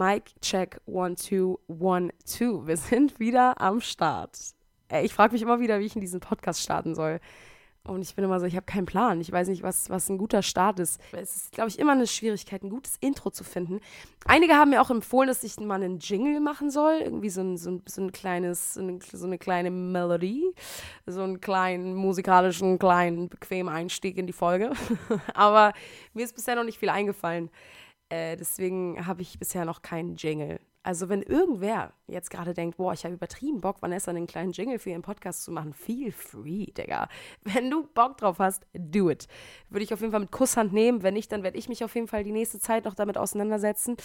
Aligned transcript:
Mike, 0.00 0.30
check, 0.40 0.80
one, 0.86 1.16
two, 1.16 1.58
one, 1.66 2.12
two. 2.24 2.64
Wir 2.68 2.76
sind 2.76 3.18
wieder 3.18 3.60
am 3.60 3.80
Start. 3.80 4.38
Ich 5.02 5.12
frage 5.12 5.32
mich 5.32 5.42
immer 5.42 5.58
wieder, 5.58 5.80
wie 5.80 5.86
ich 5.86 5.96
in 5.96 6.00
diesen 6.00 6.20
Podcast 6.20 6.62
starten 6.62 6.94
soll. 6.94 7.18
Und 7.82 8.02
ich 8.02 8.14
bin 8.14 8.24
immer 8.24 8.38
so, 8.38 8.46
ich 8.46 8.54
habe 8.54 8.64
keinen 8.64 8.86
Plan. 8.86 9.20
Ich 9.20 9.32
weiß 9.32 9.48
nicht, 9.48 9.64
was, 9.64 9.90
was 9.90 10.08
ein 10.08 10.16
guter 10.16 10.42
Start 10.42 10.78
ist. 10.78 11.00
Es 11.10 11.34
ist, 11.34 11.52
glaube 11.52 11.70
ich, 11.70 11.80
immer 11.80 11.92
eine 11.92 12.06
Schwierigkeit, 12.06 12.62
ein 12.62 12.70
gutes 12.70 12.96
Intro 13.00 13.30
zu 13.30 13.42
finden. 13.42 13.80
Einige 14.24 14.54
haben 14.54 14.70
mir 14.70 14.80
auch 14.82 14.90
empfohlen, 14.90 15.26
dass 15.26 15.42
ich 15.42 15.58
mal 15.58 15.82
einen 15.82 15.98
Jingle 15.98 16.38
machen 16.38 16.70
soll. 16.70 17.00
Irgendwie 17.02 17.30
so 17.30 17.40
ein, 17.40 17.56
so 17.56 17.72
ein, 17.72 17.82
so 17.88 18.00
ein 18.00 18.12
kleines, 18.12 18.74
so 18.74 18.80
eine, 18.80 19.00
so 19.00 19.26
eine 19.26 19.38
kleine 19.38 19.72
Melodie. 19.72 20.54
So 21.06 21.22
einen 21.22 21.40
kleinen 21.40 21.96
musikalischen, 21.96 22.78
kleinen, 22.78 23.28
bequemen 23.28 23.74
Einstieg 23.74 24.16
in 24.16 24.28
die 24.28 24.32
Folge. 24.32 24.70
Aber 25.34 25.72
mir 26.14 26.24
ist 26.24 26.36
bisher 26.36 26.54
noch 26.54 26.64
nicht 26.64 26.78
viel 26.78 26.90
eingefallen. 26.90 27.50
Äh, 28.08 28.36
deswegen 28.36 29.06
habe 29.06 29.22
ich 29.22 29.38
bisher 29.38 29.64
noch 29.64 29.82
keinen 29.82 30.16
Jingle. 30.16 30.60
Also 30.88 31.10
wenn 31.10 31.20
irgendwer 31.20 31.92
jetzt 32.06 32.30
gerade 32.30 32.54
denkt, 32.54 32.78
boah, 32.78 32.94
ich 32.94 33.04
habe 33.04 33.12
übertrieben 33.12 33.60
Bock, 33.60 33.82
Vanessa 33.82 34.10
einen 34.10 34.26
kleinen 34.26 34.52
Jingle 34.52 34.78
für 34.78 34.88
ihren 34.88 35.02
Podcast 35.02 35.44
zu 35.44 35.52
machen, 35.52 35.74
feel 35.74 36.10
free, 36.10 36.64
Digga. 36.64 37.10
Wenn 37.44 37.70
du 37.70 37.86
Bock 37.92 38.16
drauf 38.16 38.38
hast, 38.38 38.66
do 38.72 39.10
it. 39.10 39.28
Würde 39.68 39.84
ich 39.84 39.92
auf 39.92 40.00
jeden 40.00 40.12
Fall 40.12 40.20
mit 40.20 40.32
Kusshand 40.32 40.72
nehmen. 40.72 41.02
Wenn 41.02 41.12
nicht, 41.12 41.30
dann 41.30 41.42
werde 41.42 41.58
ich 41.58 41.68
mich 41.68 41.84
auf 41.84 41.94
jeden 41.94 42.08
Fall 42.08 42.24
die 42.24 42.32
nächste 42.32 42.58
Zeit 42.58 42.86
noch 42.86 42.94
damit 42.94 43.18
auseinandersetzen. 43.18 43.98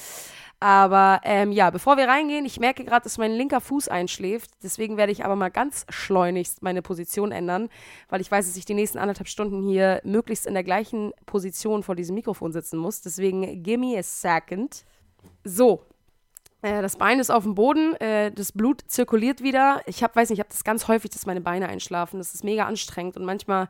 Aber 0.60 1.22
ähm, 1.24 1.54
ja, 1.54 1.70
bevor 1.70 1.96
wir 1.96 2.06
reingehen, 2.06 2.44
ich 2.44 2.60
merke 2.60 2.84
gerade, 2.84 3.06
dass 3.06 3.18
mein 3.18 3.32
linker 3.32 3.62
Fuß 3.62 3.88
einschläft. 3.88 4.52
Deswegen 4.62 4.98
werde 4.98 5.14
ich 5.14 5.24
aber 5.24 5.38
mal 5.38 5.52
ganz 5.52 5.86
schleunigst 5.88 6.64
meine 6.64 6.82
Position 6.82 7.32
ändern, 7.32 7.70
weil 8.10 8.20
ich 8.20 8.30
weiß, 8.30 8.46
dass 8.46 8.58
ich 8.58 8.66
die 8.66 8.74
nächsten 8.74 8.98
anderthalb 8.98 9.30
Stunden 9.30 9.64
hier 9.64 10.02
möglichst 10.04 10.46
in 10.46 10.54
der 10.54 10.66
gleichen 10.66 11.14
Position 11.28 11.82
vor 11.82 11.96
diesem 11.96 12.16
Mikrofon 12.16 12.52
sitzen 12.52 12.78
muss. 12.78 13.00
Deswegen, 13.00 13.64
give 13.64 13.78
me 13.78 13.98
a 13.98 14.04
second. 14.04 14.84
So, 15.46 15.86
das 16.64 16.96
Bein 16.96 17.20
ist 17.20 17.30
auf 17.30 17.44
dem 17.44 17.56
Boden, 17.56 17.94
äh, 17.96 18.32
das 18.32 18.54
Blut 18.54 18.82
zirkuliert 18.88 19.44
wieder. 19.44 19.82
Ich 19.86 20.02
hab, 20.02 20.16
weiß 20.16 20.30
nicht, 20.30 20.38
ich 20.38 20.44
habe 20.44 20.50
das 20.50 20.64
ganz 20.64 20.88
häufig, 20.88 21.12
dass 21.12 21.26
meine 21.26 21.42
Beine 21.42 21.68
einschlafen. 21.68 22.20
Das 22.20 22.34
ist 22.34 22.44
mega 22.44 22.66
anstrengend 22.66 23.18
und 23.18 23.26
manchmal 23.26 23.68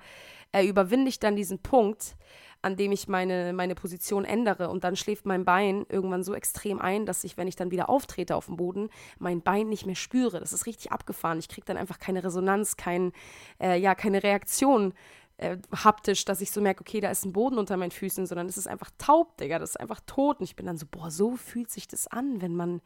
äh, 0.51 0.65
überwinde 0.65 1.09
ich 1.09 1.19
dann 1.19 1.35
diesen 1.35 1.57
Punkt, 1.57 2.15
an 2.61 2.77
dem 2.77 2.91
ich 2.91 3.07
meine, 3.07 3.51
meine 3.51 3.73
Position 3.73 4.25
ändere 4.25 4.69
und 4.69 4.83
dann 4.83 4.95
schläft 4.95 5.25
mein 5.25 5.43
Bein 5.43 5.85
irgendwann 5.89 6.23
so 6.23 6.35
extrem 6.35 6.79
ein, 6.79 7.07
dass 7.07 7.23
ich, 7.23 7.35
wenn 7.35 7.47
ich 7.47 7.55
dann 7.55 7.71
wieder 7.71 7.89
auftrete 7.89 8.35
auf 8.35 8.45
dem 8.45 8.57
Boden, 8.57 8.89
mein 9.17 9.41
Bein 9.41 9.69
nicht 9.69 9.87
mehr 9.87 9.95
spüre. 9.95 10.39
Das 10.39 10.53
ist 10.53 10.67
richtig 10.67 10.91
abgefahren. 10.91 11.39
Ich 11.39 11.49
kriege 11.49 11.65
dann 11.65 11.77
einfach 11.77 11.97
keine 11.97 12.23
Resonanz, 12.23 12.77
kein, 12.77 13.11
äh, 13.59 13.77
ja, 13.79 13.95
keine 13.95 14.21
Reaktion 14.21 14.93
äh, 15.37 15.57
haptisch, 15.71 16.25
dass 16.25 16.41
ich 16.41 16.51
so 16.51 16.61
merke, 16.61 16.81
okay, 16.81 16.99
da 16.99 17.09
ist 17.09 17.25
ein 17.25 17.33
Boden 17.33 17.57
unter 17.57 17.77
meinen 17.77 17.91
Füßen, 17.91 18.25
sondern 18.25 18.47
es 18.47 18.57
ist 18.57 18.67
einfach 18.67 18.91
taub, 18.97 19.37
Digga, 19.37 19.59
das 19.59 19.71
ist 19.71 19.79
einfach 19.79 19.99
tot. 20.05 20.39
Und 20.39 20.45
ich 20.45 20.55
bin 20.55 20.65
dann 20.65 20.77
so, 20.77 20.85
boah, 20.89 21.09
so 21.09 21.35
fühlt 21.35 21.71
sich 21.71 21.87
das 21.87 22.07
an, 22.07 22.41
wenn 22.41 22.55
man 22.55 22.81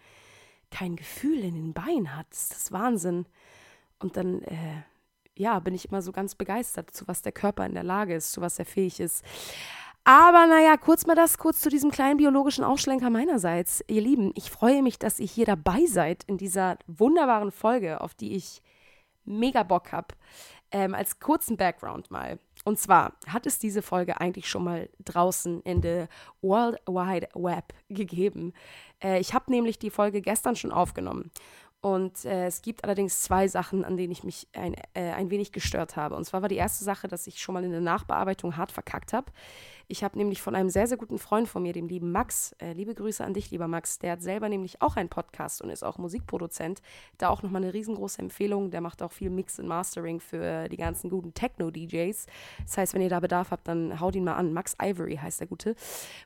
kein 0.72 0.96
Gefühl 0.96 1.40
in 1.40 1.56
den 1.56 1.74
Beinen 1.74 2.16
hat. 2.16 2.28
Das 2.32 2.52
ist 2.52 2.72
Wahnsinn. 2.72 3.26
Und 4.00 4.18
dann, 4.18 4.42
äh, 4.44 4.84
ja, 5.36 5.60
bin 5.60 5.74
ich 5.74 5.90
immer 5.90 6.02
so 6.02 6.12
ganz 6.12 6.36
begeistert, 6.36 6.92
zu 6.92 7.08
was 7.08 7.22
der 7.22 7.32
Körper 7.32 7.66
in 7.66 7.74
der 7.74 7.84
Lage 7.84 8.16
ist, 8.16 8.32
zu 8.32 8.42
was 8.42 8.60
er 8.60 8.66
fähig 8.66 9.00
ist. 9.00 9.24
Aber 10.04 10.48
naja, 10.48 10.78
kurz 10.78 11.06
mal 11.06 11.16
das, 11.16 11.38
kurz 11.38 11.60
zu 11.60 11.70
diesem 11.70 11.92
kleinen 11.92 12.16
biologischen 12.16 12.64
Aufschlenker 12.64 13.10
meinerseits. 13.10 13.84
Ihr 13.88 14.02
Lieben, 14.02 14.32
ich 14.36 14.50
freue 14.50 14.82
mich, 14.82 15.00
dass 15.00 15.20
ihr 15.20 15.28
hier 15.28 15.46
dabei 15.46 15.86
seid 15.86 16.24
in 16.24 16.38
dieser 16.38 16.78
wunderbaren 16.88 17.52
Folge, 17.52 18.00
auf 18.00 18.14
die 18.14 18.36
ich 18.36 18.62
mega 19.26 19.64
Bock 19.64 19.92
habe. 19.92 20.16
Ähm, 20.72 20.94
als 20.94 21.20
kurzen 21.20 21.56
Background 21.56 22.12
mal. 22.12 22.40
Und 22.66 22.78
zwar 22.78 23.14
hat 23.28 23.46
es 23.46 23.60
diese 23.60 23.82
Folge 23.82 24.20
eigentlich 24.20 24.50
schon 24.50 24.66
mal 24.66 24.90
draußen 25.06 25.62
in 25.62 25.80
der 25.80 26.10
World 26.42 26.78
Wide 26.86 27.30
Web 27.36 27.74
gegeben. 27.90 28.54
Äh, 29.02 29.20
ich 29.20 29.34
habe 29.34 29.50
nämlich 29.50 29.80
die 29.80 29.90
Folge 29.90 30.22
gestern 30.22 30.58
schon 30.58 30.74
aufgenommen. 30.74 31.32
Und 31.80 32.26
äh, 32.26 32.48
es 32.48 32.62
gibt 32.62 32.84
allerdings 32.84 33.22
zwei 33.22 33.48
Sachen, 33.48 33.86
an 33.86 33.98
denen 33.98 34.12
ich 34.12 34.24
mich 34.24 34.48
ein, 34.54 34.74
äh, 34.94 35.12
ein 35.12 35.30
wenig 35.30 35.52
gestört 35.52 35.96
habe. 35.96 36.16
Und 36.16 36.26
zwar 36.26 36.42
war 36.42 36.50
die 36.50 36.56
erste 36.56 36.84
Sache, 36.84 37.08
dass 37.08 37.28
ich 37.28 37.40
schon 37.40 37.54
mal 37.54 37.64
in 37.64 37.72
der 37.72 37.82
Nachbearbeitung 37.82 38.58
hart 38.58 38.72
verkackt 38.72 39.14
habe. 39.14 39.32
Ich 39.90 40.04
habe 40.04 40.18
nämlich 40.18 40.42
von 40.42 40.54
einem 40.54 40.70
sehr, 40.70 40.86
sehr 40.86 40.98
guten 40.98 41.18
Freund 41.18 41.48
von 41.48 41.64
mir, 41.64 41.72
dem 41.72 41.88
lieben 41.88 42.12
Max, 42.12 42.54
äh, 42.60 42.74
liebe 42.74 42.94
Grüße 42.94 43.24
an 43.24 43.34
dich, 43.34 43.52
lieber 43.52 43.70
Max, 43.70 44.00
der 44.00 44.12
hat 44.12 44.22
selber 44.22 44.50
nämlich 44.50 44.82
auch 44.82 44.98
einen 44.98 45.08
Podcast 45.08 45.62
und 45.62 45.70
ist 45.70 45.82
auch 45.82 45.98
Musikproduzent. 45.98 46.82
Da 47.18 47.30
auch 47.30 47.42
nochmal 47.42 47.64
eine 47.64 47.74
riesengroße 47.74 48.20
Empfehlung. 48.20 48.70
Der 48.70 48.82
macht 48.82 49.02
auch 49.02 49.14
viel 49.14 49.30
Mix 49.30 49.60
und 49.60 49.68
Mastering 49.68 50.20
für 50.20 50.68
die 50.68 50.76
ganzen 50.76 51.10
guten 51.10 51.34
Techno-DJs. 51.34 52.26
Das 52.66 52.78
heißt, 52.78 52.94
wenn 52.96 53.02
ihr 53.02 53.08
da 53.08 53.22
Bedarf 53.22 53.52
habt, 53.52 53.66
dann 53.70 54.02
haut 54.02 54.14
ihn 54.18 54.26
mal 54.26 54.34
an. 54.34 54.52
Max 54.52 54.76
Ivory 54.82 55.16
heißt 55.16 55.40
der 55.40 55.48
Gute. 55.48 55.74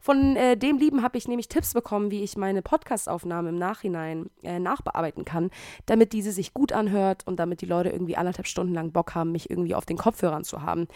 Von 0.01 0.35
äh, 0.35 0.57
dem 0.57 0.79
Lieben 0.79 1.03
habe 1.03 1.19
ich 1.19 1.28
nämlich 1.28 1.47
Tipps 1.47 1.75
bekommen, 1.75 2.09
wie 2.09 2.23
ich 2.23 2.38
meine 2.38 2.63
Podcastaufnahme 2.63 3.49
im 3.49 3.59
Nachhinein 3.59 4.31
äh, 4.41 4.57
nachbearbeiten 4.57 5.23
kann, 5.23 5.51
damit 5.85 6.13
diese 6.13 6.31
sich 6.31 6.55
gut 6.55 6.72
anhört 6.72 7.28
und 7.28 7.39
damit 7.39 7.61
die 7.61 7.67
Leute 7.67 7.89
irgendwie 7.89 8.17
anderthalb 8.17 8.47
Stunden 8.47 8.73
lang 8.73 8.91
Bock 8.91 9.13
haben, 9.13 9.31
mich 9.31 9.51
irgendwie 9.51 9.75
auf 9.75 9.85
den 9.85 9.97
Kopfhörern 9.97 10.43
zu 10.43 10.63
haben. 10.63 10.88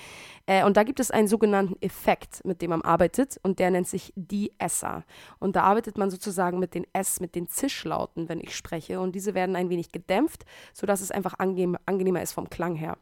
Äh, 0.48 0.66
und 0.66 0.78
da 0.78 0.84
gibt 0.84 1.00
es 1.00 1.12
einen 1.12 1.28
sogenannten 1.28 1.80
Effekt 1.82 2.44
mit 2.44 2.55
mit 2.56 2.62
dem 2.62 2.70
man 2.70 2.82
arbeitet 2.84 3.38
und 3.44 3.60
der 3.60 3.70
nennt 3.70 3.88
sich 3.88 4.14
die 4.16 4.54
Esser. 4.60 5.04
Und 5.40 5.58
da 5.58 5.64
arbeitet 5.64 5.98
man 5.98 6.10
sozusagen 6.10 6.58
mit 6.58 6.74
den 6.74 6.88
S, 6.94 7.20
mit 7.20 7.36
den 7.36 7.50
Zischlauten, 7.50 8.30
wenn 8.30 8.40
ich 8.40 8.56
spreche 8.56 9.02
und 9.02 9.14
diese 9.14 9.34
werden 9.34 9.58
ein 9.58 9.70
wenig 9.70 9.92
gedämpft, 9.92 10.46
sodass 10.74 11.02
es 11.02 11.12
einfach 11.12 11.34
angenehmer 11.38 12.22
ist 12.22 12.32
vom 12.32 12.50
Klang 12.50 12.76
her. 12.76 12.98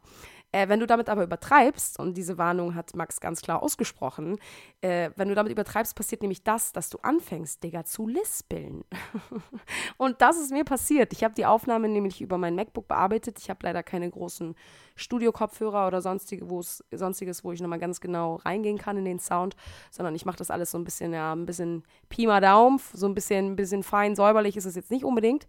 Äh, 0.54 0.68
wenn 0.68 0.78
du 0.78 0.86
damit 0.86 1.08
aber 1.08 1.24
übertreibst, 1.24 1.98
und 1.98 2.16
diese 2.16 2.38
Warnung 2.38 2.76
hat 2.76 2.94
Max 2.94 3.18
ganz 3.18 3.42
klar 3.42 3.60
ausgesprochen, 3.60 4.38
äh, 4.82 5.10
wenn 5.16 5.28
du 5.28 5.34
damit 5.34 5.50
übertreibst, 5.50 5.96
passiert 5.96 6.22
nämlich 6.22 6.44
das, 6.44 6.70
dass 6.70 6.90
du 6.90 6.98
anfängst, 7.02 7.64
Digga, 7.64 7.84
zu 7.84 8.06
lispeln. 8.06 8.84
und 9.96 10.22
das 10.22 10.38
ist 10.38 10.52
mir 10.52 10.62
passiert. 10.62 11.12
Ich 11.12 11.24
habe 11.24 11.34
die 11.34 11.44
Aufnahme 11.44 11.88
nämlich 11.88 12.20
über 12.20 12.38
mein 12.38 12.54
MacBook 12.54 12.86
bearbeitet. 12.86 13.40
Ich 13.40 13.50
habe 13.50 13.58
leider 13.64 13.82
keine 13.82 14.08
großen 14.08 14.54
Studio-Kopfhörer 14.94 15.88
oder 15.88 16.00
sonstige, 16.00 16.46
sonstiges, 16.92 17.42
wo 17.42 17.50
ich 17.50 17.60
nochmal 17.60 17.80
ganz 17.80 18.00
genau 18.00 18.36
reingehen 18.36 18.78
kann 18.78 18.96
in 18.96 19.04
den 19.04 19.18
Sound, 19.18 19.56
sondern 19.90 20.14
ich 20.14 20.24
mache 20.24 20.36
das 20.36 20.52
alles 20.52 20.70
so 20.70 20.78
ein 20.78 20.84
bisschen, 20.84 21.12
ja, 21.12 21.34
ein 21.34 21.46
bisschen 21.46 21.82
Pi 22.08 22.28
mal 22.28 22.40
Daumen, 22.40 22.80
so 22.92 23.08
ein 23.08 23.14
bisschen, 23.14 23.46
ein 23.46 23.56
bisschen 23.56 23.82
fein 23.82 24.14
säuberlich 24.14 24.56
ist 24.56 24.66
es 24.66 24.76
jetzt 24.76 24.92
nicht 24.92 25.04
unbedingt. 25.04 25.48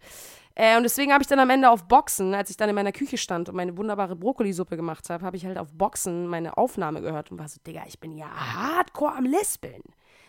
Äh, 0.58 0.78
und 0.78 0.84
deswegen 0.84 1.12
habe 1.12 1.22
ich 1.22 1.28
dann 1.28 1.38
am 1.38 1.50
Ende 1.50 1.70
auf 1.70 1.84
Boxen, 1.84 2.34
als 2.34 2.48
ich 2.48 2.56
dann 2.56 2.70
in 2.70 2.74
meiner 2.74 2.92
Küche 2.92 3.18
stand 3.18 3.48
und 3.48 3.54
meine 3.54 3.76
wunderbare 3.76 4.16
Brokkolisuppe 4.16 4.76
gemacht 4.76 5.10
habe, 5.10 5.24
habe 5.24 5.36
ich 5.36 5.44
halt 5.44 5.58
auf 5.58 5.70
Boxen 5.72 6.26
meine 6.26 6.56
Aufnahme 6.56 7.02
gehört 7.02 7.30
und 7.30 7.38
war 7.38 7.48
so, 7.48 7.60
Digga, 7.64 7.82
ich 7.86 8.00
bin 8.00 8.16
ja 8.16 8.26
hardcore 8.26 9.14
am 9.16 9.26
Lispeln. 9.26 9.82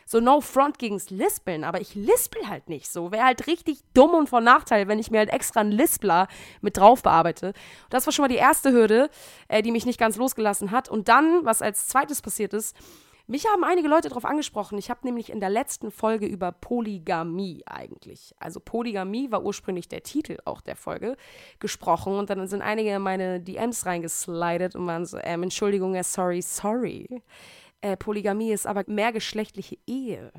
So 0.05 0.19
no 0.19 0.39
front 0.41 0.79
gegens 0.79 1.09
Lispeln, 1.09 1.63
aber 1.63 1.81
ich 1.81 1.95
lispel 1.95 2.47
halt 2.47 2.69
nicht 2.69 2.89
so. 2.89 3.11
Wäre 3.11 3.25
halt 3.25 3.47
richtig 3.47 3.79
dumm 3.93 4.11
und 4.11 4.29
von 4.29 4.43
Nachteil, 4.43 4.87
wenn 4.87 4.99
ich 4.99 5.11
mir 5.11 5.19
halt 5.19 5.29
extra 5.29 5.61
einen 5.61 5.71
Lispler 5.71 6.27
mit 6.61 6.77
drauf 6.77 7.03
bearbeite. 7.03 7.47
Und 7.47 7.55
das 7.89 8.05
war 8.05 8.13
schon 8.13 8.23
mal 8.23 8.29
die 8.29 8.35
erste 8.35 8.71
Hürde, 8.71 9.09
äh, 9.47 9.61
die 9.61 9.71
mich 9.71 9.85
nicht 9.85 9.99
ganz 9.99 10.17
losgelassen 10.17 10.71
hat. 10.71 10.87
Und 10.89 11.09
dann, 11.09 11.43
was 11.43 11.61
als 11.61 11.87
zweites 11.87 12.21
passiert 12.21 12.53
ist, 12.53 12.75
mich 13.27 13.45
haben 13.45 13.63
einige 13.63 13.87
Leute 13.87 14.07
darauf 14.07 14.25
angesprochen. 14.25 14.77
Ich 14.77 14.89
habe 14.89 15.01
nämlich 15.03 15.29
in 15.29 15.39
der 15.39 15.49
letzten 15.49 15.91
Folge 15.91 16.25
über 16.25 16.51
Polygamie 16.51 17.61
eigentlich, 17.65 18.33
also 18.39 18.59
Polygamie 18.59 19.31
war 19.31 19.43
ursprünglich 19.43 19.89
der 19.89 20.03
Titel 20.03 20.37
auch 20.45 20.61
der 20.61 20.75
Folge, 20.77 21.17
gesprochen. 21.59 22.13
Und 22.13 22.29
dann 22.29 22.47
sind 22.47 22.61
einige 22.61 22.95
in 22.95 23.01
meine 23.01 23.41
DMs 23.41 23.85
reingeslidet 23.85 24.75
und 24.75 24.87
waren 24.87 25.05
so, 25.05 25.17
ähm, 25.21 25.43
Entschuldigung, 25.43 26.01
sorry, 26.03 26.41
sorry. 26.41 27.21
Äh, 27.81 27.95
Polygamie 27.95 28.51
ist 28.51 28.65
aber 28.65 28.83
mehrgeschlechtliche 28.87 29.77
Ehe. 29.85 30.31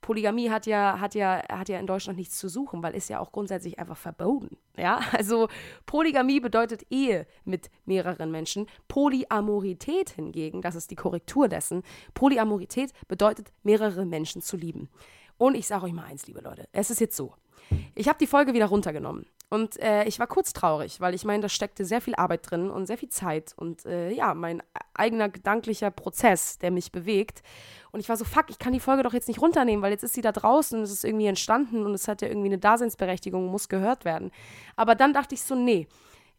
Polygamie 0.00 0.50
hat 0.50 0.66
ja, 0.66 1.00
hat, 1.00 1.14
ja, 1.14 1.42
hat 1.50 1.68
ja 1.68 1.78
in 1.78 1.86
Deutschland 1.86 2.18
nichts 2.18 2.38
zu 2.38 2.48
suchen, 2.48 2.82
weil 2.82 2.94
ist 2.94 3.10
ja 3.10 3.20
auch 3.20 3.30
grundsätzlich 3.30 3.78
einfach 3.78 3.96
verboten. 3.96 4.56
Ja, 4.76 5.00
also 5.12 5.48
Polygamie 5.84 6.40
bedeutet 6.40 6.86
Ehe 6.90 7.26
mit 7.44 7.70
mehreren 7.84 8.30
Menschen. 8.30 8.66
Polyamorität 8.86 10.10
hingegen, 10.10 10.62
das 10.62 10.76
ist 10.76 10.90
die 10.90 10.96
Korrektur 10.96 11.48
dessen, 11.48 11.82
Polyamorität 12.14 12.92
bedeutet 13.06 13.52
mehrere 13.62 14.06
Menschen 14.06 14.40
zu 14.40 14.56
lieben. 14.56 14.88
Und 15.36 15.56
ich 15.56 15.66
sage 15.66 15.86
euch 15.86 15.92
mal 15.92 16.04
eins, 16.04 16.26
liebe 16.26 16.40
Leute, 16.40 16.68
es 16.72 16.90
ist 16.90 17.00
jetzt 17.00 17.16
so. 17.16 17.34
Ich 17.94 18.08
habe 18.08 18.18
die 18.18 18.26
Folge 18.26 18.54
wieder 18.54 18.66
runtergenommen. 18.66 19.26
Und 19.50 19.80
äh, 19.80 20.04
ich 20.04 20.18
war 20.18 20.26
kurz 20.26 20.52
traurig, 20.52 21.00
weil 21.00 21.14
ich 21.14 21.24
meine, 21.24 21.40
da 21.42 21.48
steckte 21.48 21.86
sehr 21.86 22.02
viel 22.02 22.14
Arbeit 22.14 22.50
drin 22.50 22.70
und 22.70 22.86
sehr 22.86 22.98
viel 22.98 23.08
Zeit 23.08 23.54
und 23.56 23.86
äh, 23.86 24.10
ja, 24.10 24.34
mein 24.34 24.62
eigener 24.92 25.30
gedanklicher 25.30 25.90
Prozess, 25.90 26.58
der 26.58 26.70
mich 26.70 26.92
bewegt. 26.92 27.42
Und 27.90 28.00
ich 28.00 28.10
war 28.10 28.18
so, 28.18 28.26
fuck, 28.26 28.50
ich 28.50 28.58
kann 28.58 28.74
die 28.74 28.80
Folge 28.80 29.02
doch 29.02 29.14
jetzt 29.14 29.28
nicht 29.28 29.40
runternehmen, 29.40 29.82
weil 29.82 29.92
jetzt 29.92 30.04
ist 30.04 30.12
sie 30.12 30.20
da 30.20 30.32
draußen, 30.32 30.82
es 30.82 30.92
ist 30.92 31.04
irgendwie 31.04 31.26
entstanden 31.26 31.86
und 31.86 31.94
es 31.94 32.08
hat 32.08 32.20
ja 32.20 32.28
irgendwie 32.28 32.48
eine 32.48 32.58
Daseinsberechtigung, 32.58 33.46
muss 33.46 33.70
gehört 33.70 34.04
werden. 34.04 34.32
Aber 34.76 34.94
dann 34.94 35.14
dachte 35.14 35.34
ich 35.34 35.42
so, 35.42 35.54
nee, 35.54 35.88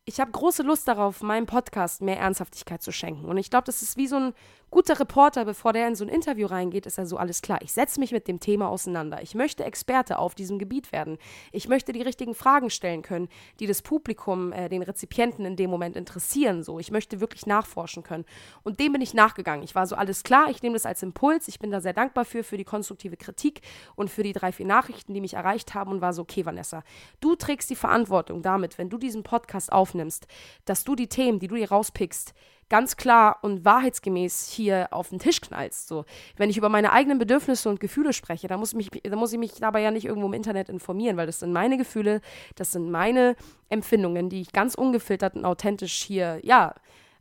ich 0.06 0.20
habe 0.20 0.32
große 0.32 0.64
Lust 0.64 0.88
darauf, 0.88 1.22
meinem 1.22 1.46
Podcast 1.46 2.02
mehr 2.02 2.20
Ernsthaftigkeit 2.20 2.82
zu 2.82 2.92
schenken. 2.92 3.26
Und 3.26 3.38
ich 3.38 3.50
glaube, 3.50 3.66
das 3.66 3.82
ist 3.82 3.98
wie 3.98 4.08
so 4.08 4.18
ein 4.18 4.34
guter 4.72 5.00
Reporter, 5.00 5.46
bevor 5.46 5.74
der 5.74 5.88
in 5.88 5.96
so 5.96 6.06
ein 6.06 6.10
Interview 6.10 6.48
reingeht, 6.48 6.86
ist 6.86 6.98
er 6.98 7.06
so, 7.06 7.18
alles 7.18 7.42
klar, 7.42 7.60
ich 7.62 7.72
setze 7.72 8.00
mich 8.00 8.12
mit 8.12 8.28
dem 8.28 8.40
Thema 8.40 8.70
auseinander. 8.70 9.22
Ich 9.22 9.36
möchte 9.36 9.64
Experte 9.64 10.20
auf 10.20 10.36
diesem 10.36 10.60
Gebiet 10.60 10.92
werden. 10.92 11.18
Ich 11.52 11.68
möchte 11.68 11.92
die 11.92 12.02
richtigen 12.02 12.36
Fragen 12.36 12.70
stellen 12.70 13.02
können, 13.02 13.30
die 13.60 13.68
das 13.68 13.82
Publikum, 13.82 14.52
äh, 14.52 14.70
den 14.70 14.82
Rezipienten 14.82 15.46
in 15.46 15.56
dem 15.56 15.70
Moment 15.70 15.96
interessieren. 15.96 16.64
So, 16.64 16.80
ich 16.80 16.92
möchte 16.92 17.20
wirklich 17.20 17.46
nachforschen 17.46 18.04
können. 18.04 18.26
Und 18.64 18.80
dem 18.80 18.94
bin 18.94 19.02
ich 19.02 19.14
nachgegangen. 19.14 19.64
Ich 19.64 19.76
war 19.76 19.88
so, 19.88 19.96
alles 19.96 20.24
klar, 20.24 20.50
ich 20.50 20.62
nehme 20.62 20.74
das 20.74 20.86
als 20.86 21.04
Impuls. 21.04 21.48
Ich 21.48 21.60
bin 21.60 21.72
da 21.72 21.82
sehr 21.82 21.94
dankbar 21.94 22.26
für, 22.26 22.44
für 22.44 22.58
die 22.58 22.64
konstruktive 22.64 23.18
Kritik 23.18 23.62
und 23.96 24.10
für 24.10 24.24
die 24.24 24.34
drei, 24.34 24.52
vier 24.52 24.66
Nachrichten, 24.66 25.14
die 25.14 25.22
mich 25.22 25.34
erreicht 25.34 25.74
haben 25.74 25.92
und 25.92 26.02
war 26.02 26.14
so, 26.14 26.22
okay, 26.22 26.46
Vanessa, 26.46 26.84
du 27.20 27.36
trägst 27.36 27.70
die 27.70 27.76
Verantwortung 27.76 28.42
damit, 28.42 28.78
wenn 28.78 28.90
du 28.90 28.98
diesen 28.98 29.24
Podcast 29.24 29.72
aufnimmst, 29.72 30.28
dass 30.66 30.84
du 30.84 30.96
die 30.96 31.08
Themen, 31.08 31.40
die 31.40 31.48
du 31.48 31.56
dir 31.56 31.70
rauspickst, 31.70 32.34
ganz 32.70 32.98
klar 32.98 33.40
und 33.42 33.66
wahrheitsgemäß 33.66 34.50
hier 34.50 34.88
auf 34.92 35.10
den 35.10 35.20
Tisch 35.20 35.42
knallst. 35.42 35.88
So. 35.88 36.06
Wenn 36.38 36.50
ich 36.50 36.58
über 36.58 36.70
meine 36.70 36.92
eigenen 36.92 37.18
Bedürfnisse 37.18 37.70
und 37.70 37.80
Gefühle 37.80 38.14
spreche, 38.14 38.48
dann 38.48 38.60
muss, 38.60 38.74
mich, 38.74 38.90
dann 39.04 39.20
muss 39.20 39.34
ich 39.34 39.40
mich 39.40 39.54
dabei 39.54 39.82
ja 39.82 39.92
nicht 39.92 40.06
irgendwo 40.06 40.28
im 40.28 40.34
Internet 40.34 40.70
informieren, 40.70 41.18
weil 41.18 41.26
das 41.26 41.40
sind 41.40 41.52
meine 41.52 41.78
Gefühle, 41.78 42.22
das 42.56 42.72
sind 42.72 42.90
meine 42.90 43.36
Empfindungen, 43.70 44.30
die 44.30 44.42
ich 44.42 44.52
ganz 44.52 44.76
ungefiltert 44.76 45.36
und 45.36 45.46
authentisch 45.46 46.04
hier, 46.04 46.40
ja, 46.44 46.76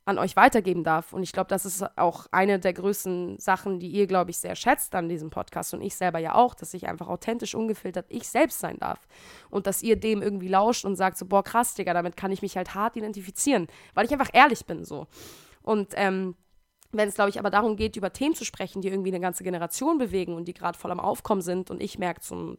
an 0.08 0.18
euch 0.18 0.36
weitergeben 0.36 0.84
darf. 0.84 1.12
Und 1.12 1.22
ich 1.22 1.32
glaube, 1.32 1.48
das 1.48 1.66
ist 1.66 1.84
auch 1.98 2.26
eine 2.30 2.58
der 2.58 2.72
größten 2.72 3.38
Sachen, 3.38 3.78
die 3.78 3.88
ihr, 3.88 4.06
glaube 4.06 4.30
ich, 4.30 4.38
sehr 4.38 4.56
schätzt 4.56 4.94
an 4.94 5.06
diesem 5.06 5.28
Podcast 5.28 5.74
und 5.74 5.82
ich 5.82 5.94
selber 5.94 6.18
ja 6.18 6.34
auch, 6.34 6.54
dass 6.54 6.72
ich 6.72 6.88
einfach 6.88 7.08
authentisch, 7.08 7.54
ungefiltert 7.54 8.06
ich 8.08 8.26
selbst 8.26 8.58
sein 8.58 8.78
darf. 8.78 9.06
Und 9.50 9.66
dass 9.66 9.82
ihr 9.82 9.96
dem 9.96 10.22
irgendwie 10.22 10.48
lauscht 10.48 10.86
und 10.86 10.96
sagt 10.96 11.18
so, 11.18 11.26
boah, 11.26 11.44
krass, 11.44 11.74
Digga, 11.74 11.92
damit 11.92 12.16
kann 12.16 12.32
ich 12.32 12.40
mich 12.40 12.56
halt 12.56 12.74
hart 12.74 12.96
identifizieren, 12.96 13.66
weil 13.92 14.06
ich 14.06 14.12
einfach 14.12 14.30
ehrlich 14.32 14.64
bin 14.64 14.82
so. 14.86 15.06
Und 15.62 15.92
ähm, 15.96 16.36
wenn 16.90 17.08
es, 17.08 17.14
glaube 17.14 17.28
ich, 17.30 17.38
aber 17.38 17.50
darum 17.50 17.76
geht, 17.76 17.96
über 17.96 18.12
Themen 18.12 18.34
zu 18.34 18.44
sprechen, 18.44 18.80
die 18.80 18.88
irgendwie 18.88 19.10
eine 19.10 19.20
ganze 19.20 19.44
Generation 19.44 19.98
bewegen 19.98 20.34
und 20.34 20.46
die 20.48 20.54
gerade 20.54 20.78
voll 20.78 20.90
am 20.90 21.00
Aufkommen 21.00 21.42
sind. 21.42 21.70
Und 21.70 21.82
ich 21.82 21.98
merke 21.98 22.20
zum, 22.20 22.56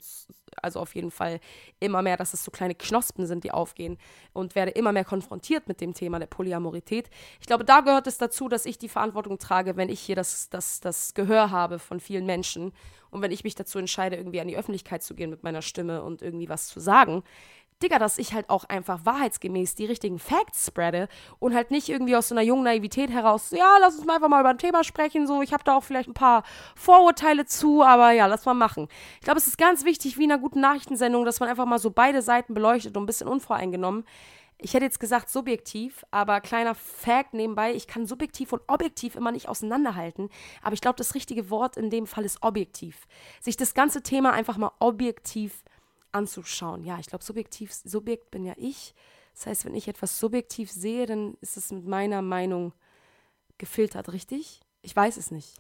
also 0.62 0.80
auf 0.80 0.94
jeden 0.94 1.10
Fall 1.10 1.40
immer 1.80 2.04
mehr, 2.04 2.16
dass 2.16 2.34
es 2.34 2.44
so 2.44 2.52
kleine 2.52 2.76
Knospen 2.76 3.26
sind, 3.26 3.44
die 3.44 3.52
aufgehen 3.52 3.98
und 4.32 4.54
werde 4.54 4.72
immer 4.72 4.92
mehr 4.92 5.06
konfrontiert 5.06 5.68
mit 5.68 5.82
dem 5.82 5.96
Thema 5.96 6.20
der 6.20 6.28
Polyamorität. 6.28 7.10
Ich 7.40 7.48
glaube, 7.48 7.66
da 7.66 7.82
gehört 7.82 8.06
es 8.06 8.20
dazu, 8.20 8.50
dass 8.50 8.66
ich 8.66 8.78
die 8.78 8.90
Verantwortung 8.90 9.40
trage, 9.40 9.78
wenn 9.78 9.90
ich 9.90 10.00
hier 10.00 10.16
das, 10.16 10.50
das, 10.50 10.80
das 10.80 11.16
Gehör 11.16 11.50
habe 11.50 11.80
von 11.80 12.00
vielen 12.00 12.28
Menschen 12.28 12.72
und 13.12 13.22
wenn 13.22 13.32
ich 13.32 13.44
mich 13.44 13.56
dazu 13.56 13.80
entscheide, 13.80 14.16
irgendwie 14.16 14.40
an 14.40 14.48
die 14.48 14.58
Öffentlichkeit 14.58 15.02
zu 15.04 15.16
gehen 15.16 15.30
mit 15.30 15.44
meiner 15.44 15.62
Stimme 15.62 16.04
und 16.04 16.22
irgendwie 16.22 16.50
was 16.50 16.68
zu 16.68 16.80
sagen, 16.80 17.24
Digga, 17.82 17.98
dass 17.98 18.18
ich 18.18 18.34
halt 18.34 18.50
auch 18.50 18.66
einfach 18.66 19.06
wahrheitsgemäß 19.06 19.76
die 19.76 19.86
richtigen 19.86 20.20
Facts 20.20 20.68
spreade 20.68 21.08
und 21.40 21.56
halt 21.56 21.72
nicht 21.72 21.88
irgendwie 21.88 22.18
aus 22.18 22.28
so 22.28 22.36
einer 22.36 22.42
jungen 22.42 22.64
Naivität 22.64 23.10
heraus, 23.10 23.52
ja, 23.52 23.78
lass 23.80 23.96
uns 23.96 24.06
mal 24.06 24.16
einfach 24.16 24.28
mal 24.28 24.42
über 24.42 24.50
ein 24.50 24.58
Thema 24.58 24.84
sprechen, 24.84 25.28
so, 25.28 25.42
ich 25.42 25.54
habe 25.54 25.64
da 25.64 25.78
auch 25.78 25.84
vielleicht 25.84 26.10
ein 26.10 26.14
paar 26.14 26.44
Vorurteile 26.76 27.46
zu, 27.46 27.82
aber 27.82 28.12
ja, 28.12 28.26
lass 28.26 28.46
mal 28.46 28.54
machen. 28.54 28.90
Ich 29.20 29.26
glaube, 29.26 29.40
es 29.40 29.48
ist 29.48 29.58
ganz 29.58 29.86
wichtig, 29.86 30.18
wie 30.18 30.26
in 30.26 30.32
einer 30.32 30.42
guten 30.42 30.60
Nachrichtensendung, 30.60 31.24
dass 31.24 31.40
man 31.40 31.48
einfach 31.48 31.66
mal 31.66 31.80
so 31.80 31.90
beide 31.90 32.22
Seiten 32.22 32.54
beleuchtet 32.54 32.98
und 32.98 33.04
ein 33.04 33.06
bisschen 33.06 33.30
unvoreingenommen. 33.30 34.04
Ich 34.62 34.74
hätte 34.74 34.84
jetzt 34.84 35.00
gesagt 35.00 35.30
subjektiv, 35.30 36.04
aber 36.12 36.42
kleiner 36.42 36.76
Fact 36.76 37.34
nebenbei, 37.34 37.74
ich 37.74 37.88
kann 37.88 38.06
subjektiv 38.06 38.52
und 38.52 38.62
objektiv 38.68 39.16
immer 39.16 39.32
nicht 39.32 39.48
auseinanderhalten, 39.48 40.30
aber 40.62 40.74
ich 40.74 40.82
glaube, 40.82 40.98
das 40.98 41.16
richtige 41.16 41.50
Wort 41.50 41.78
in 41.78 41.90
dem 41.90 42.08
Fall 42.08 42.26
ist 42.26 42.44
objektiv. 42.44 43.08
Sich 43.40 43.56
das 43.56 43.74
ganze 43.74 44.04
Thema 44.04 44.34
einfach 44.34 44.58
mal 44.58 44.74
objektiv 44.80 45.64
anzuschauen. 46.12 46.84
Ja, 46.84 47.00
ich 47.00 47.08
glaube, 47.08 47.24
subjektiv, 47.24 47.74
Subjekt 47.74 48.32
bin 48.32 48.44
ja 48.44 48.54
ich. 48.58 48.94
Das 49.34 49.48
heißt, 49.48 49.66
wenn 49.66 49.76
ich 49.76 49.88
etwas 49.88 50.20
subjektiv 50.20 50.72
sehe, 50.72 51.06
dann 51.06 51.36
ist 51.42 51.58
es 51.58 51.72
mit 51.72 51.88
meiner 51.88 52.22
Meinung 52.22 52.74
gefiltert, 53.58 54.12
richtig? 54.12 54.62
Ich 54.82 54.96
weiß 54.96 55.18
es 55.18 55.32
nicht. 55.32 55.56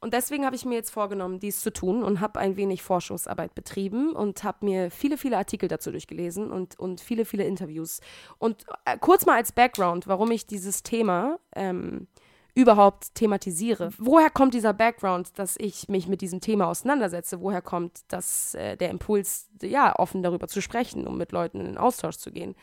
Und 0.00 0.12
deswegen 0.12 0.44
habe 0.44 0.54
ich 0.54 0.66
mir 0.66 0.74
jetzt 0.74 0.90
vorgenommen, 0.90 1.40
dies 1.40 1.62
zu 1.62 1.72
tun 1.72 2.02
und 2.02 2.20
habe 2.20 2.38
ein 2.38 2.56
wenig 2.56 2.82
Forschungsarbeit 2.82 3.54
betrieben 3.54 4.12
und 4.12 4.44
habe 4.44 4.66
mir 4.66 4.90
viele, 4.90 5.16
viele 5.16 5.38
Artikel 5.38 5.66
dazu 5.66 5.90
durchgelesen 5.90 6.50
und, 6.50 6.78
und 6.78 7.00
viele, 7.00 7.24
viele 7.24 7.44
Interviews. 7.44 8.00
Und 8.38 8.66
äh, 8.84 8.98
kurz 8.98 9.24
mal 9.24 9.36
als 9.36 9.52
Background, 9.52 10.06
warum 10.06 10.30
ich 10.30 10.46
dieses 10.46 10.82
Thema 10.82 11.38
ähm, 11.56 12.06
überhaupt 12.54 13.14
thematisiere. 13.14 13.90
Woher 13.98 14.30
kommt 14.30 14.54
dieser 14.54 14.72
Background, 14.72 15.38
dass 15.38 15.56
ich 15.58 15.88
mich 15.88 16.06
mit 16.06 16.20
diesem 16.20 16.40
Thema 16.40 16.68
auseinandersetze? 16.68 17.40
Woher 17.40 17.62
kommt 17.62 18.02
das, 18.08 18.54
äh, 18.54 18.76
der 18.76 18.90
Impuls, 18.90 19.48
ja, 19.60 19.94
offen 19.98 20.22
darüber 20.22 20.46
zu 20.46 20.62
sprechen, 20.62 21.06
um 21.06 21.18
mit 21.18 21.32
Leuten 21.32 21.60
in 21.60 21.66
den 21.66 21.78
Austausch 21.78 22.16
zu 22.16 22.30
gehen? 22.30 22.54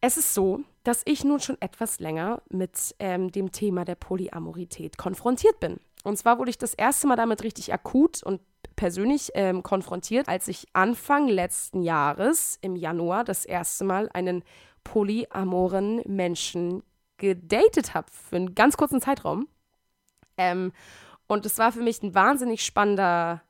Es 0.00 0.16
ist 0.16 0.32
so, 0.32 0.60
dass 0.82 1.02
ich 1.04 1.24
nun 1.24 1.40
schon 1.40 1.60
etwas 1.60 2.00
länger 2.00 2.40
mit 2.48 2.94
ähm, 2.98 3.30
dem 3.30 3.52
Thema 3.52 3.84
der 3.84 3.96
Polyamorität 3.96 4.96
konfrontiert 4.96 5.60
bin. 5.60 5.78
Und 6.04 6.16
zwar 6.16 6.38
wurde 6.38 6.48
ich 6.48 6.56
das 6.56 6.72
erste 6.72 7.06
Mal 7.06 7.16
damit 7.16 7.42
richtig 7.42 7.74
akut 7.74 8.22
und 8.22 8.40
persönlich 8.76 9.30
ähm, 9.34 9.62
konfrontiert, 9.62 10.26
als 10.26 10.48
ich 10.48 10.66
Anfang 10.72 11.28
letzten 11.28 11.82
Jahres 11.82 12.58
im 12.62 12.76
Januar 12.76 13.24
das 13.24 13.44
erste 13.44 13.84
Mal 13.84 14.08
einen 14.14 14.42
polyamoren 14.84 16.00
Menschen 16.06 16.82
gedatet 17.20 17.94
habe 17.94 18.08
für 18.10 18.36
einen 18.36 18.54
ganz 18.54 18.76
kurzen 18.76 19.00
Zeitraum. 19.00 19.46
Ähm, 20.36 20.72
und 21.28 21.46
es 21.46 21.58
war 21.58 21.70
für 21.70 21.82
mich 21.82 22.02
ein 22.02 22.14
wahnsinnig 22.14 22.64
spannender, 22.64 23.42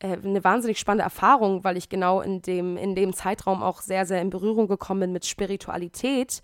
äh, 0.00 0.16
eine 0.16 0.42
wahnsinnig 0.42 0.80
spannende 0.80 1.04
Erfahrung, 1.04 1.62
weil 1.62 1.76
ich 1.76 1.88
genau 1.88 2.20
in 2.20 2.42
dem, 2.42 2.76
in 2.76 2.96
dem 2.96 3.12
Zeitraum 3.12 3.62
auch 3.62 3.80
sehr, 3.80 4.06
sehr 4.06 4.20
in 4.20 4.30
Berührung 4.30 4.66
gekommen 4.66 5.00
bin 5.00 5.12
mit 5.12 5.26
Spiritualität 5.26 6.42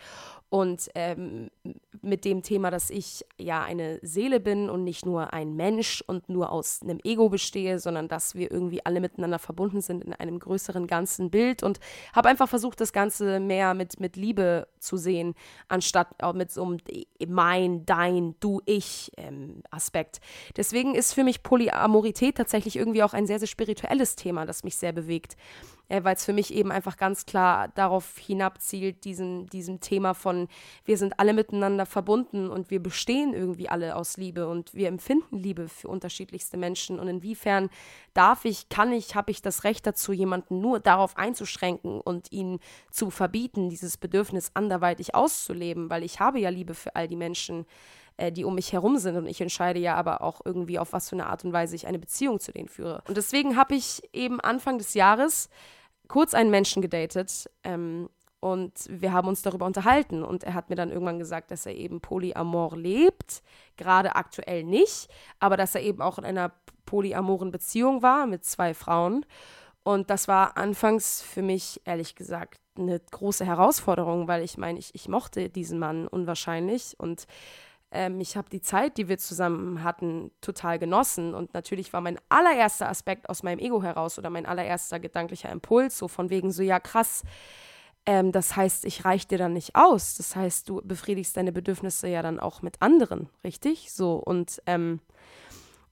und 0.54 0.88
ähm, 0.94 1.50
mit 2.00 2.24
dem 2.24 2.44
Thema, 2.44 2.70
dass 2.70 2.88
ich 2.88 3.26
ja 3.40 3.64
eine 3.64 3.98
Seele 4.02 4.38
bin 4.38 4.70
und 4.70 4.84
nicht 4.84 5.04
nur 5.04 5.32
ein 5.32 5.56
Mensch 5.56 6.00
und 6.06 6.28
nur 6.28 6.52
aus 6.52 6.78
einem 6.80 7.00
Ego 7.02 7.28
bestehe, 7.28 7.80
sondern 7.80 8.06
dass 8.06 8.36
wir 8.36 8.52
irgendwie 8.52 8.86
alle 8.86 9.00
miteinander 9.00 9.40
verbunden 9.40 9.80
sind 9.80 10.04
in 10.04 10.12
einem 10.12 10.38
größeren 10.38 10.86
ganzen 10.86 11.32
Bild 11.32 11.64
und 11.64 11.80
habe 12.12 12.28
einfach 12.28 12.48
versucht, 12.48 12.80
das 12.80 12.92
Ganze 12.92 13.40
mehr 13.40 13.74
mit, 13.74 13.98
mit 13.98 14.14
Liebe 14.14 14.68
zu 14.78 14.96
sehen, 14.96 15.34
anstatt 15.66 16.22
auch 16.22 16.34
mit 16.34 16.52
so 16.52 16.62
einem 16.62 16.76
mein, 17.26 17.84
dein, 17.84 18.36
du, 18.38 18.60
ich 18.64 19.10
ähm, 19.16 19.64
Aspekt. 19.72 20.20
Deswegen 20.56 20.94
ist 20.94 21.14
für 21.14 21.24
mich 21.24 21.42
Polyamorität 21.42 22.36
tatsächlich 22.36 22.76
irgendwie 22.76 23.02
auch 23.02 23.12
ein 23.12 23.26
sehr, 23.26 23.40
sehr 23.40 23.48
spirituelles 23.48 24.14
Thema, 24.14 24.46
das 24.46 24.62
mich 24.62 24.76
sehr 24.76 24.92
bewegt 24.92 25.36
äh, 25.88 26.02
weil 26.02 26.14
es 26.14 26.24
für 26.24 26.32
mich 26.32 26.54
eben 26.54 26.72
einfach 26.72 26.96
ganz 26.96 27.26
klar 27.26 27.68
darauf 27.68 28.16
hinabzielt, 28.18 29.04
diesen, 29.04 29.46
diesem 29.46 29.80
Thema 29.80 30.14
von, 30.14 30.48
wir 30.84 30.96
sind 30.96 31.18
alle 31.18 31.32
miteinander 31.32 31.86
verbunden 31.86 32.50
und 32.50 32.70
wir 32.70 32.82
bestehen 32.82 33.34
irgendwie 33.34 33.68
alle 33.68 33.96
aus 33.96 34.16
Liebe 34.16 34.48
und 34.48 34.74
wir 34.74 34.88
empfinden 34.88 35.38
Liebe 35.38 35.68
für 35.68 35.88
unterschiedlichste 35.88 36.56
Menschen. 36.56 36.98
Und 36.98 37.08
inwiefern 37.08 37.70
darf 38.14 38.44
ich, 38.44 38.68
kann 38.68 38.92
ich, 38.92 39.14
habe 39.14 39.30
ich 39.30 39.42
das 39.42 39.64
Recht 39.64 39.86
dazu, 39.86 40.12
jemanden 40.12 40.60
nur 40.60 40.80
darauf 40.80 41.16
einzuschränken 41.16 42.00
und 42.00 42.32
ihn 42.32 42.60
zu 42.90 43.10
verbieten, 43.10 43.68
dieses 43.68 43.96
Bedürfnis 43.96 44.50
anderweitig 44.54 45.14
auszuleben, 45.14 45.90
weil 45.90 46.02
ich 46.02 46.20
habe 46.20 46.40
ja 46.40 46.48
Liebe 46.48 46.74
für 46.74 46.96
all 46.96 47.08
die 47.08 47.16
Menschen, 47.16 47.66
äh, 48.16 48.32
die 48.32 48.44
um 48.44 48.54
mich 48.54 48.72
herum 48.72 48.98
sind. 48.98 49.16
Und 49.16 49.26
ich 49.26 49.40
entscheide 49.40 49.80
ja 49.80 49.94
aber 49.94 50.22
auch 50.22 50.40
irgendwie, 50.44 50.78
auf 50.78 50.92
was 50.92 51.08
für 51.08 51.16
eine 51.16 51.26
Art 51.26 51.44
und 51.44 51.52
Weise 51.52 51.74
ich 51.74 51.86
eine 51.86 51.98
Beziehung 51.98 52.40
zu 52.40 52.52
denen 52.52 52.68
führe. 52.68 53.02
Und 53.08 53.16
deswegen 53.16 53.56
habe 53.56 53.74
ich 53.74 54.02
eben 54.12 54.40
Anfang 54.40 54.78
des 54.78 54.94
Jahres 54.94 55.48
kurz 56.08 56.34
einen 56.34 56.50
Menschen 56.50 56.82
gedatet. 56.82 57.50
Ähm, 57.62 58.08
und 58.40 58.72
wir 58.90 59.12
haben 59.12 59.26
uns 59.26 59.40
darüber 59.40 59.64
unterhalten. 59.64 60.22
Und 60.22 60.44
er 60.44 60.52
hat 60.52 60.68
mir 60.68 60.76
dann 60.76 60.90
irgendwann 60.90 61.18
gesagt, 61.18 61.50
dass 61.50 61.64
er 61.64 61.74
eben 61.74 62.00
Polyamor 62.00 62.76
lebt. 62.76 63.42
Gerade 63.76 64.16
aktuell 64.16 64.64
nicht, 64.64 65.08
aber 65.40 65.56
dass 65.56 65.74
er 65.74 65.80
eben 65.80 66.02
auch 66.02 66.18
in 66.18 66.26
einer 66.26 66.52
polyamoren 66.84 67.50
Beziehung 67.50 68.02
war 68.02 68.26
mit 68.26 68.44
zwei 68.44 68.74
Frauen. 68.74 69.24
Und 69.82 70.10
das 70.10 70.28
war 70.28 70.56
anfangs 70.56 71.22
für 71.22 71.42
mich, 71.42 71.80
ehrlich 71.84 72.16
gesagt, 72.16 72.60
eine 72.76 73.00
große 73.00 73.44
Herausforderung, 73.44 74.28
weil 74.28 74.42
ich 74.42 74.58
meine, 74.58 74.78
ich, 74.78 74.94
ich 74.94 75.08
mochte 75.08 75.48
diesen 75.48 75.78
Mann 75.78 76.06
unwahrscheinlich 76.06 76.96
und 76.98 77.26
ähm, 77.94 78.20
ich 78.20 78.36
habe 78.36 78.50
die 78.50 78.60
Zeit, 78.60 78.98
die 78.98 79.08
wir 79.08 79.18
zusammen 79.18 79.82
hatten, 79.82 80.30
total 80.40 80.78
genossen. 80.78 81.34
Und 81.34 81.54
natürlich 81.54 81.92
war 81.92 82.00
mein 82.00 82.18
allererster 82.28 82.88
Aspekt 82.88 83.28
aus 83.28 83.42
meinem 83.42 83.58
Ego 83.58 83.82
heraus 83.82 84.18
oder 84.18 84.30
mein 84.30 84.46
allererster 84.46 85.00
gedanklicher 85.00 85.50
Impuls 85.50 85.96
so 85.96 86.08
von 86.08 86.28
wegen 86.28 86.50
so, 86.50 86.62
ja 86.62 86.80
krass, 86.80 87.22
ähm, 88.06 88.32
das 88.32 88.56
heißt, 88.56 88.84
ich 88.84 89.04
reiche 89.04 89.28
dir 89.28 89.38
dann 89.38 89.54
nicht 89.54 89.76
aus. 89.76 90.16
Das 90.16 90.36
heißt, 90.36 90.68
du 90.68 90.82
befriedigst 90.84 91.36
deine 91.36 91.52
Bedürfnisse 91.52 92.08
ja 92.08 92.22
dann 92.22 92.38
auch 92.40 92.60
mit 92.60 92.82
anderen, 92.82 93.28
richtig? 93.42 93.92
So 93.92 94.16
und 94.16 94.60
ähm, 94.66 95.00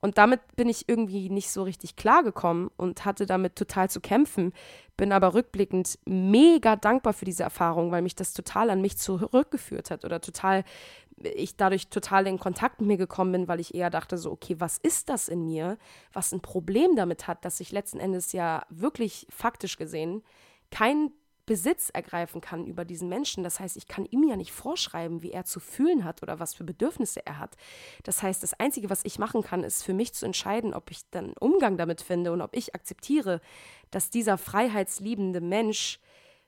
und 0.05 0.19
damit 0.19 0.41
bin 0.57 0.69
ich 0.69 0.89
irgendwie 0.89 1.31
nicht 1.31 1.53
so 1.53 1.63
richtig 1.63 1.95
klargekommen 1.95 2.71
und 2.77 3.05
hatte 3.05 3.25
damit 3.25 3.55
total 3.55 3.89
zu 3.89 4.01
kämpfen. 4.01 4.53
Bin 4.97 5.13
aber 5.13 5.33
rückblickend 5.33 5.97
mega 6.05 6.75
dankbar 6.75 7.13
für 7.13 7.25
diese 7.25 7.45
Erfahrung, 7.45 7.93
weil 7.93 8.03
mich 8.03 8.17
das 8.17 8.33
total 8.33 8.71
an 8.71 8.81
mich 8.81 8.99
zurückgeführt 8.99 9.93
hat 9.93 10.05
oder 10.05 10.21
total 10.21 10.65
ich 11.25 11.57
dadurch 11.57 11.89
total 11.89 12.27
in 12.27 12.39
Kontakt 12.39 12.81
mit 12.81 12.89
mir 12.89 12.97
gekommen 12.97 13.33
bin, 13.33 13.49
weil 13.49 13.61
ich 13.61 13.75
eher 13.75 13.91
dachte 13.91 14.19
so, 14.19 14.31
okay, 14.31 14.57
was 14.59 14.79
ist 14.79 15.09
das 15.09 15.29
in 15.29 15.45
mir, 15.45 15.79
was 16.13 16.33
ein 16.33 16.41
Problem 16.41 16.97
damit 16.97 17.27
hat, 17.27 17.45
dass 17.45 17.61
ich 17.61 17.73
letzten 17.73 17.99
Endes 17.99 18.33
ja 18.33 18.65
wirklich 18.71 19.27
faktisch 19.31 19.77
gesehen 19.77 20.23
kein 20.73 21.13
Besitz 21.45 21.91
ergreifen 21.91 22.41
kann 22.41 22.67
über 22.67 22.85
diesen 22.85 23.09
Menschen. 23.09 23.45
Das 23.45 23.61
heißt, 23.61 23.77
ich 23.77 23.87
kann 23.89 24.07
ihm 24.07 24.23
ja 24.25 24.37
nicht 24.37 24.53
vorschreiben, 24.53 25.23
wie 25.23 25.33
er 25.33 25.45
zu 25.45 25.61
fühlen 25.61 26.05
hat 26.05 26.23
oder 26.23 26.39
was 26.39 26.55
für 26.55 26.65
Bedürfnisse 26.65 27.27
er 27.27 27.39
hat. 27.39 27.57
Das 28.05 28.23
heißt, 28.23 28.43
das 28.43 28.55
Einzige, 28.55 28.91
was 28.91 29.05
ich 29.05 29.19
machen 29.19 29.43
kann, 29.43 29.65
ist 29.65 29.83
für 29.83 29.93
mich 29.93 30.15
zu 30.15 30.25
entscheiden, 30.25 30.73
ob 30.73 30.91
ich 30.91 31.03
dann 31.11 31.35
Umgang 31.39 31.77
damit 31.77 32.01
finde 32.01 32.33
und 32.33 32.41
ob 32.41 32.57
ich 32.57 32.75
akzeptiere, 32.75 33.41
dass 33.91 34.09
dieser 34.09 34.39
freiheitsliebende 34.39 35.41
Mensch 35.41 35.99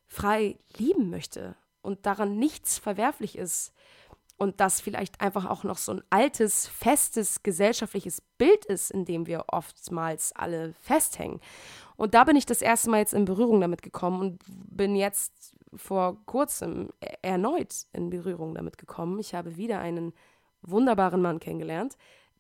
frei 0.07 0.59
lieben 0.77 1.11
möchte 1.11 1.57
und 1.83 2.07
daran 2.07 2.39
nichts 2.39 2.79
verwerflich 2.79 3.37
ist 3.37 3.74
und 4.37 4.61
das 4.61 4.81
vielleicht 4.81 5.21
einfach 5.21 5.49
auch 5.49 5.65
noch 5.65 5.79
so 5.79 5.93
ein 5.93 6.03
altes, 6.11 6.67
festes 6.67 7.43
gesellschaftliches 7.43 8.21
Bild 8.37 8.65
ist, 8.65 8.91
in 8.91 9.05
dem 9.05 9.27
wir 9.27 9.45
oftmals 9.49 10.33
alle 10.33 10.75
festhängen. 10.81 11.41
Und 11.97 12.15
da 12.15 12.25
bin 12.25 12.37
ich 12.37 12.47
das 12.47 12.61
erste 12.61 12.91
Mal 12.91 12.99
jetzt 12.99 13.15
in 13.15 13.25
Berührung 13.25 13.61
damit 13.61 13.83
gekommen 13.83 14.21
und 14.21 14.43
bin 14.47 14.97
jetzt 14.97 15.55
vor 15.77 16.25
kurzem 16.27 16.91
e-, 17.01 17.07
erneut 17.23 17.87
in 17.93 18.11
Berührung 18.11 18.55
damit 18.55 18.79
gekommen. 18.79 19.19
Ich 19.19 19.35
habe 19.35 19.57
wieder 19.57 19.79
einen 19.79 20.13
wunderbaren 20.63 21.23
Mann 21.23 21.41
kennengelernt, 21.41 21.97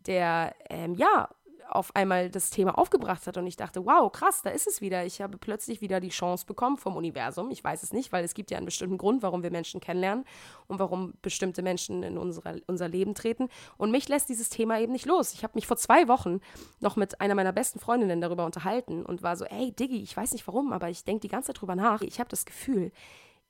der 0.07 0.55
ähm, 0.69 0.95
ja 0.95 1.29
auf 1.69 1.95
einmal 1.97 2.31
das 2.31 2.51
Thema 2.51 2.79
aufgebracht 2.79 3.27
hat 3.27 3.37
und 3.37 3.47
ich 3.47 3.57
dachte, 3.57 3.85
wow, 3.85 4.11
krass, 4.11 4.43
da 4.43 4.51
ist 4.51 4.67
es 4.67 4.81
wieder. 4.81 5.05
Ich 5.05 5.21
habe 5.21 5.39
plötzlich 5.39 5.81
wieder 5.81 6.01
die 6.01 6.11
Chance 6.11 6.47
bekommen 6.47 6.77
vom 6.77 6.97
Universum. 6.97 7.51
Ich 7.51 7.63
weiß 7.63 7.83
es 7.83 7.93
nicht, 7.93 8.13
weil 8.13 8.25
es 8.25 8.35
gibt 8.35 8.51
ja 8.51 8.57
einen 8.57 8.67
bestimmten 8.67 8.99
Grund, 8.99 9.23
warum 9.23 9.43
wir 9.43 9.51
Menschen 9.51 9.81
kennenlernen 9.81 10.25
und 10.67 10.79
warum 10.79 11.15
bestimmte 11.23 11.63
Menschen 11.63 12.03
in 12.03 12.19
unsere, 12.19 12.61
unser 12.67 12.89
Leben 12.89 13.15
treten. 13.15 13.49
Und 13.77 13.91
mich 13.91 14.09
lässt 14.09 14.29
dieses 14.29 14.49
Thema 14.49 14.81
eben 14.81 14.93
nicht 14.93 15.07
los. 15.07 15.33
Ich 15.33 15.43
habe 15.43 15.55
mich 15.55 15.67
vor 15.67 15.77
zwei 15.77 16.09
Wochen 16.09 16.41
noch 16.81 16.97
mit 16.97 17.21
einer 17.21 17.35
meiner 17.35 17.53
besten 17.53 17.81
Freundinnen 17.81 18.21
darüber 18.21 18.45
unterhalten 18.45 19.05
und 19.05 19.23
war 19.23 19.37
so, 19.37 19.45
ey, 19.45 19.73
Diggi, 19.73 20.03
ich 20.03 20.17
weiß 20.17 20.33
nicht 20.33 20.47
warum, 20.47 20.73
aber 20.73 20.91
ich 20.91 21.05
denke 21.05 21.21
die 21.21 21.29
ganze 21.29 21.49
Zeit 21.49 21.61
drüber 21.61 21.77
nach. 21.77 22.03
Ich 22.03 22.21
habe 22.21 22.31
das 22.31 22.45
Gefühl, 22.45 22.93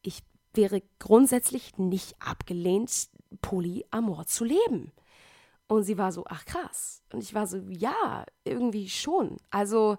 ich 0.03 0.23
wäre 0.55 0.83
grundsätzlich 0.99 1.77
nicht 1.79 2.15
abgelehnt, 2.21 3.09
Polyamor 3.43 4.27
zu 4.27 4.45
leben. 4.45 4.93
Und 5.67 5.85
sie 5.85 5.99
war 5.99 6.13
so, 6.13 6.25
ach 6.29 6.45
krass. 6.45 7.03
Und 7.13 7.23
ich 7.23 7.35
war 7.35 7.47
so, 7.47 7.59
ja, 7.69 8.25
irgendwie 8.45 8.89
schon. 8.89 9.39
Also 9.51 9.97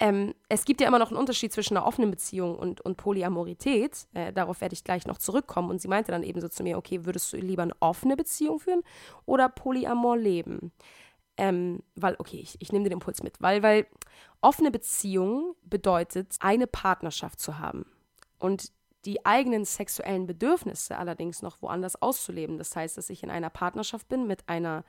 ähm, 0.00 0.34
es 0.48 0.64
gibt 0.64 0.80
ja 0.80 0.88
immer 0.88 0.98
noch 0.98 1.10
einen 1.10 1.18
Unterschied 1.18 1.52
zwischen 1.52 1.76
einer 1.76 1.86
offenen 1.86 2.10
Beziehung 2.10 2.58
und, 2.58 2.80
und 2.80 2.96
Polyamorität. 2.96 4.06
Äh, 4.14 4.32
darauf 4.32 4.62
werde 4.62 4.72
ich 4.72 4.82
gleich 4.82 5.06
noch 5.06 5.18
zurückkommen. 5.18 5.70
Und 5.70 5.80
sie 5.80 5.88
meinte 5.88 6.10
dann 6.10 6.22
eben 6.22 6.40
so 6.40 6.48
zu 6.48 6.62
mir, 6.62 6.78
okay, 6.78 7.04
würdest 7.04 7.32
du 7.32 7.36
lieber 7.36 7.62
eine 7.62 7.74
offene 7.80 8.16
Beziehung 8.16 8.58
führen 8.58 8.82
oder 9.26 9.50
Polyamor 9.50 10.16
leben? 10.16 10.72
Ähm, 11.36 11.82
weil, 11.96 12.16
okay, 12.18 12.38
ich, 12.38 12.56
ich 12.60 12.72
nehme 12.72 12.84
den 12.84 12.94
Impuls 12.94 13.22
mit. 13.22 13.40
Weil, 13.42 13.62
weil 13.62 13.86
offene 14.40 14.70
Beziehung 14.70 15.54
bedeutet, 15.62 16.36
eine 16.40 16.66
Partnerschaft 16.66 17.38
zu 17.38 17.58
haben. 17.58 17.84
Und 18.38 18.72
die 19.04 19.24
eigenen 19.24 19.64
sexuellen 19.64 20.26
Bedürfnisse 20.26 20.98
allerdings 20.98 21.42
noch 21.42 21.62
woanders 21.62 22.00
auszuleben. 22.00 22.58
Das 22.58 22.76
heißt, 22.76 22.98
dass 22.98 23.10
ich 23.10 23.22
in 23.22 23.30
einer 23.30 23.50
Partnerschaft 23.50 24.08
bin 24.08 24.26
mit 24.26 24.48
einer 24.48 24.84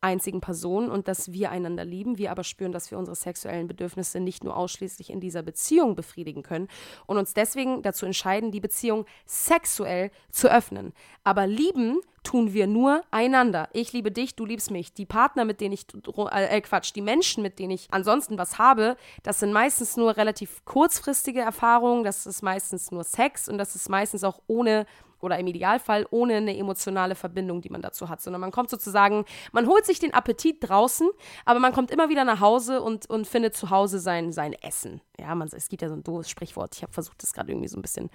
einzigen 0.00 0.40
Person 0.40 0.90
und 0.90 1.08
dass 1.08 1.32
wir 1.32 1.50
einander 1.50 1.84
lieben, 1.84 2.18
wir 2.18 2.30
aber 2.30 2.44
spüren, 2.44 2.72
dass 2.72 2.90
wir 2.90 2.98
unsere 2.98 3.16
sexuellen 3.16 3.66
Bedürfnisse 3.66 4.20
nicht 4.20 4.44
nur 4.44 4.56
ausschließlich 4.56 5.10
in 5.10 5.20
dieser 5.20 5.42
Beziehung 5.42 5.96
befriedigen 5.96 6.42
können 6.42 6.68
und 7.06 7.18
uns 7.18 7.34
deswegen 7.34 7.82
dazu 7.82 8.06
entscheiden, 8.06 8.52
die 8.52 8.60
Beziehung 8.60 9.06
sexuell 9.24 10.10
zu 10.30 10.48
öffnen. 10.48 10.92
Aber 11.24 11.46
lieben 11.46 12.00
tun 12.26 12.52
wir 12.52 12.66
nur 12.66 13.02
einander. 13.12 13.68
Ich 13.72 13.92
liebe 13.92 14.10
dich, 14.10 14.34
du 14.34 14.44
liebst 14.44 14.72
mich. 14.72 14.92
Die 14.92 15.06
Partner, 15.06 15.44
mit 15.44 15.60
denen 15.60 15.74
ich, 15.74 15.86
äh, 16.30 16.60
Quatsch, 16.60 16.92
die 16.94 17.00
Menschen, 17.00 17.42
mit 17.42 17.58
denen 17.60 17.70
ich 17.70 17.86
ansonsten 17.92 18.36
was 18.36 18.58
habe, 18.58 18.96
das 19.22 19.40
sind 19.40 19.52
meistens 19.52 19.96
nur 19.96 20.16
relativ 20.16 20.64
kurzfristige 20.64 21.40
Erfahrungen, 21.40 22.02
das 22.02 22.26
ist 22.26 22.42
meistens 22.42 22.90
nur 22.90 23.04
Sex 23.04 23.48
und 23.48 23.58
das 23.58 23.76
ist 23.76 23.88
meistens 23.88 24.24
auch 24.24 24.40
ohne 24.48 24.86
oder 25.26 25.38
im 25.38 25.46
Idealfall 25.46 26.06
ohne 26.10 26.36
eine 26.36 26.56
emotionale 26.56 27.14
Verbindung, 27.14 27.60
die 27.60 27.68
man 27.68 27.82
dazu 27.82 28.08
hat, 28.08 28.22
sondern 28.22 28.40
man 28.40 28.52
kommt 28.52 28.70
sozusagen, 28.70 29.24
man 29.52 29.66
holt 29.66 29.84
sich 29.84 29.98
den 29.98 30.14
Appetit 30.14 30.56
draußen, 30.60 31.10
aber 31.44 31.60
man 31.60 31.72
kommt 31.72 31.90
immer 31.90 32.08
wieder 32.08 32.24
nach 32.24 32.40
Hause 32.40 32.80
und, 32.80 33.10
und 33.10 33.26
findet 33.26 33.54
zu 33.56 33.70
Hause 33.70 33.98
sein, 33.98 34.32
sein 34.32 34.54
Essen. 34.54 35.00
Ja, 35.18 35.34
man, 35.34 35.48
es 35.52 35.68
gibt 35.68 35.82
ja 35.82 35.88
so 35.88 35.94
ein 35.94 36.02
doofes 36.02 36.30
Sprichwort, 36.30 36.76
ich 36.76 36.82
habe 36.82 36.92
versucht, 36.92 37.22
das 37.22 37.32
gerade 37.32 37.50
irgendwie 37.50 37.68
so 37.68 37.76
ein 37.76 37.82
bisschen, 37.82 38.08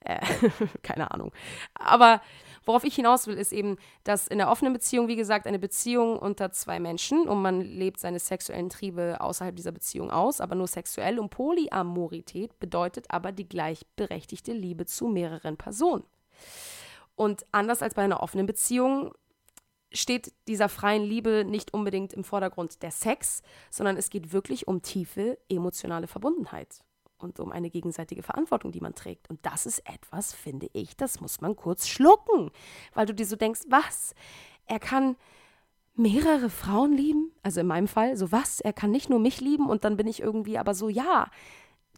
äh, 0.00 0.20
keine 0.82 1.10
Ahnung. 1.10 1.32
Aber 1.74 2.20
worauf 2.64 2.84
ich 2.84 2.94
hinaus 2.94 3.26
will, 3.26 3.36
ist 3.36 3.52
eben, 3.52 3.76
dass 4.04 4.28
in 4.28 4.38
der 4.38 4.50
offenen 4.50 4.72
Beziehung, 4.72 5.08
wie 5.08 5.16
gesagt, 5.16 5.46
eine 5.46 5.58
Beziehung 5.58 6.18
unter 6.18 6.52
zwei 6.52 6.80
Menschen 6.80 7.28
und 7.28 7.42
man 7.42 7.60
lebt 7.60 8.00
seine 8.00 8.18
sexuellen 8.18 8.68
Triebe 8.68 9.16
außerhalb 9.20 9.56
dieser 9.56 9.72
Beziehung 9.72 10.10
aus, 10.10 10.40
aber 10.40 10.54
nur 10.54 10.66
sexuell. 10.66 11.18
Und 11.18 11.30
Polyamorität 11.30 12.58
bedeutet 12.60 13.06
aber 13.08 13.32
die 13.32 13.48
gleichberechtigte 13.48 14.52
Liebe 14.52 14.86
zu 14.86 15.08
mehreren 15.08 15.56
Personen. 15.56 16.04
Und 17.14 17.46
anders 17.52 17.82
als 17.82 17.94
bei 17.94 18.02
einer 18.02 18.22
offenen 18.22 18.46
Beziehung 18.46 19.12
steht 19.92 20.32
dieser 20.48 20.68
freien 20.68 21.02
Liebe 21.02 21.44
nicht 21.44 21.74
unbedingt 21.74 22.12
im 22.12 22.24
Vordergrund 22.24 22.82
der 22.82 22.90
Sex, 22.90 23.42
sondern 23.70 23.96
es 23.96 24.10
geht 24.10 24.32
wirklich 24.32 24.66
um 24.66 24.82
tiefe 24.82 25.38
emotionale 25.48 26.06
Verbundenheit 26.06 26.80
und 27.18 27.40
um 27.40 27.52
eine 27.52 27.70
gegenseitige 27.70 28.22
Verantwortung, 28.22 28.72
die 28.72 28.80
man 28.80 28.94
trägt. 28.94 29.28
Und 29.30 29.44
das 29.44 29.66
ist 29.66 29.80
etwas, 29.80 30.32
finde 30.34 30.68
ich, 30.72 30.96
das 30.96 31.20
muss 31.20 31.40
man 31.40 31.56
kurz 31.56 31.88
schlucken, 31.88 32.50
weil 32.94 33.06
du 33.06 33.14
dir 33.14 33.26
so 33.26 33.36
denkst, 33.36 33.60
was? 33.68 34.14
Er 34.66 34.78
kann 34.78 35.16
mehrere 35.94 36.50
Frauen 36.50 36.92
lieben? 36.92 37.32
Also 37.42 37.60
in 37.60 37.66
meinem 37.66 37.88
Fall, 37.88 38.16
so 38.16 38.32
was? 38.32 38.60
Er 38.60 38.72
kann 38.72 38.90
nicht 38.90 39.10
nur 39.10 39.18
mich 39.18 39.40
lieben 39.40 39.68
und 39.68 39.84
dann 39.84 39.96
bin 39.96 40.06
ich 40.06 40.20
irgendwie 40.20 40.58
aber 40.58 40.74
so, 40.74 40.88
ja, 40.88 41.30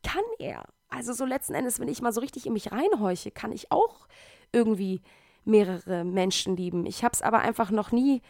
kann 0.02 0.24
er. 0.38 0.66
Also 0.94 1.12
so 1.12 1.24
letzten 1.24 1.54
Endes, 1.54 1.80
wenn 1.80 1.88
ich 1.88 2.02
mal 2.02 2.12
so 2.12 2.20
richtig 2.20 2.46
in 2.46 2.52
mich 2.52 2.70
reinhorche, 2.70 3.30
kann 3.30 3.52
ich 3.52 3.72
auch 3.72 4.06
irgendwie 4.52 5.02
mehrere 5.44 6.04
Menschen 6.04 6.56
lieben. 6.56 6.86
Ich 6.86 7.02
habe 7.02 7.12
es 7.12 7.22
aber 7.22 7.40
einfach 7.40 7.70
noch 7.70 7.90
nie 7.90 8.22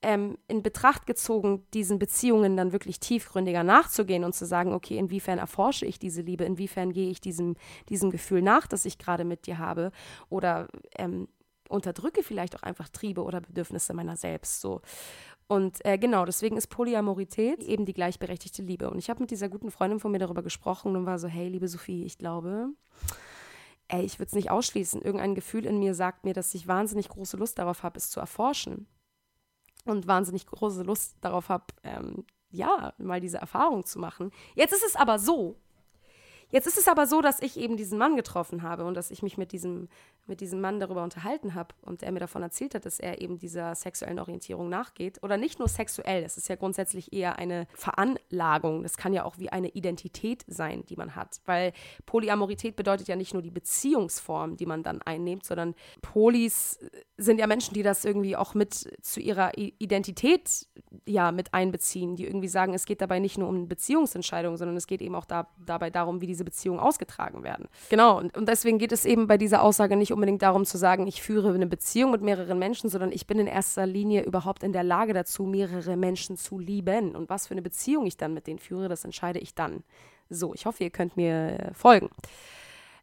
ähm, 0.00 0.38
in 0.46 0.62
Betracht 0.62 1.06
gezogen, 1.06 1.66
diesen 1.74 1.98
Beziehungen 1.98 2.56
dann 2.56 2.72
wirklich 2.72 3.00
tiefgründiger 3.00 3.62
nachzugehen 3.62 4.24
und 4.24 4.34
zu 4.34 4.46
sagen, 4.46 4.72
okay, 4.72 4.96
inwiefern 4.96 5.38
erforsche 5.38 5.86
ich 5.86 5.98
diese 5.98 6.22
Liebe, 6.22 6.44
inwiefern 6.44 6.92
gehe 6.92 7.10
ich 7.10 7.20
diesem, 7.20 7.56
diesem 7.88 8.10
Gefühl 8.10 8.42
nach, 8.42 8.66
das 8.66 8.84
ich 8.84 8.98
gerade 8.98 9.24
mit 9.24 9.46
dir 9.46 9.58
habe 9.58 9.90
oder 10.30 10.68
ähm, 10.96 11.28
unterdrücke 11.68 12.22
vielleicht 12.22 12.56
auch 12.56 12.62
einfach 12.62 12.88
Triebe 12.88 13.22
oder 13.22 13.40
Bedürfnisse 13.40 13.92
meiner 13.92 14.16
selbst 14.16 14.60
so. 14.60 14.80
Und 15.48 15.82
äh, 15.86 15.96
genau, 15.96 16.26
deswegen 16.26 16.58
ist 16.58 16.66
Polyamorität 16.66 17.62
eben 17.62 17.86
die 17.86 17.94
gleichberechtigte 17.94 18.62
Liebe. 18.62 18.90
Und 18.90 18.98
ich 18.98 19.08
habe 19.08 19.20
mit 19.20 19.30
dieser 19.30 19.48
guten 19.48 19.70
Freundin 19.70 19.98
von 19.98 20.12
mir 20.12 20.18
darüber 20.18 20.42
gesprochen 20.42 20.94
und 20.94 21.06
war 21.06 21.18
so, 21.18 21.26
hey, 21.26 21.48
liebe 21.48 21.68
Sophie, 21.68 22.04
ich 22.04 22.18
glaube, 22.18 22.68
ey, 23.88 24.04
ich 24.04 24.18
würde 24.18 24.28
es 24.28 24.34
nicht 24.34 24.50
ausschließen. 24.50 25.00
Irgendein 25.00 25.34
Gefühl 25.34 25.64
in 25.64 25.78
mir 25.78 25.94
sagt 25.94 26.24
mir, 26.24 26.34
dass 26.34 26.54
ich 26.54 26.68
wahnsinnig 26.68 27.08
große 27.08 27.38
Lust 27.38 27.58
darauf 27.58 27.82
habe, 27.82 27.96
es 27.96 28.10
zu 28.10 28.20
erforschen. 28.20 28.86
Und 29.86 30.06
wahnsinnig 30.06 30.44
große 30.44 30.82
Lust 30.82 31.16
darauf 31.22 31.48
habe, 31.48 31.64
ähm, 31.82 32.26
ja, 32.50 32.92
mal 32.98 33.20
diese 33.20 33.38
Erfahrung 33.38 33.86
zu 33.86 33.98
machen. 33.98 34.30
Jetzt 34.54 34.72
ist 34.72 34.84
es 34.84 34.96
aber 34.96 35.18
so. 35.18 35.56
Jetzt 36.50 36.66
ist 36.66 36.78
es 36.78 36.88
aber 36.88 37.06
so, 37.06 37.20
dass 37.20 37.40
ich 37.40 37.58
eben 37.58 37.76
diesen 37.76 37.98
Mann 37.98 38.16
getroffen 38.16 38.62
habe 38.62 38.84
und 38.84 38.94
dass 38.94 39.10
ich 39.10 39.22
mich 39.22 39.36
mit 39.36 39.52
diesem 39.52 39.88
mit 40.28 40.40
diesem 40.40 40.60
Mann 40.60 40.78
darüber 40.78 41.02
unterhalten 41.02 41.54
habe 41.54 41.74
und 41.82 42.02
er 42.02 42.12
mir 42.12 42.20
davon 42.20 42.42
erzählt 42.42 42.74
hat, 42.74 42.84
dass 42.84 43.00
er 43.00 43.20
eben 43.20 43.38
dieser 43.38 43.74
sexuellen 43.74 44.18
Orientierung 44.18 44.68
nachgeht. 44.68 45.22
Oder 45.22 45.36
nicht 45.36 45.58
nur 45.58 45.68
sexuell, 45.68 46.22
das 46.22 46.36
ist 46.36 46.48
ja 46.48 46.56
grundsätzlich 46.56 47.12
eher 47.12 47.38
eine 47.38 47.66
Veranlagung. 47.74 48.82
Das 48.82 48.96
kann 48.96 49.12
ja 49.12 49.24
auch 49.24 49.38
wie 49.38 49.48
eine 49.48 49.68
Identität 49.68 50.44
sein, 50.46 50.84
die 50.86 50.96
man 50.96 51.16
hat. 51.16 51.40
Weil 51.46 51.72
Polyamorität 52.06 52.76
bedeutet 52.76 53.08
ja 53.08 53.16
nicht 53.16 53.32
nur 53.32 53.42
die 53.42 53.50
Beziehungsform, 53.50 54.56
die 54.56 54.66
man 54.66 54.82
dann 54.82 55.00
einnimmt, 55.02 55.44
sondern 55.44 55.74
Polis 56.02 56.78
sind 57.16 57.40
ja 57.40 57.46
Menschen, 57.46 57.74
die 57.74 57.82
das 57.82 58.04
irgendwie 58.04 58.36
auch 58.36 58.54
mit 58.54 58.74
zu 59.02 59.20
ihrer 59.20 59.56
Identität 59.56 60.68
ja 61.06 61.32
mit 61.32 61.54
einbeziehen, 61.54 62.16
die 62.16 62.26
irgendwie 62.26 62.48
sagen, 62.48 62.74
es 62.74 62.84
geht 62.84 63.00
dabei 63.00 63.18
nicht 63.18 63.38
nur 63.38 63.48
um 63.48 63.66
Beziehungsentscheidungen, 63.66 64.58
sondern 64.58 64.76
es 64.76 64.86
geht 64.86 65.00
eben 65.00 65.14
auch 65.14 65.24
da, 65.24 65.48
dabei 65.64 65.90
darum, 65.90 66.20
wie 66.20 66.26
diese 66.38 66.44
Beziehungen 66.44 66.78
ausgetragen 66.78 67.42
werden. 67.42 67.68
Genau, 67.90 68.18
und, 68.18 68.36
und 68.36 68.48
deswegen 68.48 68.78
geht 68.78 68.92
es 68.92 69.04
eben 69.04 69.26
bei 69.26 69.36
dieser 69.36 69.62
Aussage 69.62 69.96
nicht 69.96 70.12
unbedingt 70.12 70.42
darum 70.42 70.64
zu 70.64 70.78
sagen, 70.78 71.06
ich 71.08 71.20
führe 71.20 71.52
eine 71.52 71.66
Beziehung 71.66 72.12
mit 72.12 72.22
mehreren 72.22 72.58
Menschen, 72.58 72.88
sondern 72.88 73.10
ich 73.10 73.26
bin 73.26 73.40
in 73.40 73.48
erster 73.48 73.86
Linie 73.86 74.22
überhaupt 74.22 74.62
in 74.62 74.72
der 74.72 74.84
Lage 74.84 75.12
dazu, 75.12 75.42
mehrere 75.42 75.96
Menschen 75.96 76.36
zu 76.36 76.58
lieben. 76.60 77.16
Und 77.16 77.28
was 77.28 77.48
für 77.48 77.54
eine 77.54 77.62
Beziehung 77.62 78.06
ich 78.06 78.16
dann 78.16 78.34
mit 78.34 78.46
denen 78.46 78.60
führe, 78.60 78.88
das 78.88 79.04
entscheide 79.04 79.40
ich 79.40 79.54
dann. 79.54 79.82
So, 80.30 80.54
ich 80.54 80.64
hoffe, 80.66 80.84
ihr 80.84 80.90
könnt 80.90 81.16
mir 81.16 81.58
äh, 81.58 81.74
folgen. 81.74 82.08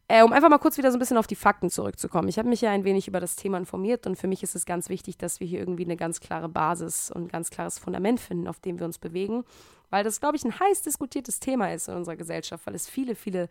Äh, 0.08 0.22
um 0.22 0.32
einfach 0.32 0.48
mal 0.48 0.58
kurz 0.58 0.78
wieder 0.78 0.92
so 0.92 0.96
ein 0.96 1.00
bisschen 1.00 1.16
auf 1.16 1.26
die 1.26 1.34
Fakten 1.34 1.68
zurückzukommen. 1.68 2.28
Ich 2.28 2.38
habe 2.38 2.48
mich 2.48 2.60
ja 2.60 2.70
ein 2.70 2.84
wenig 2.84 3.08
über 3.08 3.18
das 3.18 3.34
Thema 3.34 3.58
informiert 3.58 4.06
und 4.06 4.16
für 4.16 4.28
mich 4.28 4.42
ist 4.44 4.54
es 4.54 4.64
ganz 4.64 4.88
wichtig, 4.88 5.18
dass 5.18 5.40
wir 5.40 5.48
hier 5.48 5.58
irgendwie 5.58 5.84
eine 5.84 5.96
ganz 5.96 6.20
klare 6.20 6.48
Basis 6.48 7.10
und 7.10 7.24
ein 7.24 7.28
ganz 7.28 7.50
klares 7.50 7.78
Fundament 7.80 8.20
finden, 8.20 8.46
auf 8.46 8.60
dem 8.60 8.78
wir 8.78 8.86
uns 8.86 8.98
bewegen 8.98 9.44
weil 9.90 10.04
das, 10.04 10.20
glaube 10.20 10.36
ich, 10.36 10.44
ein 10.44 10.58
heiß 10.58 10.82
diskutiertes 10.82 11.40
Thema 11.40 11.72
ist 11.72 11.88
in 11.88 11.94
unserer 11.94 12.16
Gesellschaft, 12.16 12.66
weil 12.66 12.74
es 12.74 12.88
viele, 12.88 13.14
viele 13.14 13.48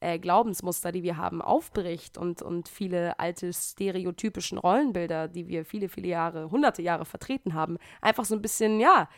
äh, 0.00 0.18
Glaubensmuster, 0.18 0.92
die 0.92 1.02
wir 1.02 1.16
haben, 1.16 1.42
aufbricht 1.42 2.18
und, 2.18 2.42
und 2.42 2.68
viele 2.68 3.18
alte 3.18 3.52
stereotypischen 3.52 4.58
Rollenbilder, 4.58 5.28
die 5.28 5.48
wir 5.48 5.64
viele, 5.64 5.88
viele 5.88 6.08
Jahre, 6.08 6.50
hunderte 6.50 6.82
Jahre 6.82 7.04
vertreten 7.04 7.54
haben, 7.54 7.78
einfach 8.00 8.24
so 8.24 8.34
ein 8.34 8.42
bisschen, 8.42 8.80
ja, 8.80 9.08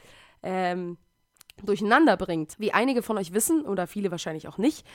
ähm, 0.42 0.96
durcheinander 1.62 2.16
bringt. 2.16 2.58
Wie 2.58 2.72
einige 2.72 3.02
von 3.02 3.18
euch 3.18 3.32
wissen, 3.32 3.66
oder 3.66 3.86
viele 3.86 4.10
wahrscheinlich 4.10 4.48
auch 4.48 4.58
nicht, 4.58 4.86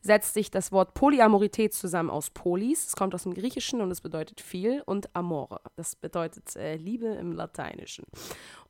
setzt 0.00 0.34
sich 0.34 0.50
das 0.50 0.70
Wort 0.72 0.94
Polyamorität 0.94 1.74
zusammen 1.74 2.10
aus 2.10 2.30
Polis, 2.30 2.86
es 2.86 2.96
kommt 2.96 3.14
aus 3.14 3.24
dem 3.24 3.34
Griechischen 3.34 3.80
und 3.80 3.90
es 3.90 4.00
bedeutet 4.00 4.40
viel, 4.40 4.82
und 4.86 5.14
Amore, 5.14 5.60
das 5.76 5.96
bedeutet 5.96 6.54
äh, 6.56 6.76
Liebe 6.76 7.06
im 7.06 7.32
Lateinischen. 7.32 8.04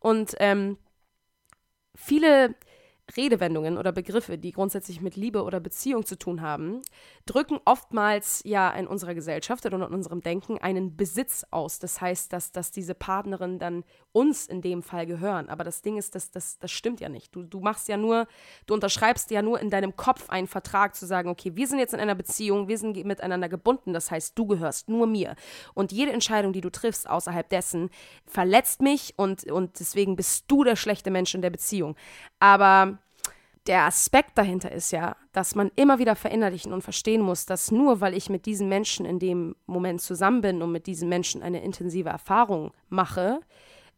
Und 0.00 0.34
ähm, 0.38 0.78
viele 1.98 2.54
Redewendungen 3.16 3.78
oder 3.78 3.92
Begriffe, 3.92 4.38
die 4.38 4.52
grundsätzlich 4.52 5.00
mit 5.00 5.16
Liebe 5.16 5.42
oder 5.42 5.60
Beziehung 5.60 6.04
zu 6.04 6.18
tun 6.18 6.42
haben, 6.42 6.82
drücken 7.26 7.58
oftmals 7.64 8.42
ja 8.44 8.70
in 8.70 8.86
unserer 8.86 9.14
Gesellschaft 9.14 9.64
oder 9.66 9.76
in 9.76 9.82
unserem 9.82 10.20
Denken 10.20 10.58
einen 10.58 10.96
Besitz 10.96 11.46
aus. 11.50 11.78
Das 11.78 12.00
heißt, 12.00 12.32
dass, 12.32 12.52
dass 12.52 12.70
diese 12.70 12.94
Partnerin 12.94 13.58
dann 13.58 13.84
uns 14.12 14.46
in 14.46 14.62
dem 14.62 14.82
Fall 14.82 15.06
gehören. 15.06 15.48
Aber 15.48 15.64
das 15.64 15.82
Ding 15.82 15.96
ist, 15.96 16.14
das, 16.14 16.30
das, 16.30 16.58
das 16.58 16.70
stimmt 16.70 17.00
ja 17.00 17.08
nicht. 17.08 17.34
Du, 17.34 17.42
du 17.42 17.60
machst 17.60 17.88
ja 17.88 17.96
nur, 17.96 18.26
du 18.66 18.74
unterschreibst 18.74 19.30
ja 19.30 19.42
nur 19.42 19.60
in 19.60 19.70
deinem 19.70 19.96
Kopf 19.96 20.28
einen 20.28 20.46
Vertrag 20.46 20.94
zu 20.94 21.06
sagen, 21.06 21.28
okay, 21.28 21.56
wir 21.56 21.66
sind 21.66 21.78
jetzt 21.78 21.94
in 21.94 22.00
einer 22.00 22.14
Beziehung, 22.14 22.68
wir 22.68 22.78
sind 22.78 23.04
miteinander 23.04 23.48
gebunden, 23.48 23.92
das 23.92 24.10
heißt, 24.10 24.38
du 24.38 24.46
gehörst 24.46 24.88
nur 24.88 25.06
mir. 25.06 25.34
Und 25.74 25.92
jede 25.92 26.12
Entscheidung, 26.12 26.52
die 26.52 26.60
du 26.60 26.70
triffst 26.70 27.08
außerhalb 27.08 27.48
dessen, 27.48 27.90
verletzt 28.26 28.82
mich 28.82 29.14
und, 29.16 29.44
und 29.50 29.80
deswegen 29.80 30.16
bist 30.16 30.44
du 30.48 30.64
der 30.64 30.76
schlechte 30.76 31.10
Mensch 31.10 31.34
in 31.34 31.42
der 31.42 31.50
Beziehung. 31.50 31.96
Aber 32.40 32.97
der 33.68 33.84
Aspekt 33.84 34.36
dahinter 34.36 34.72
ist 34.72 34.90
ja, 34.92 35.14
dass 35.32 35.54
man 35.54 35.70
immer 35.76 35.98
wieder 35.98 36.16
verinnerlichen 36.16 36.72
und 36.72 36.82
verstehen 36.82 37.20
muss, 37.20 37.44
dass 37.46 37.70
nur 37.70 38.00
weil 38.00 38.14
ich 38.14 38.30
mit 38.30 38.46
diesen 38.46 38.68
Menschen 38.68 39.04
in 39.04 39.18
dem 39.18 39.54
Moment 39.66 40.00
zusammen 40.00 40.40
bin 40.40 40.62
und 40.62 40.72
mit 40.72 40.86
diesen 40.86 41.08
Menschen 41.08 41.42
eine 41.42 41.62
intensive 41.62 42.08
Erfahrung 42.08 42.72
mache, 42.88 43.40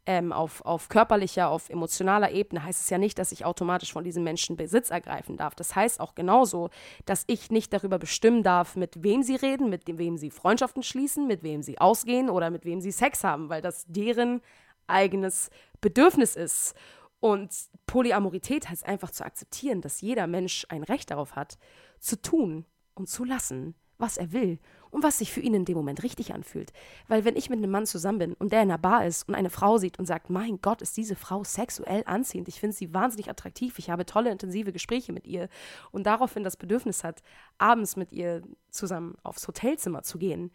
ähm, 0.07 0.33
auf, 0.33 0.65
auf 0.65 0.89
körperlicher, 0.89 1.49
auf 1.51 1.69
emotionaler 1.69 2.33
Ebene, 2.33 2.65
heißt 2.65 2.81
es 2.81 2.91
ja 2.91 2.99
nicht, 2.99 3.19
dass 3.19 3.31
ich 3.31 3.45
automatisch 3.45 3.93
von 3.93 4.03
diesen 4.03 4.25
Menschen 4.25 4.57
Besitz 4.57 4.91
ergreifen 4.91 5.37
darf. 5.37 5.55
Das 5.55 5.77
heißt 5.77 6.01
auch 6.01 6.17
genauso, 6.17 6.71
dass 7.05 7.25
ich 7.29 7.51
nicht 7.51 7.73
darüber 7.73 7.99
bestimmen 7.99 8.43
darf, 8.43 8.75
mit 8.75 9.05
wem 9.05 9.23
sie 9.23 9.37
reden, 9.37 9.71
mit 9.71 9.83
wem 9.87 10.17
sie 10.17 10.31
Freundschaften 10.31 10.83
schließen, 10.83 11.29
mit 11.29 11.45
wem 11.45 11.63
sie 11.63 11.79
ausgehen 11.79 12.29
oder 12.29 12.51
mit 12.51 12.65
wem 12.65 12.81
sie 12.81 12.91
Sex 12.91 13.23
haben, 13.23 13.51
weil 13.51 13.63
das 13.63 13.85
deren 13.87 14.41
eigenes 14.89 15.51
Bedürfnis 15.81 16.35
ist. 16.35 16.75
Und 17.21 17.51
Polyamorität 17.87 18.69
heißt 18.69 18.87
einfach 18.87 19.11
zu 19.11 19.25
akzeptieren, 19.25 19.83
dass 19.83 20.01
jeder 20.01 20.27
Mensch 20.27 20.67
ein 20.71 20.83
Recht 20.83 21.11
darauf 21.11 21.37
hat, 21.37 21.59
zu 22.01 22.21
tun 22.21 22.65
und 22.95 23.09
zu 23.09 23.25
lassen, 23.25 23.75
was 23.99 24.17
er 24.17 24.33
will 24.33 24.59
und 24.91 25.03
was 25.03 25.19
sich 25.19 25.31
für 25.31 25.41
ihn 25.41 25.55
in 25.55 25.65
dem 25.65 25.77
Moment 25.77 26.03
richtig 26.03 26.33
anfühlt. 26.33 26.73
Weil 27.07 27.25
wenn 27.25 27.37
ich 27.37 27.51
mit 27.51 27.59
einem 27.59 27.71
Mann 27.71 27.87
zusammen 27.87 28.19
bin 28.19 28.33
und 28.35 28.53
der 28.53 28.63
in 28.63 28.71
einer 28.71 28.79
Bar 28.79 29.07
ist 29.07 29.29
und 29.29 29.35
eine 29.35 29.51
Frau 29.51 29.79
sieht 29.79 29.99
und 29.99 30.07
sagt, 30.07 30.31
mein 30.31 30.61
Gott, 30.61 30.83
ist 30.83 30.97
diese 30.97 31.15
Frau 31.15 31.45
sexuell 31.45 32.03
anziehend, 32.07 32.49
ich 32.49 32.59
finde 32.59 32.75
sie 32.75 32.93
wahnsinnig 32.93 33.31
attraktiv, 33.31 33.79
ich 33.79 33.91
habe 33.91 34.07
tolle, 34.07 34.31
intensive 34.31 34.73
Gespräche 34.73 35.13
mit 35.13 35.27
ihr. 35.27 35.49
Und 35.93 36.05
daraufhin 36.05 36.43
das 36.43 36.57
Bedürfnis 36.57 37.05
hat, 37.05 37.23
abends 37.59 37.97
mit 37.97 38.13
ihr 38.13 38.43
zusammen 38.71 39.17
aufs 39.23 39.47
Hotelzimmer 39.47 40.03
zu 40.03 40.19
gehen, 40.19 40.51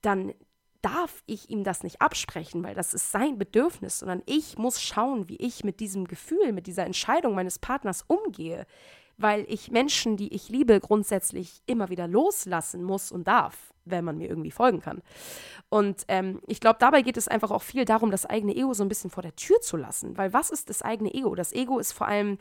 dann 0.00 0.32
darf 0.86 1.24
ich 1.26 1.50
ihm 1.50 1.64
das 1.64 1.82
nicht 1.82 2.00
absprechen, 2.00 2.62
weil 2.62 2.76
das 2.76 2.94
ist 2.94 3.10
sein 3.10 3.38
Bedürfnis, 3.38 3.98
sondern 3.98 4.22
ich 4.24 4.56
muss 4.56 4.80
schauen, 4.80 5.28
wie 5.28 5.36
ich 5.36 5.64
mit 5.64 5.80
diesem 5.80 6.06
Gefühl, 6.06 6.52
mit 6.52 6.68
dieser 6.68 6.86
Entscheidung 6.86 7.34
meines 7.34 7.58
Partners 7.58 8.04
umgehe, 8.06 8.66
weil 9.18 9.44
ich 9.48 9.72
Menschen, 9.72 10.16
die 10.16 10.32
ich 10.32 10.48
liebe, 10.48 10.78
grundsätzlich 10.78 11.60
immer 11.66 11.88
wieder 11.88 12.06
loslassen 12.06 12.84
muss 12.84 13.10
und 13.10 13.26
darf, 13.26 13.72
wenn 13.84 14.04
man 14.04 14.16
mir 14.16 14.28
irgendwie 14.28 14.52
folgen 14.52 14.80
kann. 14.80 15.02
Und 15.70 16.04
ähm, 16.06 16.40
ich 16.46 16.60
glaube, 16.60 16.76
dabei 16.78 17.02
geht 17.02 17.16
es 17.16 17.26
einfach 17.26 17.50
auch 17.50 17.62
viel 17.62 17.84
darum, 17.84 18.12
das 18.12 18.24
eigene 18.24 18.54
Ego 18.54 18.72
so 18.72 18.84
ein 18.84 18.88
bisschen 18.88 19.10
vor 19.10 19.24
der 19.24 19.34
Tür 19.34 19.60
zu 19.60 19.76
lassen, 19.76 20.16
weil 20.16 20.32
was 20.32 20.50
ist 20.50 20.70
das 20.70 20.82
eigene 20.82 21.12
Ego? 21.12 21.34
Das 21.34 21.52
Ego 21.52 21.80
ist 21.80 21.90
vor 21.90 22.06
allem 22.06 22.38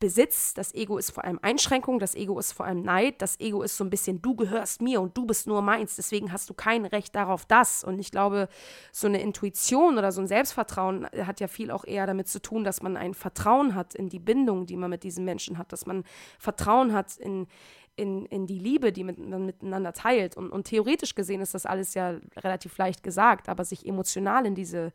Besitz, 0.00 0.54
das 0.54 0.74
Ego 0.74 0.96
ist 0.96 1.10
vor 1.10 1.24
allem 1.24 1.40
Einschränkung, 1.42 1.98
das 1.98 2.14
Ego 2.14 2.38
ist 2.38 2.52
vor 2.52 2.66
allem 2.66 2.82
Neid, 2.82 3.20
das 3.20 3.40
Ego 3.40 3.62
ist 3.62 3.76
so 3.76 3.82
ein 3.82 3.90
bisschen, 3.90 4.22
du 4.22 4.36
gehörst 4.36 4.80
mir 4.80 5.00
und 5.00 5.16
du 5.16 5.26
bist 5.26 5.48
nur 5.48 5.60
meins, 5.60 5.96
deswegen 5.96 6.32
hast 6.32 6.48
du 6.48 6.54
kein 6.54 6.86
Recht 6.86 7.14
darauf, 7.16 7.44
das. 7.46 7.82
Und 7.82 7.98
ich 7.98 8.12
glaube, 8.12 8.48
so 8.92 9.08
eine 9.08 9.20
Intuition 9.20 9.98
oder 9.98 10.12
so 10.12 10.20
ein 10.20 10.28
Selbstvertrauen 10.28 11.06
hat 11.06 11.40
ja 11.40 11.48
viel 11.48 11.72
auch 11.72 11.84
eher 11.84 12.06
damit 12.06 12.28
zu 12.28 12.40
tun, 12.40 12.62
dass 12.62 12.80
man 12.80 12.96
ein 12.96 13.14
Vertrauen 13.14 13.74
hat 13.74 13.94
in 13.94 14.08
die 14.08 14.20
Bindung, 14.20 14.66
die 14.66 14.76
man 14.76 14.90
mit 14.90 15.02
diesen 15.02 15.24
Menschen 15.24 15.58
hat, 15.58 15.72
dass 15.72 15.84
man 15.84 16.04
Vertrauen 16.38 16.92
hat 16.92 17.16
in, 17.16 17.48
in, 17.96 18.24
in 18.26 18.46
die 18.46 18.58
Liebe, 18.58 18.92
die 18.92 19.02
man 19.02 19.46
miteinander 19.46 19.92
teilt. 19.92 20.36
Und, 20.36 20.50
und 20.50 20.68
theoretisch 20.68 21.16
gesehen 21.16 21.40
ist 21.40 21.54
das 21.54 21.66
alles 21.66 21.94
ja 21.94 22.14
relativ 22.36 22.78
leicht 22.78 23.02
gesagt, 23.02 23.48
aber 23.48 23.64
sich 23.64 23.84
emotional 23.84 24.46
in 24.46 24.54
diese 24.54 24.92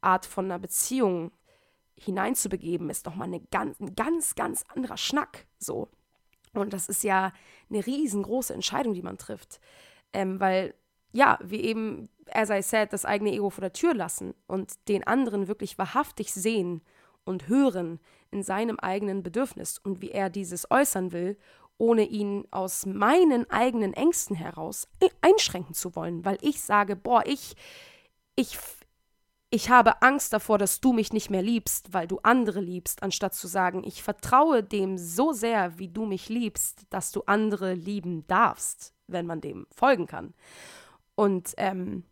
Art 0.00 0.26
von 0.26 0.44
einer 0.44 0.60
Beziehung 0.60 1.32
hineinzubegeben, 1.96 2.90
ist 2.90 3.06
nochmal 3.06 3.28
eine 3.28 3.40
ganz, 3.40 3.78
ein 3.80 3.94
ganz, 3.94 4.34
ganz 4.34 4.64
anderer 4.74 4.96
Schnack. 4.96 5.46
So. 5.58 5.88
Und 6.52 6.72
das 6.72 6.88
ist 6.88 7.04
ja 7.04 7.32
eine 7.70 7.84
riesengroße 7.84 8.54
Entscheidung, 8.54 8.94
die 8.94 9.02
man 9.02 9.18
trifft. 9.18 9.60
Ähm, 10.12 10.40
weil, 10.40 10.74
ja, 11.12 11.38
wie 11.42 11.60
eben, 11.60 12.08
as 12.30 12.50
I 12.50 12.62
said, 12.62 12.92
das 12.92 13.04
eigene 13.04 13.32
Ego 13.32 13.50
vor 13.50 13.62
der 13.62 13.72
Tür 13.72 13.94
lassen 13.94 14.34
und 14.46 14.72
den 14.88 15.06
anderen 15.06 15.48
wirklich 15.48 15.78
wahrhaftig 15.78 16.32
sehen 16.32 16.82
und 17.24 17.48
hören 17.48 18.00
in 18.30 18.42
seinem 18.42 18.78
eigenen 18.78 19.22
Bedürfnis 19.22 19.78
und 19.78 20.00
wie 20.00 20.10
er 20.10 20.30
dieses 20.30 20.70
äußern 20.70 21.12
will, 21.12 21.38
ohne 21.78 22.04
ihn 22.04 22.46
aus 22.50 22.86
meinen 22.86 23.50
eigenen 23.50 23.94
Ängsten 23.94 24.36
heraus 24.36 24.88
einschränken 25.20 25.74
zu 25.74 25.96
wollen, 25.96 26.24
weil 26.24 26.38
ich 26.40 26.60
sage, 26.60 26.94
boah, 26.94 27.24
ich, 27.26 27.56
ich, 28.36 28.58
ich 29.54 29.70
habe 29.70 30.02
Angst 30.02 30.32
davor, 30.32 30.58
dass 30.58 30.80
du 30.80 30.92
mich 30.92 31.12
nicht 31.12 31.30
mehr 31.30 31.42
liebst, 31.42 31.92
weil 31.92 32.08
du 32.08 32.18
andere 32.24 32.60
liebst, 32.60 33.04
anstatt 33.04 33.34
zu 33.34 33.46
sagen, 33.46 33.84
ich 33.84 34.02
vertraue 34.02 34.64
dem 34.64 34.98
so 34.98 35.32
sehr, 35.32 35.78
wie 35.78 35.86
du 35.86 36.06
mich 36.06 36.28
liebst, 36.28 36.82
dass 36.90 37.12
du 37.12 37.22
andere 37.26 37.74
lieben 37.74 38.26
darfst, 38.26 38.92
wenn 39.06 39.26
man 39.26 39.40
dem 39.40 39.68
folgen 39.70 40.08
kann. 40.08 40.34
Und 41.14 41.54
ähm, 41.56 42.02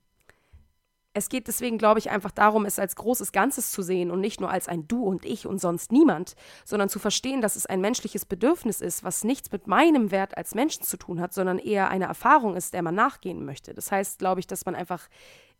es 1.14 1.28
geht 1.28 1.46
deswegen, 1.48 1.78
glaube 1.78 1.98
ich, 1.98 2.10
einfach 2.10 2.30
darum, 2.30 2.64
es 2.64 2.78
als 2.78 2.96
großes 2.96 3.32
Ganzes 3.32 3.70
zu 3.70 3.82
sehen 3.82 4.10
und 4.10 4.20
nicht 4.20 4.40
nur 4.40 4.50
als 4.50 4.68
ein 4.68 4.88
Du 4.88 5.04
und 5.04 5.24
ich 5.24 5.46
und 5.46 5.60
sonst 5.60 5.92
niemand, 5.92 6.36
sondern 6.64 6.88
zu 6.88 6.98
verstehen, 6.98 7.42
dass 7.42 7.56
es 7.56 7.66
ein 7.66 7.80
menschliches 7.80 8.24
Bedürfnis 8.24 8.80
ist, 8.80 9.04
was 9.04 9.24
nichts 9.24 9.52
mit 9.52 9.66
meinem 9.66 10.10
Wert 10.10 10.36
als 10.36 10.54
Menschen 10.54 10.84
zu 10.84 10.96
tun 10.96 11.20
hat, 11.20 11.34
sondern 11.34 11.58
eher 11.58 11.90
eine 11.90 12.06
Erfahrung 12.06 12.56
ist, 12.56 12.72
der 12.72 12.82
man 12.82 12.94
nachgehen 12.94 13.44
möchte. 13.44 13.74
Das 13.74 13.92
heißt, 13.92 14.20
glaube 14.20 14.40
ich, 14.40 14.46
dass 14.46 14.64
man 14.64 14.74
einfach 14.74 15.08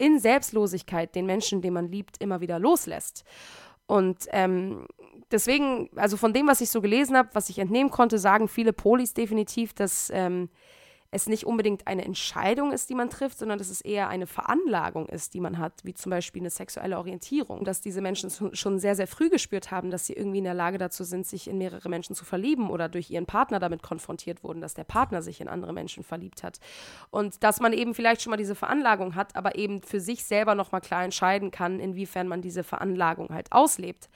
in 0.03 0.19
Selbstlosigkeit 0.19 1.15
den 1.15 1.27
Menschen, 1.27 1.62
den 1.62 1.75
man 1.75 1.87
liebt, 1.87 2.21
immer 2.21 2.41
wieder 2.41 2.59
loslässt. 2.59 3.25
Und 3.87 4.27
ähm, 4.31 4.87
deswegen, 5.31 5.91
also 5.95 6.17
von 6.17 6.33
dem, 6.33 6.49
was 6.49 6.61
ich 6.61 6.71
so 6.71 6.81
gelesen 6.81 7.17
habe, 7.17 7.29
was 7.35 7.49
ich 7.49 7.61
entnehmen 7.61 7.91
konnte, 7.91 8.19
sagen 8.19 8.49
viele 8.49 8.73
Polis 8.73 9.15
definitiv, 9.15 9.75
dass 9.75 10.11
ähm, 10.12 10.49
es 11.14 11.29
nicht 11.29 11.44
unbedingt 11.44 11.87
eine 11.87 12.07
Entscheidung 12.07 12.72
ist, 12.72 12.88
die 12.88 12.94
man 12.94 13.11
trifft, 13.11 13.38
sondern 13.38 13.59
dass 13.59 13.68
es 13.68 13.83
eher 13.83 14.09
eine 14.09 14.27
Veranlagung 14.27 15.11
ist, 15.11 15.35
die 15.35 15.40
man 15.40 15.59
hat, 15.59 15.85
wie 15.85 15.92
zum 15.92 16.09
Beispiel 16.09 16.40
eine 16.40 16.48
sexuelle 16.48 16.96
Orientierung. 16.96 17.64
Dass 17.64 17.83
diese 17.83 18.01
Menschen 18.01 18.31
schon 18.55 18.79
sehr, 18.79 18.96
sehr 18.96 19.07
früh 19.07 19.29
gespürt 19.29 19.70
haben, 19.70 19.90
dass 19.90 20.07
sie 20.07 20.14
irgendwie 20.14 20.38
in 20.38 20.44
der 20.44 20.55
Lage 20.55 20.79
dazu 20.79 21.05
sind, 21.05 21.27
sich 21.27 21.48
in 21.48 21.59
mehrere 21.59 21.90
Menschen 21.90 22.16
zu 22.16 22.25
verlieben 22.25 22.70
oder 22.70 22.88
durch 22.88 23.11
ihren 23.11 23.27
Partner 23.27 23.61
damit 23.61 23.83
konfrontiert 23.83 24.42
wurden, 24.42 24.62
dass 24.62 24.72
der 24.72 24.85
Partner 24.85 25.20
sich 25.20 25.42
in 25.42 25.48
andere 25.48 25.75
Menschen 25.75 26.03
verliebt 26.03 26.42
hat. 26.42 26.61
Und 27.11 27.44
dass 27.44 27.61
man 27.61 27.75
eben 27.75 27.94
vielleicht 27.94 28.22
schon 28.22 28.31
mal 28.31 28.38
diese 28.38 28.55
Veranlagung 28.55 29.14
hat, 29.14 29.37
aber 29.37 29.57
eben 29.57 29.83
für 29.83 30.01
sich 30.01 30.25
selber 30.25 30.55
nochmal 30.55 30.81
klar 30.81 31.05
entscheiden 31.05 31.51
kann, 31.51 31.79
inwiefern 31.79 32.27
man 32.27 32.40
diese 32.40 32.64
Veranlagung 32.64 33.29
halt 33.29 33.53
auslebt. 33.53 34.09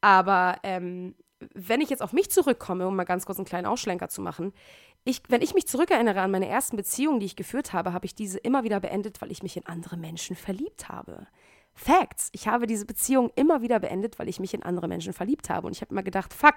Aber 0.00 0.60
ähm, 0.62 1.16
wenn 1.54 1.80
ich 1.80 1.90
jetzt 1.90 2.02
auf 2.02 2.12
mich 2.12 2.30
zurückkomme, 2.30 2.86
um 2.86 2.96
mal 2.96 3.04
ganz 3.04 3.26
kurz 3.26 3.38
einen 3.38 3.46
kleinen 3.46 3.66
Ausschlenker 3.66 4.08
zu 4.08 4.20
machen, 4.20 4.52
ich, 5.04 5.22
wenn 5.28 5.42
ich 5.42 5.54
mich 5.54 5.66
zurückerinnere 5.66 6.20
an 6.20 6.30
meine 6.30 6.48
ersten 6.48 6.76
Beziehungen, 6.76 7.20
die 7.20 7.26
ich 7.26 7.36
geführt 7.36 7.72
habe, 7.72 7.92
habe 7.92 8.06
ich 8.06 8.14
diese 8.14 8.38
immer 8.38 8.64
wieder 8.64 8.80
beendet, 8.80 9.22
weil 9.22 9.30
ich 9.30 9.42
mich 9.42 9.56
in 9.56 9.66
andere 9.66 9.96
Menschen 9.96 10.36
verliebt 10.36 10.88
habe. 10.88 11.26
Facts. 11.78 12.28
Ich 12.32 12.48
habe 12.48 12.66
diese 12.66 12.84
Beziehung 12.84 13.30
immer 13.36 13.62
wieder 13.62 13.78
beendet, 13.78 14.18
weil 14.18 14.28
ich 14.28 14.40
mich 14.40 14.52
in 14.52 14.64
andere 14.64 14.88
Menschen 14.88 15.12
verliebt 15.12 15.48
habe. 15.48 15.66
Und 15.68 15.74
ich 15.74 15.80
habe 15.80 15.92
immer 15.92 16.02
gedacht, 16.02 16.34
fuck, 16.34 16.56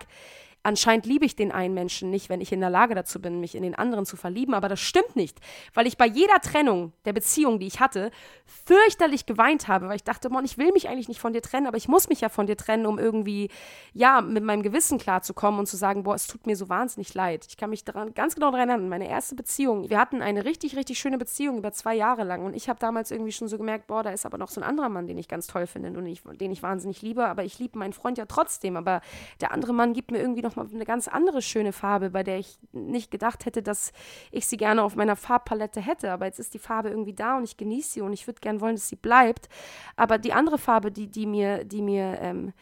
anscheinend 0.63 1.05
liebe 1.05 1.25
ich 1.25 1.35
den 1.35 1.51
einen 1.51 1.73
Menschen 1.73 2.09
nicht, 2.09 2.29
wenn 2.29 2.41
ich 2.41 2.51
in 2.51 2.59
der 2.59 2.69
Lage 2.69 2.95
dazu 2.95 3.21
bin, 3.21 3.39
mich 3.39 3.55
in 3.55 3.63
den 3.63 3.75
anderen 3.75 4.05
zu 4.05 4.15
verlieben. 4.15 4.53
Aber 4.53 4.69
das 4.69 4.79
stimmt 4.79 5.15
nicht, 5.15 5.39
weil 5.73 5.87
ich 5.87 5.97
bei 5.97 6.05
jeder 6.05 6.39
Trennung 6.39 6.93
der 7.05 7.13
Beziehung, 7.13 7.59
die 7.59 7.67
ich 7.67 7.79
hatte, 7.79 8.11
fürchterlich 8.45 9.25
geweint 9.25 9.67
habe, 9.67 9.87
weil 9.87 9.95
ich 9.95 10.03
dachte, 10.03 10.29
Mann, 10.29 10.45
ich 10.45 10.57
will 10.57 10.71
mich 10.71 10.87
eigentlich 10.87 11.07
nicht 11.07 11.19
von 11.19 11.33
dir 11.33 11.41
trennen, 11.41 11.67
aber 11.67 11.77
ich 11.77 11.87
muss 11.87 12.09
mich 12.09 12.21
ja 12.21 12.29
von 12.29 12.47
dir 12.47 12.57
trennen, 12.57 12.85
um 12.85 12.99
irgendwie, 12.99 13.49
ja, 13.93 14.21
mit 14.21 14.43
meinem 14.43 14.61
Gewissen 14.61 14.97
klarzukommen 14.97 15.59
und 15.59 15.67
zu 15.67 15.77
sagen, 15.77 16.03
boah, 16.03 16.15
es 16.15 16.27
tut 16.27 16.45
mir 16.45 16.55
so 16.55 16.69
wahnsinnig 16.69 17.13
leid. 17.13 17.45
Ich 17.47 17.57
kann 17.57 17.69
mich 17.69 17.83
daran, 17.83 18.13
ganz 18.13 18.35
genau 18.35 18.51
daran 18.51 18.69
erinnern, 18.69 18.89
meine 18.89 19.09
erste 19.09 19.35
Beziehung, 19.35 19.89
wir 19.89 19.99
hatten 19.99 20.21
eine 20.21 20.45
richtig, 20.45 20.75
richtig 20.75 20.99
schöne 20.99 21.17
Beziehung 21.17 21.57
über 21.57 21.71
zwei 21.71 21.95
Jahre 21.95 22.23
lang 22.23 22.45
und 22.45 22.55
ich 22.55 22.69
habe 22.69 22.79
damals 22.79 23.11
irgendwie 23.11 23.31
schon 23.31 23.47
so 23.47 23.57
gemerkt, 23.57 23.87
boah, 23.87 24.03
da 24.03 24.11
ist 24.11 24.25
aber 24.25 24.37
noch 24.37 24.49
so 24.49 24.61
ein 24.61 24.67
anderer 24.67 24.89
Mann, 24.89 25.07
den 25.07 25.17
ich 25.17 25.27
ganz 25.27 25.47
toll 25.47 25.67
finde 25.67 25.97
und 25.97 26.05
ich, 26.05 26.21
den 26.23 26.51
ich 26.51 26.61
wahnsinnig 26.61 27.01
liebe, 27.01 27.25
aber 27.25 27.43
ich 27.43 27.59
liebe 27.59 27.77
meinen 27.79 27.93
Freund 27.93 28.17
ja 28.17 28.25
trotzdem, 28.25 28.77
aber 28.77 29.01
der 29.39 29.51
andere 29.51 29.73
Mann 29.73 29.93
gibt 29.93 30.11
mir 30.11 30.19
irgendwie 30.19 30.41
noch 30.41 30.50
nochmal 30.55 30.73
eine 30.73 30.85
ganz 30.85 31.07
andere 31.07 31.41
schöne 31.41 31.73
Farbe, 31.73 32.09
bei 32.09 32.23
der 32.23 32.39
ich 32.39 32.59
nicht 32.71 33.11
gedacht 33.11 33.45
hätte, 33.45 33.61
dass 33.61 33.91
ich 34.31 34.47
sie 34.47 34.57
gerne 34.57 34.83
auf 34.83 34.95
meiner 34.95 35.15
Farbpalette 35.15 35.81
hätte. 35.81 36.11
Aber 36.11 36.25
jetzt 36.25 36.39
ist 36.39 36.53
die 36.53 36.59
Farbe 36.59 36.89
irgendwie 36.89 37.13
da 37.13 37.37
und 37.37 37.43
ich 37.43 37.57
genieße 37.57 37.93
sie 37.93 38.01
und 38.01 38.13
ich 38.13 38.27
würde 38.27 38.41
gerne 38.41 38.61
wollen, 38.61 38.75
dass 38.75 38.89
sie 38.89 38.95
bleibt. 38.95 39.49
Aber 39.95 40.17
die 40.17 40.33
andere 40.33 40.57
Farbe, 40.57 40.91
die, 40.91 41.07
die 41.07 41.25
mir, 41.25 41.63
die 41.63 41.81
mir 41.81 42.19
ähm, 42.21 42.53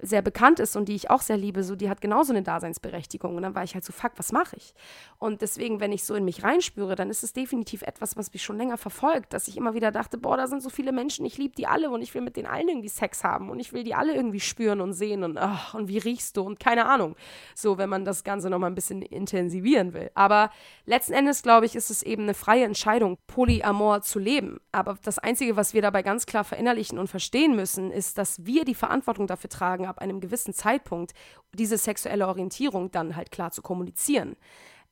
sehr 0.00 0.22
bekannt 0.22 0.60
ist 0.60 0.76
und 0.76 0.88
die 0.88 0.94
ich 0.94 1.10
auch 1.10 1.20
sehr 1.20 1.36
liebe, 1.36 1.64
so 1.64 1.74
die 1.74 1.90
hat 1.90 2.00
genauso 2.00 2.32
eine 2.32 2.42
Daseinsberechtigung. 2.42 3.34
Und 3.34 3.42
dann 3.42 3.54
war 3.54 3.64
ich 3.64 3.74
halt 3.74 3.84
so, 3.84 3.92
fuck, 3.92 4.12
was 4.16 4.30
mache 4.30 4.56
ich? 4.56 4.74
Und 5.18 5.42
deswegen, 5.42 5.80
wenn 5.80 5.90
ich 5.90 6.04
so 6.04 6.14
in 6.14 6.24
mich 6.24 6.44
reinspüre, 6.44 6.94
dann 6.94 7.10
ist 7.10 7.24
es 7.24 7.32
definitiv 7.32 7.82
etwas, 7.82 8.16
was 8.16 8.32
mich 8.32 8.42
schon 8.42 8.56
länger 8.56 8.78
verfolgt, 8.78 9.32
dass 9.32 9.48
ich 9.48 9.56
immer 9.56 9.74
wieder 9.74 9.90
dachte, 9.90 10.16
boah, 10.16 10.36
da 10.36 10.46
sind 10.46 10.62
so 10.62 10.70
viele 10.70 10.92
Menschen, 10.92 11.26
ich 11.26 11.36
liebe 11.36 11.54
die 11.56 11.66
alle 11.66 11.90
und 11.90 12.02
ich 12.02 12.14
will 12.14 12.22
mit 12.22 12.36
denen 12.36 12.46
allen 12.46 12.68
irgendwie 12.68 12.88
Sex 12.88 13.24
haben 13.24 13.50
und 13.50 13.58
ich 13.58 13.72
will 13.72 13.82
die 13.82 13.94
alle 13.94 14.14
irgendwie 14.14 14.40
spüren 14.40 14.80
und 14.80 14.92
sehen 14.92 15.24
und, 15.24 15.36
ach, 15.36 15.74
und 15.74 15.88
wie 15.88 15.98
riechst 15.98 16.36
du 16.36 16.42
und 16.42 16.60
keine 16.60 16.86
Ahnung. 16.86 17.16
So, 17.56 17.76
wenn 17.76 17.88
man 17.88 18.04
das 18.04 18.22
Ganze 18.22 18.50
nochmal 18.50 18.70
ein 18.70 18.76
bisschen 18.76 19.02
intensivieren 19.02 19.94
will. 19.94 20.10
Aber 20.14 20.50
letzten 20.86 21.12
Endes, 21.12 21.42
glaube 21.42 21.66
ich, 21.66 21.74
ist 21.74 21.90
es 21.90 22.04
eben 22.04 22.22
eine 22.22 22.34
freie 22.34 22.64
Entscheidung, 22.64 23.18
Polyamor 23.26 24.02
zu 24.02 24.20
leben. 24.20 24.60
Aber 24.70 24.96
das 25.02 25.18
Einzige, 25.18 25.56
was 25.56 25.74
wir 25.74 25.82
dabei 25.82 26.02
ganz 26.02 26.26
klar 26.26 26.44
verinnerlichen 26.44 26.98
und 26.98 27.08
verstehen 27.08 27.56
müssen, 27.56 27.90
ist, 27.90 28.16
dass 28.18 28.46
wir 28.46 28.64
die 28.64 28.74
Verantwortung 28.74 29.26
dafür 29.26 29.50
tragen, 29.50 29.87
ab 29.88 29.98
einem 29.98 30.20
gewissen 30.20 30.54
Zeitpunkt 30.54 31.12
diese 31.52 31.78
sexuelle 31.78 32.28
Orientierung 32.28 32.90
dann 32.90 33.16
halt 33.16 33.30
klar 33.30 33.50
zu 33.50 33.62
kommunizieren. 33.62 34.36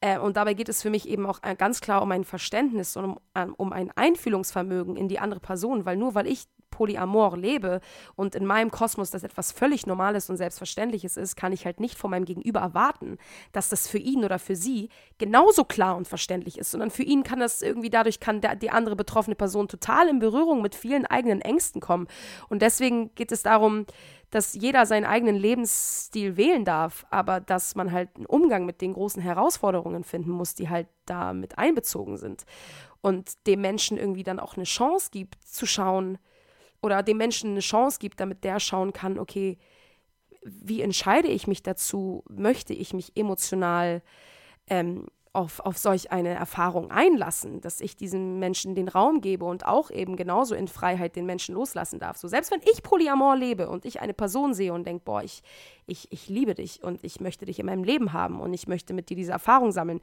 Äh, 0.00 0.18
und 0.18 0.36
dabei 0.36 0.54
geht 0.54 0.68
es 0.68 0.82
für 0.82 0.90
mich 0.90 1.08
eben 1.08 1.26
auch 1.26 1.42
äh, 1.42 1.54
ganz 1.56 1.80
klar 1.80 2.02
um 2.02 2.10
ein 2.12 2.24
Verständnis 2.24 2.96
und 2.96 3.04
um, 3.04 3.18
um, 3.34 3.54
um 3.54 3.72
ein 3.72 3.90
Einfühlungsvermögen 3.94 4.96
in 4.96 5.08
die 5.08 5.18
andere 5.18 5.40
Person, 5.40 5.84
weil 5.84 5.96
nur 5.96 6.14
weil 6.14 6.26
ich 6.26 6.46
Polyamor 6.76 7.38
lebe 7.38 7.80
und 8.16 8.34
in 8.34 8.44
meinem 8.44 8.70
Kosmos 8.70 9.10
das 9.10 9.22
etwas 9.22 9.50
völlig 9.50 9.86
Normales 9.86 10.28
und 10.28 10.36
Selbstverständliches 10.36 11.16
ist, 11.16 11.34
kann 11.34 11.52
ich 11.52 11.64
halt 11.64 11.80
nicht 11.80 11.96
von 11.96 12.10
meinem 12.10 12.26
Gegenüber 12.26 12.60
erwarten, 12.60 13.16
dass 13.52 13.70
das 13.70 13.88
für 13.88 13.96
ihn 13.96 14.24
oder 14.24 14.38
für 14.38 14.56
sie 14.56 14.90
genauso 15.16 15.64
klar 15.64 15.96
und 15.96 16.06
verständlich 16.06 16.58
ist, 16.58 16.70
sondern 16.70 16.90
für 16.90 17.02
ihn 17.02 17.22
kann 17.22 17.40
das 17.40 17.62
irgendwie 17.62 17.88
dadurch 17.88 18.20
kann 18.20 18.42
der, 18.42 18.56
die 18.56 18.68
andere 18.68 18.94
betroffene 18.94 19.36
Person 19.36 19.68
total 19.68 20.08
in 20.08 20.18
Berührung 20.18 20.60
mit 20.60 20.74
vielen 20.74 21.06
eigenen 21.06 21.40
Ängsten 21.40 21.80
kommen. 21.80 22.08
Und 22.50 22.60
deswegen 22.60 23.14
geht 23.14 23.32
es 23.32 23.42
darum, 23.42 23.86
dass 24.30 24.52
jeder 24.52 24.84
seinen 24.84 25.06
eigenen 25.06 25.36
Lebensstil 25.36 26.36
wählen 26.36 26.66
darf, 26.66 27.06
aber 27.10 27.40
dass 27.40 27.74
man 27.74 27.90
halt 27.90 28.10
einen 28.16 28.26
Umgang 28.26 28.66
mit 28.66 28.82
den 28.82 28.92
großen 28.92 29.22
Herausforderungen 29.22 30.04
finden 30.04 30.30
muss, 30.30 30.54
die 30.54 30.68
halt 30.68 30.88
da 31.06 31.32
mit 31.32 31.56
einbezogen 31.56 32.18
sind. 32.18 32.44
Und 33.00 33.46
dem 33.46 33.60
Menschen 33.60 33.96
irgendwie 33.96 34.24
dann 34.24 34.40
auch 34.40 34.56
eine 34.56 34.64
Chance 34.64 35.10
gibt, 35.12 35.42
zu 35.42 35.64
schauen, 35.64 36.18
oder 36.82 37.02
dem 37.02 37.16
Menschen 37.16 37.50
eine 37.50 37.60
Chance 37.60 37.98
gibt, 37.98 38.20
damit 38.20 38.44
der 38.44 38.60
schauen 38.60 38.92
kann, 38.92 39.18
okay, 39.18 39.58
wie 40.42 40.80
entscheide 40.80 41.28
ich 41.28 41.46
mich 41.46 41.62
dazu? 41.62 42.22
Möchte 42.28 42.72
ich 42.72 42.94
mich 42.94 43.16
emotional 43.16 44.02
ähm, 44.68 45.06
auf, 45.36 45.60
auf 45.60 45.76
solch 45.76 46.12
eine 46.12 46.30
Erfahrung 46.30 46.90
einlassen, 46.90 47.60
dass 47.60 47.82
ich 47.82 47.94
diesem 47.94 48.38
Menschen 48.38 48.74
den 48.74 48.88
Raum 48.88 49.20
gebe 49.20 49.44
und 49.44 49.66
auch 49.66 49.90
eben 49.90 50.16
genauso 50.16 50.54
in 50.54 50.66
Freiheit 50.66 51.14
den 51.14 51.26
Menschen 51.26 51.54
loslassen 51.54 51.98
darf. 51.98 52.16
So, 52.16 52.26
selbst 52.26 52.50
wenn 52.50 52.62
ich 52.62 52.82
Polyamor 52.82 53.36
lebe 53.36 53.68
und 53.68 53.84
ich 53.84 54.00
eine 54.00 54.14
Person 54.14 54.54
sehe 54.54 54.72
und 54.72 54.86
denke, 54.86 55.04
boah, 55.04 55.22
ich, 55.22 55.42
ich, 55.86 56.10
ich 56.10 56.28
liebe 56.28 56.54
dich 56.54 56.82
und 56.82 57.02
ich 57.04 57.20
möchte 57.20 57.44
dich 57.44 57.58
in 57.58 57.66
meinem 57.66 57.84
Leben 57.84 58.12
haben 58.12 58.40
und 58.40 58.52
ich 58.52 58.66
möchte 58.66 58.92
mit 58.92 59.08
dir 59.08 59.16
diese 59.16 59.32
Erfahrung 59.32 59.72
sammeln, 59.72 60.00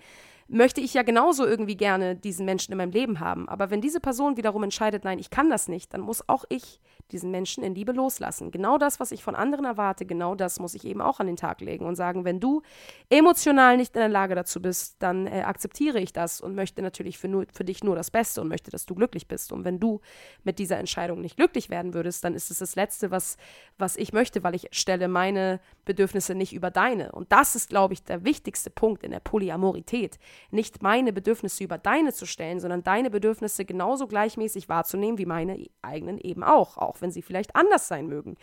möchte 0.48 0.82
ich 0.82 0.94
ja 0.94 1.04
genauso 1.04 1.46
irgendwie 1.46 1.76
gerne 1.76 2.16
diesen 2.16 2.46
Menschen 2.46 2.72
in 2.72 2.78
meinem 2.78 2.92
Leben 2.92 3.20
haben. 3.20 3.48
Aber 3.48 3.70
wenn 3.70 3.82
diese 3.82 4.00
Person 4.00 4.38
wiederum 4.38 4.64
entscheidet, 4.64 5.04
nein, 5.04 5.20
ich 5.20 5.30
kann 5.30 5.50
das 5.50 5.68
nicht, 5.68 5.94
dann 5.94 6.02
muss 6.02 6.28
auch 6.28 6.46
ich 6.50 6.80
diesen 7.12 7.32
Menschen 7.32 7.64
in 7.64 7.76
Liebe 7.76 7.92
loslassen. 7.92 8.52
Genau 8.52 8.78
das, 8.78 9.00
was 9.00 9.12
ich 9.12 9.24
von 9.24 9.36
anderen 9.36 9.66
erwarte, 9.66 10.06
genau 10.06 10.36
das 10.36 10.60
muss 10.60 10.74
ich 10.74 10.86
eben 10.86 11.02
auch 11.02 11.20
an 11.20 11.28
den 11.28 11.36
Tag 11.38 11.62
legen 11.62 11.86
und 11.86 11.96
sagen, 11.96 12.26
wenn 12.26 12.40
du 12.40 12.62
emotional 13.10 13.78
nicht 13.78 13.96
in 13.96 14.00
der 14.00 14.10
Lage 14.10 14.36
dazu 14.36 14.62
bist, 14.62 14.98
dann 15.00 15.28
äh, 15.28 15.42
akzeptiere 15.42 16.00
ich 16.00 16.14
das 16.14 16.42
und 16.42 16.56
möchte 16.56 16.82
natürlich 16.82 17.18
für, 17.18 17.28
nur, 17.28 17.46
für 17.54 17.64
dich 17.64 17.84
nur 17.84 17.96
das 17.96 18.12
Beste 18.12 18.42
und 18.42 18.48
möchte, 18.48 18.72
dass 18.72 18.86
du 18.86 18.96
glücklich 18.96 19.28
bist. 19.28 19.52
Und 19.52 19.64
wenn 19.66 19.80
du 19.80 20.02
mit 20.44 20.60
dieser 20.60 20.78
Entscheidung 20.78 21.22
nicht 21.22 21.38
glücklich 21.38 21.70
werden 21.70 21.94
würdest, 21.94 22.24
dann 22.24 22.36
ist 22.36 22.52
es 22.52 22.60
das 22.60 22.76
Letzte, 22.76 23.12
was, 23.12 23.38
was 23.78 23.96
ich 23.96 24.14
möchte, 24.14 24.44
weil 24.44 24.56
ich 24.56 24.68
stelle 24.72 25.08
meine 25.08 25.60
Bedürfnisse 25.86 26.36
nicht 26.36 26.54
über 26.54 26.72
deine. 26.72 27.12
Und 27.12 27.32
das 27.32 27.56
ist, 27.56 27.70
glaube 27.70 27.94
ich, 27.94 28.04
der 28.04 28.24
wichtigste 28.24 28.70
Punkt 28.70 29.04
in 29.04 29.12
der 29.12 29.20
Polyamorität. 29.20 30.18
Nicht 30.52 30.82
meine 30.82 31.14
Bedürfnisse 31.14 31.64
über 31.64 31.78
deine 31.78 32.14
zu 32.14 32.26
stellen, 32.26 32.60
sondern 32.60 32.84
deine 32.84 33.10
Bedürfnisse 33.10 33.66
genauso 33.66 34.08
gleichmäßig 34.08 34.70
wahrzunehmen 34.70 35.18
wie 35.18 35.26
meine 35.26 35.66
eigenen 35.82 36.18
eben 36.20 36.44
auch, 36.44 36.78
auch 36.78 37.02
wenn 37.02 37.12
sie 37.12 37.22
vielleicht 37.22 37.56
anders 37.56 37.88
sein 37.88 38.08
mögen. 38.08 38.38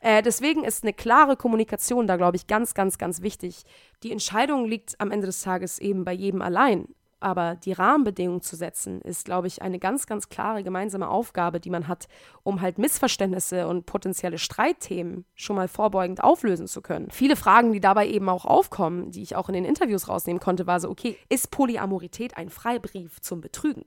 Äh, 0.00 0.22
deswegen 0.22 0.64
ist 0.64 0.84
eine 0.84 0.92
klare 0.92 1.36
Kommunikation 1.36 2.06
da, 2.06 2.16
glaube 2.16 2.36
ich, 2.36 2.46
ganz, 2.46 2.74
ganz, 2.74 2.98
ganz 2.98 3.22
wichtig. 3.22 3.64
Die 4.02 4.12
Entscheidung 4.12 4.64
liegt 4.64 5.00
am 5.00 5.10
Ende 5.10 5.26
des 5.26 5.42
Tages 5.42 5.78
eben 5.78 6.04
bei 6.04 6.12
jedem 6.12 6.42
allein. 6.42 6.88
Aber 7.20 7.54
die 7.54 7.72
Rahmenbedingungen 7.72 8.40
zu 8.40 8.56
setzen, 8.56 9.02
ist, 9.02 9.26
glaube 9.26 9.46
ich, 9.46 9.60
eine 9.60 9.78
ganz, 9.78 10.06
ganz 10.06 10.30
klare 10.30 10.62
gemeinsame 10.62 11.08
Aufgabe, 11.08 11.60
die 11.60 11.68
man 11.68 11.86
hat, 11.86 12.08
um 12.42 12.62
halt 12.62 12.78
Missverständnisse 12.78 13.68
und 13.68 13.84
potenzielle 13.84 14.38
Streitthemen 14.38 15.26
schon 15.34 15.56
mal 15.56 15.68
vorbeugend 15.68 16.24
auflösen 16.24 16.66
zu 16.66 16.80
können. 16.80 17.10
Viele 17.10 17.36
Fragen, 17.36 17.72
die 17.72 17.80
dabei 17.80 18.08
eben 18.08 18.28
auch 18.30 18.46
aufkommen, 18.46 19.10
die 19.10 19.22
ich 19.22 19.36
auch 19.36 19.48
in 19.48 19.54
den 19.54 19.66
Interviews 19.66 20.08
rausnehmen 20.08 20.40
konnte, 20.40 20.66
war 20.66 20.80
so, 20.80 20.88
okay, 20.88 21.18
ist 21.28 21.50
Polyamorität 21.50 22.38
ein 22.38 22.48
Freibrief 22.48 23.20
zum 23.20 23.42
Betrügen? 23.42 23.84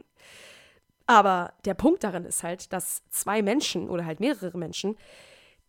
Aber 1.08 1.54
der 1.66 1.74
Punkt 1.74 2.04
darin 2.04 2.26
ist 2.26 2.44
halt, 2.44 2.72
dass 2.72 3.04
zwei 3.10 3.42
Menschen 3.42 3.90
oder 3.90 4.06
halt 4.06 4.20
mehrere 4.20 4.58
Menschen 4.58 4.96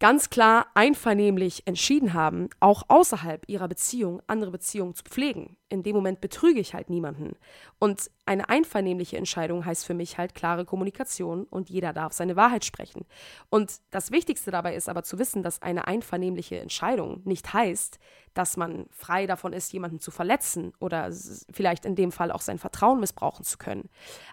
ganz 0.01 0.31
klar 0.31 0.67
einvernehmlich 0.75 1.67
entschieden 1.67 2.15
haben, 2.15 2.51
auch 2.61 2.83
außerhalb 2.89 3.49
ihrer 3.49 3.69
Beziehung 3.69 4.21
andere 4.27 4.51
Beziehungen 4.51 4.95
zu 4.95 5.05
pflegen. 5.05 5.57
In 5.69 5.83
dem 5.83 5.97
Moment 5.97 6.21
betrüge 6.21 6.61
ich 6.61 6.75
halt 6.75 6.91
niemanden. 6.91 7.37
Und 7.79 8.11
eine 8.27 8.49
einvernehmliche 8.49 9.17
Entscheidung 9.17 9.65
heißt 9.65 9.85
für 9.85 9.95
mich 9.95 10.19
halt 10.19 10.35
klare 10.35 10.65
Kommunikation 10.65 11.45
und 11.45 11.69
jeder 11.69 11.93
darf 11.93 12.13
seine 12.13 12.37
Wahrheit 12.37 12.65
sprechen. 12.65 13.05
Und 13.51 13.81
das 13.91 14.11
Wichtigste 14.11 14.51
dabei 14.51 14.75
ist 14.75 14.89
aber 14.89 15.03
zu 15.03 15.19
wissen, 15.19 15.43
dass 15.43 15.63
eine 15.63 15.87
einvernehmliche 15.87 16.59
Entscheidung 16.59 17.21
nicht 17.25 17.53
heißt, 17.53 17.99
dass 18.35 18.57
man 18.57 18.87
frei 18.91 19.27
davon 19.27 19.53
ist, 19.53 19.73
jemanden 19.73 20.01
zu 20.01 20.11
verletzen 20.11 20.73
oder 20.81 21.11
vielleicht 21.53 21.85
in 21.85 21.95
dem 21.95 22.13
Fall 22.13 22.33
auch 22.33 22.41
sein 22.41 22.59
Vertrauen 22.59 22.99
missbrauchen 22.99 23.45
zu 23.45 23.59
können. 23.59 23.89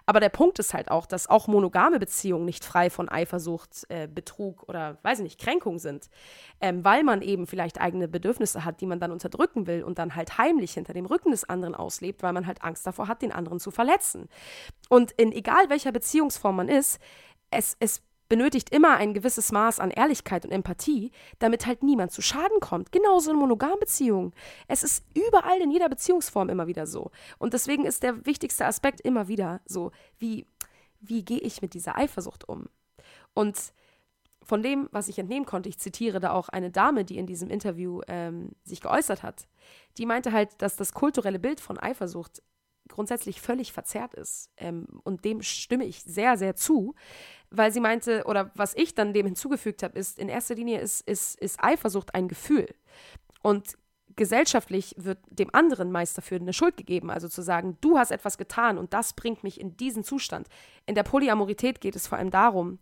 Aber 0.06 0.20
der 0.20 0.28
Punkt 0.28 0.58
ist 0.58 0.74
halt 0.74 0.90
auch, 0.90 1.06
dass 1.06 1.28
auch 1.28 1.46
monogame 1.46 1.98
Beziehungen 1.98 2.44
nicht 2.44 2.64
frei 2.64 2.90
von 2.90 3.08
Eifersucht, 3.08 3.86
äh, 3.88 4.08
Betrug 4.08 4.68
oder, 4.68 4.98
weiß 5.02 5.20
ich 5.20 5.24
nicht, 5.24 5.40
Kränkung 5.40 5.78
sind, 5.78 6.10
ähm, 6.60 6.84
weil 6.84 7.04
man 7.04 7.22
eben 7.22 7.46
vielleicht 7.46 7.80
eigene 7.80 8.08
Bedürfnisse 8.08 8.64
hat, 8.64 8.80
die 8.80 8.86
man 8.86 8.98
dann 8.98 9.12
unterdrücken 9.12 9.66
will 9.66 9.84
und 9.84 9.98
dann 9.98 10.16
halt 10.16 10.36
heimlich 10.38 10.74
hinter 10.74 10.92
dem 10.92 11.06
Rücken 11.06 11.21
des 11.30 11.44
anderen 11.44 11.74
auslebt, 11.74 12.22
weil 12.22 12.32
man 12.32 12.46
halt 12.46 12.62
Angst 12.62 12.86
davor 12.86 13.08
hat, 13.08 13.22
den 13.22 13.32
anderen 13.32 13.60
zu 13.60 13.70
verletzen. 13.70 14.28
Und 14.88 15.12
in 15.12 15.32
egal 15.32 15.68
welcher 15.68 15.92
Beziehungsform 15.92 16.56
man 16.56 16.68
ist, 16.68 16.98
es, 17.50 17.76
es 17.80 18.02
benötigt 18.32 18.74
immer 18.74 18.96
ein 18.96 19.12
gewisses 19.12 19.52
Maß 19.52 19.78
an 19.78 19.90
Ehrlichkeit 19.90 20.46
und 20.46 20.52
Empathie, 20.52 21.12
damit 21.38 21.66
halt 21.66 21.82
niemand 21.82 22.12
zu 22.12 22.22
Schaden 22.22 22.60
kommt. 22.60 22.90
Genauso 22.90 23.30
in 23.30 23.36
Monogambeziehungen. 23.36 24.32
Es 24.68 24.82
ist 24.82 25.04
überall 25.14 25.60
in 25.60 25.70
jeder 25.70 25.90
Beziehungsform 25.90 26.48
immer 26.48 26.66
wieder 26.66 26.86
so. 26.86 27.10
Und 27.38 27.52
deswegen 27.52 27.84
ist 27.84 28.02
der 28.02 28.24
wichtigste 28.24 28.64
Aspekt 28.64 29.02
immer 29.02 29.28
wieder 29.28 29.60
so, 29.66 29.92
wie, 30.18 30.46
wie 31.00 31.26
gehe 31.26 31.40
ich 31.40 31.60
mit 31.60 31.74
dieser 31.74 31.98
Eifersucht 31.98 32.48
um? 32.48 32.70
Und 33.34 33.74
von 34.44 34.62
dem, 34.62 34.88
was 34.92 35.08
ich 35.08 35.18
entnehmen 35.18 35.46
konnte, 35.46 35.68
ich 35.68 35.78
zitiere 35.78 36.20
da 36.20 36.32
auch 36.32 36.48
eine 36.48 36.70
Dame, 36.70 37.04
die 37.04 37.18
in 37.18 37.26
diesem 37.26 37.50
Interview 37.50 38.00
ähm, 38.08 38.50
sich 38.64 38.80
geäußert 38.80 39.22
hat, 39.22 39.46
die 39.98 40.06
meinte 40.06 40.32
halt, 40.32 40.50
dass 40.58 40.76
das 40.76 40.92
kulturelle 40.92 41.38
Bild 41.38 41.60
von 41.60 41.78
Eifersucht 41.78 42.42
grundsätzlich 42.88 43.40
völlig 43.40 43.72
verzerrt 43.72 44.14
ist. 44.14 44.50
Ähm, 44.56 44.86
und 45.04 45.24
dem 45.24 45.42
stimme 45.42 45.84
ich 45.84 46.02
sehr, 46.02 46.36
sehr 46.36 46.56
zu, 46.56 46.94
weil 47.50 47.72
sie 47.72 47.80
meinte, 47.80 48.24
oder 48.26 48.50
was 48.54 48.74
ich 48.74 48.94
dann 48.94 49.12
dem 49.12 49.26
hinzugefügt 49.26 49.82
habe, 49.82 49.98
ist, 49.98 50.18
in 50.18 50.28
erster 50.28 50.54
Linie 50.54 50.80
ist, 50.80 51.00
ist, 51.08 51.40
ist 51.40 51.62
Eifersucht 51.62 52.14
ein 52.14 52.28
Gefühl. 52.28 52.68
Und 53.42 53.76
gesellschaftlich 54.16 54.94
wird 54.98 55.18
dem 55.30 55.54
anderen 55.54 55.90
meist 55.90 56.18
dafür 56.18 56.38
eine 56.38 56.52
Schuld 56.52 56.76
gegeben. 56.76 57.10
Also 57.10 57.28
zu 57.28 57.42
sagen, 57.42 57.78
du 57.80 57.98
hast 57.98 58.10
etwas 58.10 58.36
getan 58.36 58.78
und 58.78 58.92
das 58.92 59.14
bringt 59.14 59.42
mich 59.42 59.60
in 59.60 59.76
diesen 59.76 60.04
Zustand. 60.04 60.48
In 60.86 60.94
der 60.94 61.02
Polyamorität 61.02 61.80
geht 61.80 61.96
es 61.96 62.06
vor 62.06 62.18
allem 62.18 62.30
darum, 62.30 62.78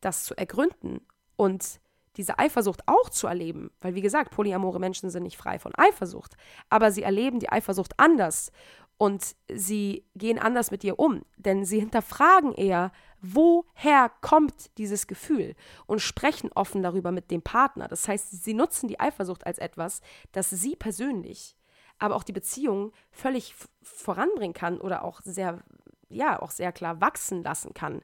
das 0.00 0.24
zu 0.24 0.36
ergründen 0.36 1.00
und 1.36 1.80
diese 2.16 2.38
Eifersucht 2.38 2.82
auch 2.86 3.10
zu 3.10 3.28
erleben, 3.28 3.70
weil 3.80 3.94
wie 3.94 4.00
gesagt, 4.00 4.32
polyamore 4.32 4.80
Menschen 4.80 5.08
sind 5.08 5.22
nicht 5.22 5.36
frei 5.36 5.58
von 5.58 5.72
Eifersucht, 5.76 6.36
aber 6.68 6.90
sie 6.90 7.04
erleben 7.04 7.38
die 7.38 7.50
Eifersucht 7.50 7.92
anders 7.96 8.50
und 8.98 9.36
sie 9.48 10.04
gehen 10.16 10.40
anders 10.40 10.72
mit 10.72 10.82
ihr 10.82 10.98
um, 10.98 11.22
denn 11.36 11.64
sie 11.64 11.78
hinterfragen 11.78 12.52
eher, 12.52 12.90
woher 13.20 14.10
kommt 14.20 14.76
dieses 14.78 15.06
Gefühl 15.06 15.54
und 15.86 16.00
sprechen 16.00 16.50
offen 16.52 16.82
darüber 16.82 17.12
mit 17.12 17.30
dem 17.30 17.42
Partner. 17.42 17.86
Das 17.86 18.08
heißt, 18.08 18.42
sie 18.42 18.54
nutzen 18.54 18.88
die 18.88 18.98
Eifersucht 18.98 19.46
als 19.46 19.58
etwas, 19.58 20.00
das 20.32 20.50
sie 20.50 20.74
persönlich, 20.74 21.56
aber 22.00 22.16
auch 22.16 22.24
die 22.24 22.32
Beziehung 22.32 22.92
völlig 23.12 23.54
voranbringen 23.82 24.54
kann 24.54 24.80
oder 24.80 25.04
auch 25.04 25.20
sehr, 25.22 25.62
ja, 26.08 26.42
auch 26.42 26.50
sehr 26.50 26.72
klar 26.72 27.00
wachsen 27.00 27.44
lassen 27.44 27.74
kann. 27.74 28.02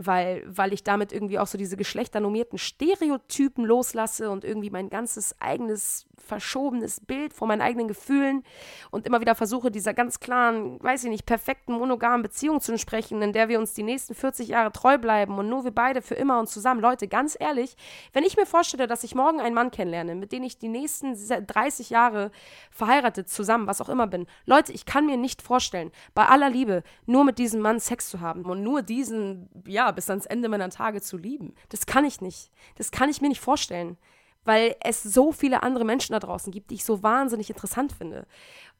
Weil, 0.00 0.44
weil 0.46 0.72
ich 0.72 0.84
damit 0.84 1.12
irgendwie 1.12 1.40
auch 1.40 1.48
so 1.48 1.58
diese 1.58 1.76
geschlechternormierten 1.76 2.56
Stereotypen 2.56 3.64
loslasse 3.64 4.30
und 4.30 4.44
irgendwie 4.44 4.70
mein 4.70 4.90
ganzes 4.90 5.34
eigenes 5.40 6.06
verschobenes 6.16 7.00
Bild 7.00 7.32
von 7.32 7.48
meinen 7.48 7.62
eigenen 7.62 7.88
Gefühlen 7.88 8.44
und 8.90 9.06
immer 9.06 9.20
wieder 9.20 9.34
versuche, 9.34 9.70
dieser 9.70 9.94
ganz 9.94 10.20
klaren, 10.20 10.80
weiß 10.82 11.04
ich 11.04 11.10
nicht, 11.10 11.26
perfekten 11.26 11.72
monogamen 11.72 12.22
Beziehung 12.22 12.60
zu 12.60 12.70
entsprechen, 12.72 13.20
in 13.22 13.32
der 13.32 13.48
wir 13.48 13.58
uns 13.58 13.74
die 13.74 13.82
nächsten 13.82 14.14
40 14.14 14.48
Jahre 14.48 14.70
treu 14.70 14.98
bleiben 14.98 15.36
und 15.38 15.48
nur 15.48 15.64
wir 15.64 15.72
beide 15.72 16.00
für 16.00 16.14
immer 16.14 16.38
und 16.38 16.48
zusammen. 16.48 16.80
Leute, 16.80 17.08
ganz 17.08 17.36
ehrlich, 17.38 17.76
wenn 18.12 18.24
ich 18.24 18.36
mir 18.36 18.46
vorstelle, 18.46 18.86
dass 18.86 19.02
ich 19.02 19.16
morgen 19.16 19.40
einen 19.40 19.54
Mann 19.54 19.72
kennenlerne, 19.72 20.14
mit 20.14 20.30
dem 20.30 20.44
ich 20.44 20.58
die 20.58 20.68
nächsten 20.68 21.16
30 21.16 21.90
Jahre 21.90 22.30
verheiratet 22.70 23.28
zusammen, 23.28 23.66
was 23.66 23.80
auch 23.80 23.88
immer 23.88 24.06
bin, 24.06 24.26
Leute, 24.46 24.72
ich 24.72 24.86
kann 24.86 25.06
mir 25.06 25.16
nicht 25.16 25.42
vorstellen, 25.42 25.90
bei 26.14 26.26
aller 26.26 26.50
Liebe 26.50 26.84
nur 27.06 27.24
mit 27.24 27.38
diesem 27.38 27.60
Mann 27.60 27.80
Sex 27.80 28.10
zu 28.10 28.20
haben 28.20 28.44
und 28.44 28.62
nur 28.62 28.82
diesen, 28.82 29.48
ja, 29.66 29.87
bis 29.92 30.10
ans 30.10 30.26
Ende 30.26 30.48
meiner 30.48 30.70
Tage 30.70 31.00
zu 31.00 31.16
lieben. 31.16 31.54
Das 31.68 31.86
kann 31.86 32.04
ich 32.04 32.20
nicht. 32.20 32.50
Das 32.76 32.90
kann 32.90 33.10
ich 33.10 33.20
mir 33.20 33.28
nicht 33.28 33.40
vorstellen, 33.40 33.96
weil 34.44 34.76
es 34.80 35.02
so 35.02 35.32
viele 35.32 35.62
andere 35.62 35.84
Menschen 35.84 36.12
da 36.12 36.20
draußen 36.20 36.52
gibt, 36.52 36.70
die 36.70 36.76
ich 36.76 36.84
so 36.84 37.02
wahnsinnig 37.02 37.50
interessant 37.50 37.92
finde. 37.92 38.26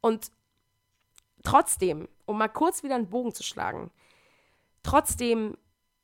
Und 0.00 0.30
trotzdem, 1.42 2.08
um 2.26 2.38
mal 2.38 2.48
kurz 2.48 2.82
wieder 2.82 2.94
einen 2.94 3.10
Bogen 3.10 3.34
zu 3.34 3.42
schlagen, 3.42 3.90
trotzdem 4.82 5.56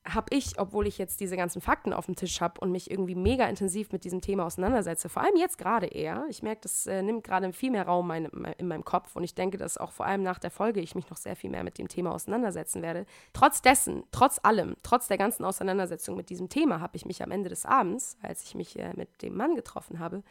habe 0.06 0.36
ich, 0.36 0.58
obwohl 0.58 0.86
ich 0.86 0.98
jetzt 0.98 1.20
diese 1.20 1.36
ganzen 1.36 1.62
Fakten 1.62 1.94
auf 1.94 2.06
dem 2.06 2.14
Tisch 2.14 2.40
habe 2.42 2.60
und 2.60 2.70
mich 2.70 2.90
irgendwie 2.90 3.14
mega 3.14 3.46
intensiv 3.46 3.90
mit 3.90 4.04
diesem 4.04 4.20
Thema 4.20 4.44
auseinandersetze, 4.44 5.08
vor 5.08 5.22
allem 5.22 5.36
jetzt 5.36 5.56
gerade 5.56 5.86
eher, 5.86 6.26
ich 6.28 6.42
merke, 6.42 6.62
das 6.62 6.86
äh, 6.86 7.02
nimmt 7.02 7.24
gerade 7.24 7.50
viel 7.54 7.70
mehr 7.70 7.86
Raum 7.86 8.08
mein, 8.08 8.26
in 8.58 8.68
meinem 8.68 8.84
Kopf 8.84 9.16
und 9.16 9.24
ich 9.24 9.34
denke, 9.34 9.56
dass 9.56 9.78
auch 9.78 9.92
vor 9.92 10.04
allem 10.04 10.22
nach 10.22 10.38
der 10.38 10.50
Folge 10.50 10.80
ich 10.80 10.94
mich 10.94 11.08
noch 11.08 11.16
sehr 11.16 11.36
viel 11.36 11.48
mehr 11.48 11.64
mit 11.64 11.78
dem 11.78 11.88
Thema 11.88 12.12
auseinandersetzen 12.12 12.82
werde. 12.82 13.06
Trotz 13.32 13.62
dessen, 13.62 14.04
trotz 14.12 14.38
allem, 14.42 14.76
trotz 14.82 15.08
der 15.08 15.16
ganzen 15.16 15.44
Auseinandersetzung 15.44 16.16
mit 16.16 16.28
diesem 16.28 16.50
Thema, 16.50 16.80
habe 16.80 16.96
ich 16.96 17.06
mich 17.06 17.22
am 17.22 17.30
Ende 17.30 17.48
des 17.48 17.64
Abends, 17.64 18.18
als 18.20 18.42
ich 18.44 18.54
mich 18.54 18.78
äh, 18.78 18.92
mit 18.94 19.22
dem 19.22 19.34
Mann 19.34 19.54
getroffen 19.54 20.00
habe, 20.00 20.22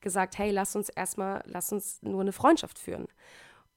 gesagt, 0.00 0.38
hey, 0.38 0.50
lass 0.50 0.74
uns 0.74 0.88
erstmal, 0.88 1.42
lass 1.46 1.72
uns 1.72 2.02
nur 2.02 2.20
eine 2.20 2.32
Freundschaft 2.32 2.80
führen. 2.80 3.06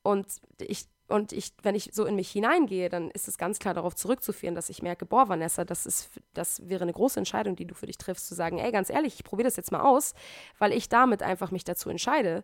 Und 0.01 0.27
ich 0.59 0.87
und 1.13 1.31
ich, 1.31 1.53
wenn 1.61 1.75
ich 1.75 1.91
so 1.93 2.05
in 2.05 2.15
mich 2.15 2.31
hineingehe, 2.31 2.89
dann 2.89 3.11
ist 3.11 3.27
es 3.27 3.37
ganz 3.37 3.59
klar 3.59 3.75
darauf 3.75 3.95
zurückzuführen, 3.95 4.55
dass 4.55 4.69
ich 4.69 4.81
merke, 4.81 5.05
boah, 5.05 5.29
Vanessa, 5.29 5.63
das, 5.63 5.85
ist, 5.85 6.09
das 6.33 6.67
wäre 6.67 6.81
eine 6.81 6.93
große 6.93 7.19
Entscheidung, 7.19 7.55
die 7.55 7.65
du 7.67 7.75
für 7.75 7.85
dich 7.85 7.99
triffst, 7.99 8.27
zu 8.27 8.33
sagen, 8.33 8.57
ey, 8.57 8.71
ganz 8.71 8.89
ehrlich, 8.89 9.13
ich 9.13 9.23
probiere 9.23 9.47
das 9.47 9.55
jetzt 9.55 9.71
mal 9.71 9.81
aus, 9.81 10.15
weil 10.57 10.73
ich 10.73 10.89
damit 10.89 11.21
einfach 11.21 11.51
mich 11.51 11.63
dazu 11.63 11.91
entscheide, 11.91 12.43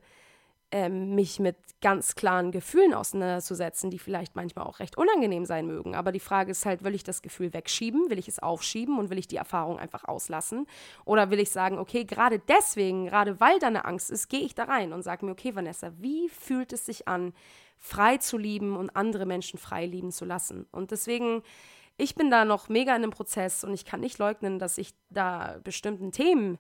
ähm, 0.72 1.16
mich 1.16 1.40
mit 1.40 1.56
ganz 1.82 2.14
klaren 2.14 2.52
Gefühlen 2.52 2.94
auseinanderzusetzen, 2.94 3.90
die 3.90 3.98
vielleicht 3.98 4.36
manchmal 4.36 4.68
auch 4.68 4.80
recht 4.80 5.00
unangenehm 5.00 5.46
sein 5.46 5.66
mögen. 5.66 5.96
Aber 5.96 6.12
die 6.12 6.20
Frage 6.20 6.52
ist 6.52 6.68
halt, 6.68 6.84
will 6.84 6.94
ich 6.94 7.04
das 7.04 7.24
Gefühl 7.24 7.54
wegschieben? 7.54 8.12
Will 8.12 8.20
ich 8.20 8.28
es 8.28 8.38
aufschieben 8.38 9.00
und 9.00 9.10
will 9.10 9.18
ich 9.18 9.28
die 9.28 9.38
Erfahrung 9.38 9.80
einfach 9.80 10.04
auslassen? 10.04 10.68
Oder 11.06 11.32
will 11.32 11.40
ich 11.40 11.50
sagen, 11.50 11.80
okay, 11.80 12.04
gerade 12.06 12.38
deswegen, 12.38 13.08
gerade 13.08 13.40
weil 13.40 13.58
da 13.58 13.66
eine 13.66 13.86
Angst 13.86 14.12
ist, 14.12 14.30
gehe 14.30 14.42
ich 14.42 14.54
da 14.54 14.66
rein 14.66 14.94
und 14.94 15.02
sage 15.02 15.26
mir, 15.26 15.32
okay, 15.32 15.56
Vanessa, 15.56 15.92
wie 15.98 16.30
fühlt 16.30 16.72
es 16.72 16.86
sich 16.86 17.08
an, 17.08 17.34
frei 17.80 18.18
zu 18.18 18.38
lieben 18.38 18.76
und 18.76 18.96
andere 18.96 19.26
Menschen 19.26 19.58
frei 19.58 19.86
lieben 19.86 20.12
zu 20.12 20.26
lassen. 20.26 20.68
Und 20.72 20.92
deswegen, 20.92 21.42
ich 21.98 22.14
bin 22.14 22.30
da 22.30 22.46
noch 22.46 22.70
mega 22.70 22.96
in 22.96 23.04
einem 23.04 23.12
Prozess 23.12 23.64
und 23.64 23.74
ich 23.74 23.86
kann 23.86 24.02
nicht 24.02 24.20
leugnen, 24.20 24.60
dass 24.60 24.78
ich 24.78 24.94
da 25.10 25.60
bestimmten 25.64 26.12
Themen 26.12 26.60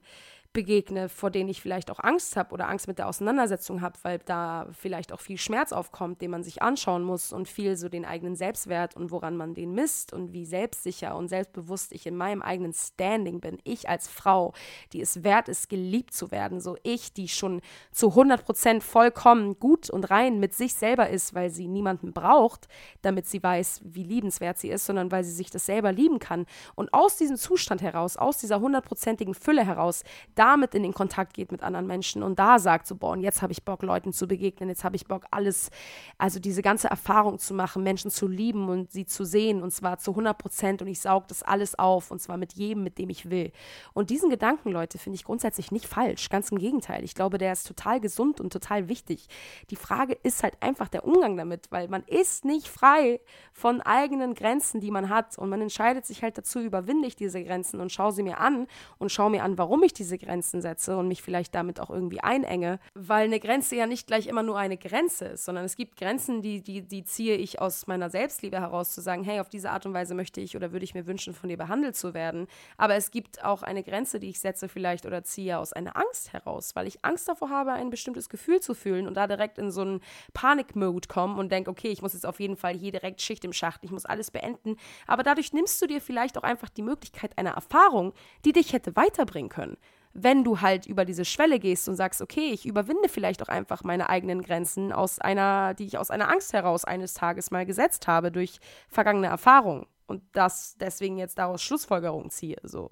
begegne, 0.51 1.09
vor 1.09 1.29
denen 1.29 1.49
ich 1.49 1.61
vielleicht 1.61 1.91
auch 1.91 1.99
Angst 1.99 2.35
habe 2.35 2.53
oder 2.53 2.67
Angst 2.67 2.87
mit 2.87 2.97
der 2.97 3.07
Auseinandersetzung 3.07 3.81
habe, 3.81 3.99
weil 4.01 4.17
da 4.19 4.67
vielleicht 4.71 5.13
auch 5.13 5.19
viel 5.19 5.37
Schmerz 5.37 5.71
aufkommt, 5.71 6.21
den 6.21 6.31
man 6.31 6.43
sich 6.43 6.63
anschauen 6.63 7.03
muss 7.03 7.31
und 7.31 7.47
viel 7.47 7.77
so 7.77 7.87
den 7.87 8.03
eigenen 8.03 8.35
Selbstwert 8.35 8.95
und 8.95 9.11
woran 9.11 9.37
man 9.37 9.53
den 9.53 9.73
misst 9.73 10.11
und 10.11 10.33
wie 10.33 10.45
selbstsicher 10.45 11.15
und 11.15 11.27
selbstbewusst 11.27 11.91
ich 11.91 12.07
in 12.07 12.15
meinem 12.15 12.41
eigenen 12.41 12.73
Standing 12.73 13.41
bin. 13.41 13.59
Ich 13.63 13.89
als 13.89 14.07
Frau, 14.07 14.53
die 14.91 15.01
es 15.01 15.23
wert 15.23 15.49
ist, 15.49 15.69
geliebt 15.69 16.13
zu 16.13 16.31
werden, 16.31 16.59
so 16.59 16.77
ich, 16.81 17.13
die 17.13 17.27
schon 17.27 17.61
zu 17.91 18.09
100 18.09 18.43
Prozent 18.43 18.83
vollkommen 18.83 19.59
gut 19.59 19.91
und 19.91 20.09
rein 20.09 20.39
mit 20.39 20.55
sich 20.55 20.73
selber 20.73 21.09
ist, 21.09 21.35
weil 21.35 21.51
sie 21.51 21.67
niemanden 21.67 22.11
braucht, 22.11 22.67
damit 23.03 23.27
sie 23.27 23.43
weiß, 23.43 23.81
wie 23.83 24.03
liebenswert 24.03 24.57
sie 24.57 24.69
ist, 24.69 24.87
sondern 24.87 25.11
weil 25.11 25.23
sie 25.23 25.31
sich 25.31 25.51
das 25.51 25.67
selber 25.67 25.91
lieben 25.91 26.17
kann. 26.17 26.47
Und 26.73 26.91
aus 26.91 27.17
diesem 27.17 27.37
Zustand 27.37 27.83
heraus, 27.83 28.17
aus 28.17 28.39
dieser 28.39 28.59
hundertprozentigen 28.59 29.35
Fülle 29.35 29.63
heraus, 29.63 30.03
damit 30.39 30.73
in 30.73 30.83
den 30.83 30.93
Kontakt 30.93 31.33
geht 31.33 31.51
mit 31.51 31.61
anderen 31.61 31.85
Menschen 31.85 32.23
und 32.23 32.39
da 32.39 32.59
sagt 32.59 32.87
so, 32.87 32.95
boah, 32.95 33.11
und 33.11 33.21
jetzt 33.21 33.41
habe 33.41 33.51
ich 33.51 33.65
Bock, 33.65 33.83
Leuten 33.83 34.13
zu 34.13 34.25
begegnen, 34.25 34.69
jetzt 34.69 34.85
habe 34.85 34.95
ich 34.95 35.05
Bock, 35.05 35.25
alles, 35.31 35.69
also 36.17 36.39
diese 36.39 36.61
ganze 36.61 36.87
Erfahrung 36.87 37.39
zu 37.39 37.53
machen, 37.53 37.83
Menschen 37.83 38.09
zu 38.09 38.25
lieben 38.25 38.69
und 38.69 38.89
sie 38.89 39.05
zu 39.05 39.25
sehen 39.25 39.61
und 39.61 39.71
zwar 39.71 39.99
zu 39.99 40.11
100 40.11 40.37
Prozent 40.37 40.81
und 40.81 40.87
ich 40.87 41.01
saug 41.01 41.27
das 41.27 41.43
alles 41.43 41.77
auf 41.77 42.09
und 42.09 42.21
zwar 42.21 42.37
mit 42.37 42.53
jedem, 42.53 42.83
mit 42.83 42.97
dem 42.97 43.09
ich 43.09 43.29
will. 43.29 43.51
Und 43.93 44.11
diesen 44.11 44.29
Gedanken, 44.29 44.71
Leute, 44.71 44.97
finde 44.97 45.15
ich 45.17 45.25
grundsätzlich 45.25 45.73
nicht 45.73 45.87
falsch, 45.87 46.29
ganz 46.29 46.51
im 46.51 46.57
Gegenteil. 46.57 47.03
Ich 47.03 47.15
glaube, 47.15 47.37
der 47.37 47.51
ist 47.51 47.67
total 47.67 47.99
gesund 47.99 48.39
und 48.39 48.53
total 48.53 48.87
wichtig. 48.87 49.27
Die 49.69 49.75
Frage 49.75 50.13
ist 50.23 50.41
halt 50.43 50.55
einfach 50.61 50.87
der 50.87 51.03
Umgang 51.03 51.35
damit, 51.35 51.69
weil 51.69 51.89
man 51.89 52.03
ist 52.03 52.45
nicht 52.45 52.69
frei 52.69 53.19
von 53.51 53.81
eigenen 53.81 54.35
Grenzen, 54.35 54.79
die 54.79 54.91
man 54.91 55.09
hat 55.09 55.37
und 55.37 55.49
man 55.49 55.59
entscheidet 55.59 56.05
sich 56.05 56.23
halt 56.23 56.37
dazu, 56.37 56.61
überwinde 56.61 57.09
ich 57.09 57.17
diese 57.17 57.43
Grenzen 57.43 57.81
und 57.81 57.91
schaue 57.91 58.13
sie 58.13 58.23
mir 58.23 58.39
an 58.39 58.67
und 58.99 59.11
schaue 59.11 59.31
mir 59.31 59.43
an, 59.43 59.57
warum 59.57 59.83
ich 59.83 59.91
diese 59.91 60.17
Grenzen 60.17 60.28
Grenzen 60.29 60.61
setze 60.61 60.95
und 60.95 61.07
mich 61.07 61.23
vielleicht 61.23 61.55
damit 61.55 61.79
auch 61.79 61.89
irgendwie 61.89 62.19
einenge, 62.19 62.79
weil 62.93 63.25
eine 63.25 63.39
Grenze 63.39 63.75
ja 63.75 63.87
nicht 63.87 64.05
gleich 64.05 64.27
immer 64.27 64.43
nur 64.43 64.59
eine 64.59 64.77
Grenze 64.77 65.25
ist, 65.25 65.45
sondern 65.45 65.65
es 65.65 65.75
gibt 65.75 65.97
Grenzen, 65.97 66.43
die, 66.43 66.61
die, 66.61 66.83
die 66.83 67.03
ziehe 67.03 67.35
ich 67.35 67.59
aus 67.59 67.87
meiner 67.87 68.11
Selbstliebe 68.11 68.59
heraus, 68.61 68.93
zu 68.93 69.01
sagen, 69.01 69.23
hey, 69.23 69.39
auf 69.39 69.49
diese 69.49 69.71
Art 69.71 69.87
und 69.87 69.93
Weise 69.95 70.13
möchte 70.13 70.39
ich 70.39 70.55
oder 70.55 70.71
würde 70.71 70.83
ich 70.83 70.93
mir 70.93 71.07
wünschen, 71.07 71.33
von 71.33 71.49
dir 71.49 71.57
behandelt 71.57 71.95
zu 71.95 72.13
werden. 72.13 72.45
Aber 72.77 72.93
es 72.93 73.09
gibt 73.09 73.43
auch 73.43 73.63
eine 73.63 73.81
Grenze, 73.81 74.19
die 74.19 74.29
ich 74.29 74.39
setze 74.39 74.69
vielleicht 74.69 75.07
oder 75.07 75.23
ziehe 75.23 75.57
aus 75.57 75.73
einer 75.73 75.97
Angst 75.97 76.31
heraus, 76.31 76.75
weil 76.75 76.85
ich 76.85 77.03
Angst 77.03 77.27
davor 77.27 77.49
habe, 77.49 77.71
ein 77.71 77.89
bestimmtes 77.89 78.29
Gefühl 78.29 78.59
zu 78.59 78.75
fühlen 78.75 79.07
und 79.07 79.15
da 79.15 79.25
direkt 79.25 79.57
in 79.57 79.71
so 79.71 79.81
einen 79.81 80.01
Panikmode 80.33 81.07
kommen 81.07 81.39
und 81.39 81.51
denke, 81.51 81.71
okay, 81.71 81.87
ich 81.89 82.03
muss 82.03 82.13
jetzt 82.13 82.27
auf 82.27 82.39
jeden 82.39 82.55
Fall 82.55 82.75
hier 82.75 82.91
direkt 82.91 83.19
Schicht 83.23 83.43
im 83.45 83.53
Schacht, 83.53 83.83
ich 83.83 83.89
muss 83.89 84.05
alles 84.05 84.29
beenden. 84.29 84.75
Aber 85.07 85.23
dadurch 85.23 85.53
nimmst 85.53 85.81
du 85.81 85.87
dir 85.87 86.01
vielleicht 86.01 86.37
auch 86.37 86.43
einfach 86.43 86.69
die 86.69 86.83
Möglichkeit 86.83 87.35
einer 87.35 87.51
Erfahrung, 87.51 88.13
die 88.45 88.51
dich 88.51 88.73
hätte 88.73 88.95
weiterbringen 88.95 89.49
können 89.49 89.75
wenn 90.13 90.43
du 90.43 90.61
halt 90.61 90.85
über 90.85 91.05
diese 91.05 91.25
Schwelle 91.25 91.59
gehst 91.59 91.87
und 91.87 91.95
sagst, 91.95 92.21
okay, 92.21 92.51
ich 92.51 92.65
überwinde 92.65 93.09
vielleicht 93.09 93.41
auch 93.43 93.47
einfach 93.47 93.83
meine 93.83 94.09
eigenen 94.09 94.41
Grenzen 94.41 94.91
aus 94.91 95.19
einer, 95.19 95.73
die 95.73 95.85
ich 95.85 95.97
aus 95.97 96.11
einer 96.11 96.29
Angst 96.29 96.53
heraus 96.53 96.85
eines 96.85 97.13
Tages 97.13 97.51
mal 97.51 97.65
gesetzt 97.65 98.07
habe 98.07 98.31
durch 98.31 98.59
vergangene 98.89 99.27
Erfahrungen 99.27 99.85
und 100.07 100.23
das 100.31 100.75
deswegen 100.79 101.17
jetzt 101.17 101.37
daraus 101.37 101.61
Schlussfolgerungen 101.61 102.31
ziehe, 102.31 102.57
so 102.63 102.89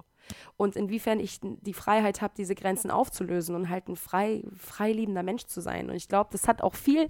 und 0.55 0.75
inwiefern 0.75 1.19
ich 1.19 1.39
die 1.41 1.73
Freiheit 1.73 2.21
habe, 2.21 2.33
diese 2.35 2.55
Grenzen 2.55 2.91
aufzulösen 2.91 3.55
und 3.55 3.69
halt 3.69 3.87
ein 3.87 3.95
frei, 3.95 4.43
frei 4.57 4.91
liebender 4.91 5.23
Mensch 5.23 5.45
zu 5.45 5.61
sein. 5.61 5.89
Und 5.89 5.95
ich 5.95 6.07
glaube, 6.07 6.29
das 6.31 6.47
hat 6.47 6.61
auch 6.61 6.75
viel 6.75 7.07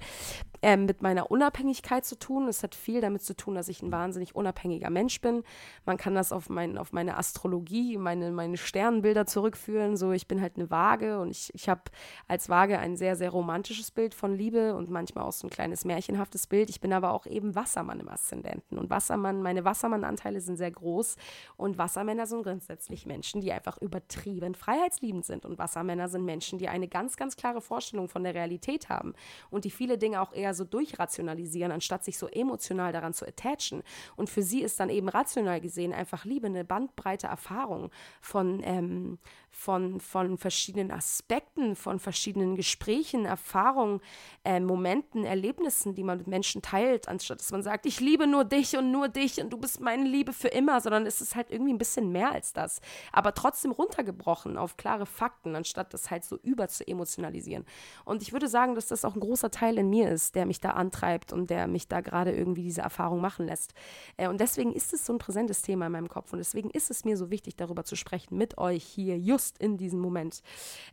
ähm, 0.61 0.85
mit 0.85 1.01
meiner 1.01 1.31
Unabhängigkeit 1.31 2.05
zu 2.05 2.17
tun. 2.17 2.47
Es 2.47 2.63
hat 2.63 2.75
viel 2.75 3.01
damit 3.01 3.21
zu 3.21 3.35
tun, 3.35 3.55
dass 3.55 3.67
ich 3.69 3.81
ein 3.81 3.91
wahnsinnig 3.91 4.35
unabhängiger 4.35 4.89
Mensch 4.89 5.21
bin. 5.21 5.43
Man 5.85 5.97
kann 5.97 6.15
das 6.15 6.31
auf, 6.31 6.49
mein, 6.49 6.77
auf 6.77 6.93
meine 6.93 7.17
Astrologie, 7.17 7.97
meine, 7.97 8.31
meine 8.31 8.57
Sternbilder 8.57 9.25
zurückführen. 9.25 9.97
So, 9.97 10.11
ich 10.11 10.27
bin 10.27 10.41
halt 10.41 10.57
eine 10.57 10.69
Waage 10.69 11.19
und 11.19 11.31
ich, 11.31 11.53
ich 11.53 11.69
habe 11.69 11.81
als 12.27 12.49
Waage 12.49 12.79
ein 12.79 12.97
sehr, 12.97 13.15
sehr 13.15 13.29
romantisches 13.29 13.91
Bild 13.91 14.13
von 14.13 14.35
Liebe 14.35 14.75
und 14.75 14.89
manchmal 14.89 15.25
auch 15.25 15.33
so 15.33 15.47
ein 15.47 15.49
kleines 15.49 15.85
märchenhaftes 15.85 16.47
Bild. 16.47 16.69
Ich 16.69 16.81
bin 16.81 16.93
aber 16.93 17.11
auch 17.11 17.25
eben 17.25 17.55
Wassermann 17.55 17.99
im 17.99 18.09
Aszendenten. 18.09 18.77
Und 18.77 18.89
Wassermann, 18.89 19.41
meine 19.41 19.65
Wassermann-Anteile 19.65 20.41
sind 20.41 20.57
sehr 20.57 20.71
groß 20.71 21.15
und 21.55 21.77
Wassermänner 21.77 22.25
sind 22.25 22.43
grundsätzlich 22.43 23.05
Menschen, 23.05 23.41
die 23.41 23.51
einfach 23.51 23.77
übertrieben 23.77 24.55
freiheitsliebend 24.55 25.25
sind. 25.25 25.45
Und 25.45 25.57
Wassermänner 25.57 26.09
sind 26.09 26.25
Menschen, 26.25 26.59
die 26.59 26.67
eine 26.67 26.87
ganz, 26.87 27.17
ganz 27.17 27.35
klare 27.35 27.61
Vorstellung 27.61 28.09
von 28.09 28.23
der 28.23 28.33
Realität 28.33 28.89
haben 28.89 29.13
und 29.49 29.65
die 29.65 29.71
viele 29.71 29.97
Dinge 29.97 30.21
auch 30.21 30.33
eher 30.33 30.46
so 30.53 30.63
durchrationalisieren, 30.63 31.71
anstatt 31.71 32.03
sich 32.03 32.17
so 32.17 32.27
emotional 32.27 32.91
daran 32.91 33.13
zu 33.13 33.25
attachen. 33.25 33.83
Und 34.15 34.29
für 34.29 34.43
sie 34.43 34.61
ist 34.61 34.79
dann 34.79 34.89
eben 34.89 35.09
rational 35.09 35.61
gesehen 35.61 35.93
einfach 35.93 36.25
Liebe 36.25 36.47
eine 36.47 36.65
bandbreite 36.65 37.27
Erfahrung 37.27 37.91
von, 38.21 38.61
ähm, 38.63 39.19
von, 39.49 39.99
von 39.99 40.37
verschiedenen 40.37 40.91
Aspekten, 40.91 41.75
von 41.75 41.99
verschiedenen 41.99 42.55
Gesprächen, 42.55 43.25
Erfahrungen, 43.25 44.01
äh, 44.43 44.59
Momenten, 44.59 45.25
Erlebnissen, 45.25 45.95
die 45.95 46.03
man 46.03 46.19
mit 46.19 46.27
Menschen 46.27 46.61
teilt, 46.61 47.07
anstatt 47.07 47.39
dass 47.39 47.51
man 47.51 47.63
sagt, 47.63 47.85
ich 47.85 47.99
liebe 47.99 48.27
nur 48.27 48.45
dich 48.45 48.77
und 48.77 48.91
nur 48.91 49.09
dich 49.09 49.41
und 49.41 49.51
du 49.51 49.57
bist 49.57 49.81
meine 49.81 50.03
Liebe 50.03 50.33
für 50.33 50.47
immer, 50.47 50.79
sondern 50.81 51.05
es 51.05 51.21
ist 51.21 51.35
halt 51.35 51.49
irgendwie 51.49 51.73
ein 51.73 51.77
bisschen 51.77 52.11
mehr 52.11 52.31
als 52.31 52.53
das. 52.53 52.81
Aber 53.11 53.33
trotzdem 53.33 53.71
runtergebrochen 53.71 54.57
auf 54.57 54.77
klare 54.77 55.05
Fakten, 55.05 55.55
anstatt 55.55 55.93
das 55.93 56.11
halt 56.11 56.23
so 56.23 56.37
über 56.43 56.67
zu 56.67 56.87
emotionalisieren. 56.87 57.65
Und 58.05 58.21
ich 58.21 58.33
würde 58.33 58.47
sagen, 58.47 58.75
dass 58.75 58.87
das 58.87 59.05
auch 59.05 59.15
ein 59.15 59.19
großer 59.19 59.51
Teil 59.51 59.77
in 59.77 59.89
mir 59.89 60.09
ist, 60.09 60.35
der 60.37 60.45
mich 60.45 60.61
da 60.61 60.69
antreibt 60.69 61.33
und 61.33 61.49
der 61.49 61.67
mich 61.67 61.87
da 61.87 62.01
gerade 62.01 62.31
irgendwie 62.31 62.63
diese 62.63 62.81
Erfahrung 62.81 63.19
machen 63.19 63.47
lässt. 63.47 63.73
Äh, 64.15 64.27
und 64.27 64.39
deswegen 64.39 64.71
ist 64.71 64.93
es 64.93 65.05
so 65.05 65.13
ein 65.13 65.19
präsentes 65.19 65.63
Thema 65.63 65.87
in 65.87 65.91
meinem 65.91 66.09
Kopf 66.09 66.31
und 66.31 66.37
deswegen 66.37 66.69
ist 66.69 66.91
es 66.91 67.03
mir 67.03 67.17
so 67.17 67.31
wichtig, 67.31 67.55
darüber 67.55 67.83
zu 67.83 67.95
sprechen 67.95 68.37
mit 68.37 68.57
euch 68.57 68.83
hier, 68.83 69.17
just 69.17 69.57
in 69.57 69.77
diesem 69.77 69.99
Moment. 69.99 70.41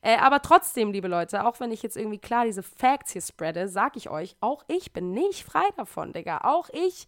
Äh, 0.01 0.17
aber 0.17 0.41
trotzdem, 0.41 0.93
liebe 0.93 1.09
Leute, 1.09 1.47
auch 1.47 1.61
wenn 1.61 1.71
ich 1.71 1.83
jetzt 1.83 1.97
irgendwie 1.97 2.19
klar 2.19 2.47
diese 2.47 2.63
Facts 2.63 3.13
hier 3.13 3.23
spreade, 3.23 3.69
sag 3.69 3.97
ich 3.97 4.09
euch, 4.09 4.35
auch 4.41 4.65
ich 4.67 4.93
bin 4.93 5.13
nicht 5.13 5.45
frei 5.45 5.69
davon, 5.77 6.13
Digga. 6.13 6.39
Auch 6.39 6.71
ich 6.73 7.07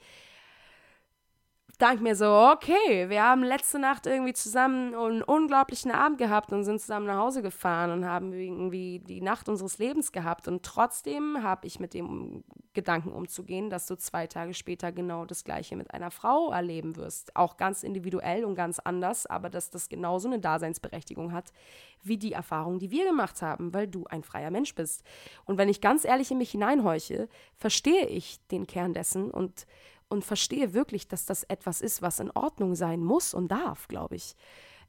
danke 1.78 2.02
mir 2.02 2.16
so, 2.16 2.26
okay, 2.26 3.08
wir 3.08 3.22
haben 3.22 3.42
letzte 3.42 3.78
Nacht 3.78 4.06
irgendwie 4.06 4.32
zusammen 4.32 4.94
einen 4.94 5.22
unglaublichen 5.22 5.90
Abend 5.90 6.18
gehabt 6.18 6.52
und 6.52 6.64
sind 6.64 6.80
zusammen 6.80 7.06
nach 7.06 7.18
Hause 7.18 7.42
gefahren 7.42 7.90
und 7.90 8.06
haben 8.06 8.32
irgendwie 8.32 9.00
die 9.00 9.20
Nacht 9.20 9.48
unseres 9.48 9.78
Lebens 9.78 10.12
gehabt. 10.12 10.48
Und 10.48 10.62
trotzdem 10.62 11.42
habe 11.42 11.66
ich 11.66 11.78
mit 11.78 11.92
dem 11.92 12.44
Gedanken 12.72 13.12
umzugehen, 13.12 13.68
dass 13.68 13.86
du 13.86 13.96
zwei 13.96 14.26
Tage 14.26 14.54
später 14.54 14.92
genau 14.92 15.24
das 15.26 15.44
Gleiche 15.44 15.76
mit 15.76 15.92
einer 15.92 16.10
Frau 16.10 16.50
erleben 16.50 16.96
wirst. 16.96 17.36
Auch 17.36 17.56
ganz 17.56 17.82
individuell 17.82 18.44
und 18.44 18.54
ganz 18.54 18.78
anders, 18.78 19.26
aber 19.26 19.50
dass 19.50 19.70
das 19.70 19.88
genauso 19.88 20.28
eine 20.28 20.38
Daseinsberechtigung 20.38 21.32
hat 21.32 21.52
wie 22.02 22.16
die 22.16 22.32
Erfahrung, 22.32 22.78
die 22.78 22.90
wir 22.90 23.04
gemacht 23.06 23.42
haben, 23.42 23.74
weil 23.74 23.88
du 23.88 24.04
ein 24.06 24.22
freier 24.22 24.50
Mensch 24.50 24.74
bist. 24.74 25.02
Und 25.44 25.58
wenn 25.58 25.68
ich 25.68 25.80
ganz 25.80 26.04
ehrlich 26.04 26.30
in 26.30 26.38
mich 26.38 26.52
hineinhorche, 26.52 27.28
verstehe 27.56 28.06
ich 28.06 28.38
den 28.48 28.66
Kern 28.66 28.92
dessen 28.94 29.30
und 29.30 29.66
und 30.08 30.24
verstehe 30.24 30.74
wirklich, 30.74 31.08
dass 31.08 31.26
das 31.26 31.42
etwas 31.44 31.80
ist, 31.80 32.02
was 32.02 32.20
in 32.20 32.30
Ordnung 32.30 32.74
sein 32.74 33.02
muss 33.02 33.34
und 33.34 33.48
darf, 33.48 33.88
glaube 33.88 34.16
ich. 34.16 34.34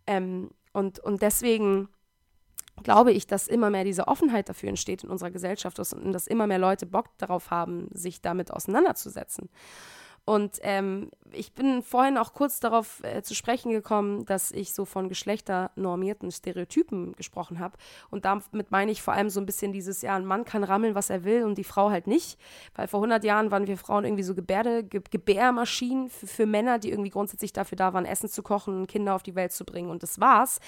Ähm, 0.05 0.49
und, 0.73 0.99
und 0.99 1.21
deswegen 1.21 1.89
glaube 2.83 3.11
ich, 3.11 3.25
dass 3.27 3.47
immer 3.47 3.69
mehr 3.69 3.83
diese 3.83 4.07
Offenheit 4.07 4.49
dafür 4.49 4.69
entsteht 4.69 5.03
in 5.03 5.09
unserer 5.09 5.31
Gesellschaft 5.31 5.79
und 5.79 6.13
dass 6.13 6.27
immer 6.27 6.47
mehr 6.47 6.59
Leute 6.59 6.85
Bock 6.85 7.17
darauf 7.17 7.49
haben, 7.49 7.89
sich 7.91 8.21
damit 8.21 8.51
auseinanderzusetzen. 8.51 9.49
Und 10.27 10.59
ähm, 10.63 11.09
ich 11.31 11.53
bin 11.53 11.81
vorhin 11.81 12.17
auch 12.17 12.33
kurz 12.33 12.59
darauf 12.59 13.01
äh, 13.03 13.21
zu 13.21 13.33
sprechen 13.33 13.71
gekommen, 13.71 14.25
dass 14.25 14.51
ich 14.51 14.73
so 14.73 14.83
von 14.83 15.07
geschlechternormierten 15.07 16.31
Stereotypen 16.31 17.13
gesprochen 17.13 17.59
habe. 17.59 17.77
Und 18.09 18.25
damit 18.25 18.69
meine 18.69 18.91
ich 18.91 19.01
vor 19.01 19.13
allem 19.13 19.29
so 19.29 19.39
ein 19.39 19.45
bisschen 19.45 19.71
dieses, 19.71 20.01
ja, 20.01 20.17
ein 20.17 20.25
Mann 20.25 20.43
kann 20.43 20.65
rammeln, 20.65 20.95
was 20.95 21.09
er 21.09 21.23
will 21.23 21.45
und 21.45 21.57
die 21.57 21.63
Frau 21.63 21.91
halt 21.91 22.07
nicht. 22.07 22.37
Weil 22.75 22.89
vor 22.89 22.99
100 22.99 23.23
Jahren 23.23 23.51
waren 23.51 23.67
wir 23.67 23.77
Frauen 23.77 24.03
irgendwie 24.03 24.23
so 24.23 24.35
Gebärde, 24.35 24.83
Ge 24.83 25.01
Gebärmaschinen 25.09 26.09
für, 26.09 26.27
für, 26.27 26.45
Männer, 26.45 26.77
die 26.77 26.91
irgendwie 26.91 27.09
grundsätzlich 27.09 27.53
dafür 27.53 27.77
da 27.77 27.93
waren, 27.93 28.03
Essen 28.03 28.27
zu 28.27 28.43
kochen 28.43 28.77
und 28.79 28.87
Kinder 28.87 29.15
auf 29.15 29.23
die 29.23 29.35
Welt 29.35 29.53
zu 29.53 29.63
bringen. 29.63 29.89
Und 29.89 30.03
das 30.03 30.19
war's. 30.19 30.59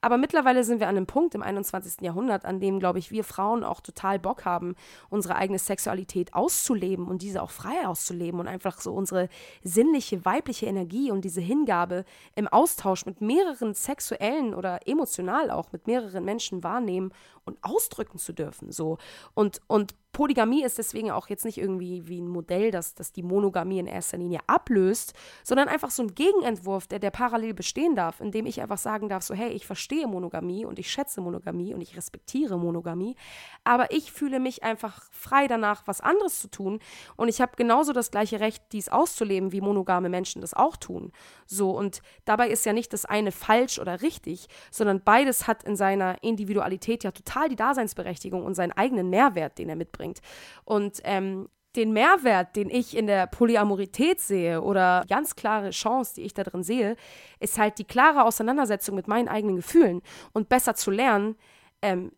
Aber 0.00 0.16
mittlerweile 0.16 0.62
sind 0.62 0.78
wir 0.78 0.86
an 0.86 0.96
einem 0.96 1.06
Punkt 1.06 1.34
im 1.34 1.42
21. 1.42 2.02
Jahrhundert, 2.02 2.44
an 2.44 2.60
dem, 2.60 2.78
glaube 2.78 3.00
ich, 3.00 3.10
wir 3.10 3.24
Frauen 3.24 3.64
auch 3.64 3.80
total 3.80 4.20
Bock 4.20 4.44
haben, 4.44 4.76
unsere 5.08 5.34
eigene 5.34 5.58
Sexualität 5.58 6.34
auszuleben 6.34 7.08
und 7.08 7.22
diese 7.22 7.42
auch 7.42 7.50
frei 7.50 7.84
auszuleben 7.84 8.38
und 8.38 8.46
einfach 8.46 8.80
so 8.80 8.92
unsere 9.08 9.28
sinnliche, 9.62 10.24
weibliche 10.24 10.66
Energie 10.66 11.10
und 11.10 11.22
diese 11.22 11.40
Hingabe 11.40 12.04
im 12.34 12.48
Austausch 12.48 13.06
mit 13.06 13.20
mehreren 13.20 13.74
sexuellen 13.74 14.54
oder 14.54 14.86
emotional 14.86 15.50
auch 15.50 15.72
mit 15.72 15.86
mehreren 15.86 16.24
Menschen 16.24 16.62
wahrnehmen 16.62 17.12
und 17.44 17.58
ausdrücken 17.62 18.18
zu 18.18 18.32
dürfen. 18.32 18.70
So. 18.72 18.98
Und, 19.34 19.60
und 19.66 19.94
Polygamie 20.18 20.64
ist 20.64 20.78
deswegen 20.78 21.12
auch 21.12 21.28
jetzt 21.28 21.44
nicht 21.44 21.58
irgendwie 21.58 22.08
wie 22.08 22.20
ein 22.20 22.26
Modell, 22.26 22.72
das, 22.72 22.96
das 22.96 23.12
die 23.12 23.22
Monogamie 23.22 23.78
in 23.78 23.86
erster 23.86 24.18
Linie 24.18 24.40
ablöst, 24.48 25.12
sondern 25.44 25.68
einfach 25.68 25.90
so 25.90 26.02
ein 26.02 26.12
Gegenentwurf, 26.12 26.88
der, 26.88 26.98
der 26.98 27.12
parallel 27.12 27.54
bestehen 27.54 27.94
darf, 27.94 28.20
indem 28.20 28.44
ich 28.44 28.60
einfach 28.60 28.78
sagen 28.78 29.08
darf, 29.08 29.22
so 29.22 29.32
hey, 29.32 29.50
ich 29.50 29.64
verstehe 29.64 30.08
Monogamie 30.08 30.64
und 30.64 30.80
ich 30.80 30.90
schätze 30.90 31.20
Monogamie 31.20 31.72
und 31.72 31.82
ich 31.82 31.96
respektiere 31.96 32.58
Monogamie, 32.58 33.14
aber 33.62 33.92
ich 33.92 34.10
fühle 34.10 34.40
mich 34.40 34.64
einfach 34.64 35.04
frei 35.12 35.46
danach, 35.46 35.86
was 35.86 36.00
anderes 36.00 36.40
zu 36.40 36.50
tun 36.50 36.80
und 37.14 37.28
ich 37.28 37.40
habe 37.40 37.52
genauso 37.54 37.92
das 37.92 38.10
gleiche 38.10 38.40
Recht, 38.40 38.64
dies 38.72 38.88
auszuleben, 38.88 39.52
wie 39.52 39.60
monogame 39.60 40.08
Menschen 40.08 40.40
das 40.40 40.52
auch 40.52 40.76
tun. 40.76 41.12
So, 41.46 41.70
und 41.70 42.02
dabei 42.24 42.48
ist 42.48 42.66
ja 42.66 42.72
nicht 42.72 42.92
das 42.92 43.04
eine 43.04 43.30
falsch 43.30 43.78
oder 43.78 44.02
richtig, 44.02 44.48
sondern 44.72 45.00
beides 45.00 45.46
hat 45.46 45.62
in 45.62 45.76
seiner 45.76 46.20
Individualität 46.24 47.04
ja 47.04 47.12
total 47.12 47.48
die 47.48 47.54
Daseinsberechtigung 47.54 48.44
und 48.44 48.54
seinen 48.54 48.72
eigenen 48.72 49.10
Mehrwert, 49.10 49.58
den 49.58 49.68
er 49.68 49.76
mitbringt 49.76 50.07
bringt. 50.08 50.20
Und 50.64 51.00
ähm, 51.04 51.48
den 51.76 51.92
Mehrwert, 51.92 52.56
den 52.56 52.70
ich 52.70 52.96
in 52.96 53.06
der 53.06 53.26
Polyamorität 53.26 54.20
sehe 54.20 54.62
oder 54.62 55.04
ganz 55.08 55.36
klare 55.36 55.70
Chance, 55.70 56.14
die 56.16 56.22
ich 56.22 56.34
da 56.34 56.42
drin 56.42 56.62
sehe, 56.62 56.96
ist 57.40 57.58
halt 57.58 57.78
die 57.78 57.84
klare 57.84 58.24
Auseinandersetzung 58.24 58.94
mit 58.94 59.06
meinen 59.06 59.28
eigenen 59.28 59.56
Gefühlen 59.56 60.00
und 60.32 60.48
besser 60.48 60.74
zu 60.74 60.90
lernen, 60.90 61.36
ähm, 61.82 62.12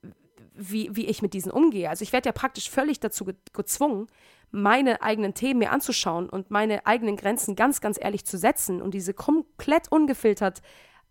wie, 0.54 0.94
wie 0.94 1.06
ich 1.06 1.20
mit 1.20 1.34
diesen 1.34 1.50
umgehe. 1.50 1.90
Also 1.90 2.02
ich 2.02 2.12
werde 2.12 2.28
ja 2.28 2.32
praktisch 2.32 2.70
völlig 2.70 3.00
dazu 3.00 3.24
ge 3.24 3.34
gezwungen, 3.52 4.06
meine 4.52 5.02
eigenen 5.02 5.34
Themen 5.34 5.60
mir 5.60 5.70
anzuschauen 5.70 6.28
und 6.28 6.50
meine 6.50 6.86
eigenen 6.86 7.16
Grenzen 7.16 7.54
ganz, 7.54 7.80
ganz 7.80 7.98
ehrlich 8.00 8.24
zu 8.24 8.36
setzen 8.36 8.82
und 8.82 8.94
diese 8.94 9.14
komplett 9.14 9.92
ungefiltert 9.92 10.60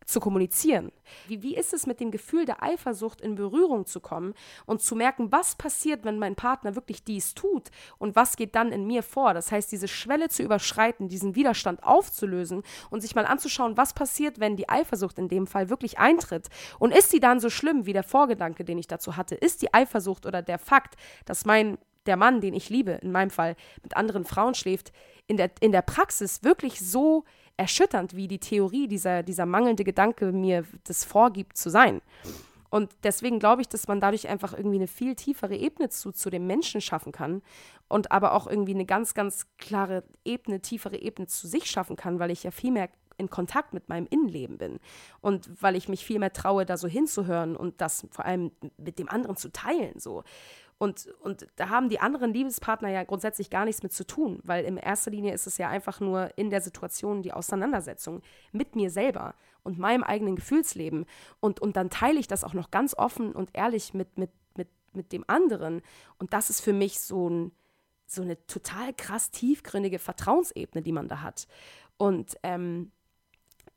zu 0.09 0.19
kommunizieren. 0.19 0.91
Wie, 1.27 1.41
wie 1.41 1.55
ist 1.55 1.73
es 1.73 1.85
mit 1.85 1.99
dem 1.99 2.11
Gefühl 2.11 2.45
der 2.45 2.63
Eifersucht 2.63 3.21
in 3.21 3.35
Berührung 3.35 3.85
zu 3.85 3.99
kommen 3.99 4.33
und 4.65 4.81
zu 4.81 4.95
merken, 4.95 5.31
was 5.31 5.55
passiert, 5.55 6.03
wenn 6.03 6.19
mein 6.19 6.35
Partner 6.35 6.75
wirklich 6.75 7.03
dies 7.03 7.35
tut 7.35 7.69
und 7.97 8.15
was 8.15 8.35
geht 8.35 8.55
dann 8.55 8.71
in 8.71 8.87
mir 8.87 9.03
vor? 9.03 9.33
Das 9.33 9.51
heißt, 9.51 9.71
diese 9.71 9.87
Schwelle 9.87 10.29
zu 10.29 10.43
überschreiten, 10.43 11.09
diesen 11.09 11.35
Widerstand 11.35 11.83
aufzulösen 11.83 12.63
und 12.89 13.01
sich 13.01 13.15
mal 13.15 13.25
anzuschauen, 13.25 13.77
was 13.77 13.93
passiert, 13.93 14.39
wenn 14.39 14.55
die 14.55 14.69
Eifersucht 14.69 15.19
in 15.19 15.27
dem 15.27 15.47
Fall 15.47 15.69
wirklich 15.69 15.99
eintritt. 15.99 16.47
Und 16.79 16.93
ist 16.93 17.11
sie 17.11 17.19
dann 17.19 17.39
so 17.39 17.49
schlimm 17.49 17.85
wie 17.85 17.93
der 17.93 18.03
Vorgedanke, 18.03 18.65
den 18.65 18.77
ich 18.77 18.87
dazu 18.87 19.15
hatte? 19.15 19.35
Ist 19.35 19.61
die 19.61 19.73
Eifersucht 19.73 20.25
oder 20.25 20.41
der 20.41 20.59
Fakt, 20.59 20.95
dass 21.25 21.45
mein 21.45 21.77
der 22.05 22.17
Mann, 22.17 22.41
den 22.41 22.55
ich 22.55 22.69
liebe, 22.69 22.93
in 22.93 23.11
meinem 23.11 23.29
Fall 23.29 23.55
mit 23.83 23.95
anderen 23.95 24.23
Frauen 24.23 24.55
schläft, 24.55 24.91
in 25.27 25.37
der, 25.37 25.51
in 25.59 25.71
der 25.71 25.83
Praxis 25.83 26.43
wirklich 26.43 26.79
so 26.79 27.23
erschütternd, 27.59 28.15
wie 28.15 28.27
die 28.27 28.39
Theorie, 28.39 28.87
dieser, 28.87 29.21
dieser 29.21 29.45
mangelnde 29.45 29.83
Gedanke 29.83 30.31
mir 30.31 30.63
das 30.85 31.03
vorgibt 31.03 31.57
zu 31.57 31.69
sein. 31.69 32.01
Und 32.69 32.91
deswegen 33.03 33.39
glaube 33.39 33.61
ich, 33.61 33.67
dass 33.67 33.87
man 33.87 33.99
dadurch 33.99 34.29
einfach 34.29 34.53
irgendwie 34.53 34.77
eine 34.77 34.87
viel 34.87 35.15
tiefere 35.15 35.55
Ebene 35.55 35.89
zu, 35.89 36.11
zu 36.11 36.29
dem 36.29 36.47
Menschen 36.47 36.81
schaffen 36.81 37.11
kann 37.11 37.41
und 37.87 38.11
aber 38.11 38.33
auch 38.33 38.47
irgendwie 38.47 38.73
eine 38.73 38.85
ganz, 38.85 39.13
ganz 39.13 39.47
klare 39.57 40.03
Ebene, 40.23 40.61
tiefere 40.61 40.97
Ebene 40.97 41.27
zu 41.27 41.47
sich 41.47 41.65
schaffen 41.65 41.95
kann, 41.95 42.19
weil 42.19 42.31
ich 42.31 42.43
ja 42.43 42.51
viel 42.51 42.71
mehr 42.71 42.89
in 43.17 43.29
Kontakt 43.29 43.73
mit 43.73 43.89
meinem 43.89 44.07
Innenleben 44.09 44.57
bin 44.57 44.79
und 45.19 45.61
weil 45.61 45.75
ich 45.75 45.89
mich 45.89 46.05
viel 46.05 46.19
mehr 46.19 46.31
traue, 46.31 46.65
da 46.65 46.77
so 46.77 46.87
hinzuhören 46.87 47.57
und 47.57 47.81
das 47.81 48.07
vor 48.11 48.23
allem 48.23 48.51
mit 48.77 48.97
dem 48.97 49.09
anderen 49.09 49.35
zu 49.35 49.51
teilen. 49.51 49.99
So. 49.99 50.23
Und, 50.79 51.07
und 51.19 51.45
da 51.57 51.67
haben 51.67 51.89
die 51.89 51.99
anderen 51.99 52.33
Liebespartner 52.33 52.89
ja 52.89 53.03
grundsätzlich 53.03 53.49
gar 53.49 53.65
nichts 53.65 53.83
mit 53.83 53.91
zu 53.91 54.07
tun, 54.07 54.39
weil 54.43 54.63
in 54.63 54.77
erster 54.77 55.11
Linie 55.11 55.33
ist 55.33 55.45
es 55.45 55.57
ja 55.57 55.67
einfach 55.67 55.99
nur 55.99 56.37
in 56.37 56.49
der 56.49 56.61
Situation 56.61 57.21
die 57.21 57.33
Auseinandersetzung 57.33 58.21
mit 58.53 58.77
mir 58.77 58.89
selber 58.89 59.35
und 59.63 59.77
meinem 59.77 60.03
eigenen 60.03 60.37
Gefühlsleben. 60.37 61.05
Und, 61.41 61.59
und 61.59 61.75
dann 61.75 61.89
teile 61.89 62.17
ich 62.17 62.27
das 62.27 62.45
auch 62.45 62.53
noch 62.53 62.71
ganz 62.71 62.97
offen 62.97 63.33
und 63.33 63.49
ehrlich 63.51 63.93
mit, 63.93 64.17
mit, 64.17 64.31
mit, 64.55 64.69
mit 64.93 65.11
dem 65.11 65.25
anderen. 65.27 65.81
Und 66.17 66.31
das 66.31 66.49
ist 66.49 66.61
für 66.61 66.73
mich 66.73 67.01
so, 67.01 67.29
ein, 67.29 67.51
so 68.05 68.21
eine 68.21 68.45
total 68.47 68.93
krass 68.93 69.31
tiefgründige 69.31 69.99
Vertrauensebene, 69.99 70.81
die 70.81 70.93
man 70.93 71.09
da 71.09 71.21
hat. 71.21 71.45
Und 71.97 72.37
ähm, 72.43 72.93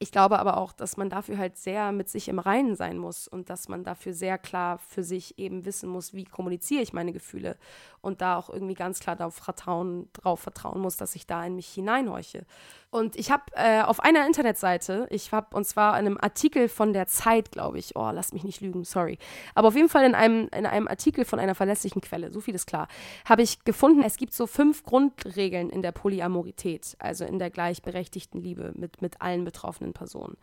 ich 0.02 0.10
glaube 0.10 0.40
aber 0.40 0.56
auch, 0.56 0.72
dass 0.72 0.96
man 0.96 1.08
dafür 1.08 1.38
halt 1.38 1.56
sehr 1.56 1.92
mit 1.92 2.08
sich 2.08 2.28
im 2.28 2.40
Reinen 2.40 2.74
sein 2.74 2.98
muss 2.98 3.28
und 3.28 3.48
dass 3.50 3.68
man 3.68 3.84
dafür 3.84 4.14
sehr 4.14 4.36
klar 4.36 4.78
für 4.78 5.04
sich 5.04 5.38
eben 5.38 5.64
wissen 5.64 5.88
muss, 5.88 6.12
wie 6.12 6.24
kommuniziere 6.24 6.82
ich 6.82 6.92
meine 6.92 7.12
Gefühle 7.12 7.56
und 8.00 8.20
da 8.20 8.36
auch 8.36 8.50
irgendwie 8.50 8.74
ganz 8.74 8.98
klar 8.98 9.14
darauf 9.14 9.36
vertrauen, 9.36 10.08
darauf 10.12 10.40
vertrauen 10.40 10.80
muss, 10.80 10.96
dass 10.96 11.14
ich 11.14 11.26
da 11.26 11.44
in 11.46 11.54
mich 11.54 11.68
hineinhorche. 11.68 12.44
Und 12.92 13.16
ich 13.16 13.30
habe 13.30 13.44
äh, 13.52 13.80
auf 13.80 14.00
einer 14.00 14.26
Internetseite, 14.26 15.06
ich 15.08 15.32
habe, 15.32 15.56
und 15.56 15.64
zwar 15.64 15.98
in 15.98 16.04
einem 16.04 16.18
Artikel 16.20 16.68
von 16.68 16.92
der 16.92 17.06
Zeit, 17.06 17.50
glaube 17.50 17.78
ich, 17.78 17.96
oh, 17.96 18.10
lass 18.12 18.34
mich 18.34 18.44
nicht 18.44 18.60
lügen, 18.60 18.84
sorry, 18.84 19.16
aber 19.54 19.68
auf 19.68 19.74
jeden 19.74 19.88
Fall 19.88 20.04
in 20.04 20.14
einem, 20.14 20.50
in 20.54 20.66
einem 20.66 20.86
Artikel 20.88 21.24
von 21.24 21.38
einer 21.38 21.54
verlässlichen 21.54 22.02
Quelle, 22.02 22.30
so 22.30 22.42
viel 22.42 22.54
ist 22.54 22.66
klar, 22.66 22.88
habe 23.24 23.40
ich 23.40 23.64
gefunden, 23.64 24.02
es 24.02 24.18
gibt 24.18 24.34
so 24.34 24.46
fünf 24.46 24.84
Grundregeln 24.84 25.70
in 25.70 25.80
der 25.80 25.92
Polyamorität, 25.92 26.94
also 26.98 27.24
in 27.24 27.38
der 27.38 27.48
gleichberechtigten 27.48 28.42
Liebe 28.42 28.74
mit, 28.76 29.00
mit 29.00 29.22
allen 29.22 29.46
betroffenen 29.46 29.94
Personen. 29.94 30.36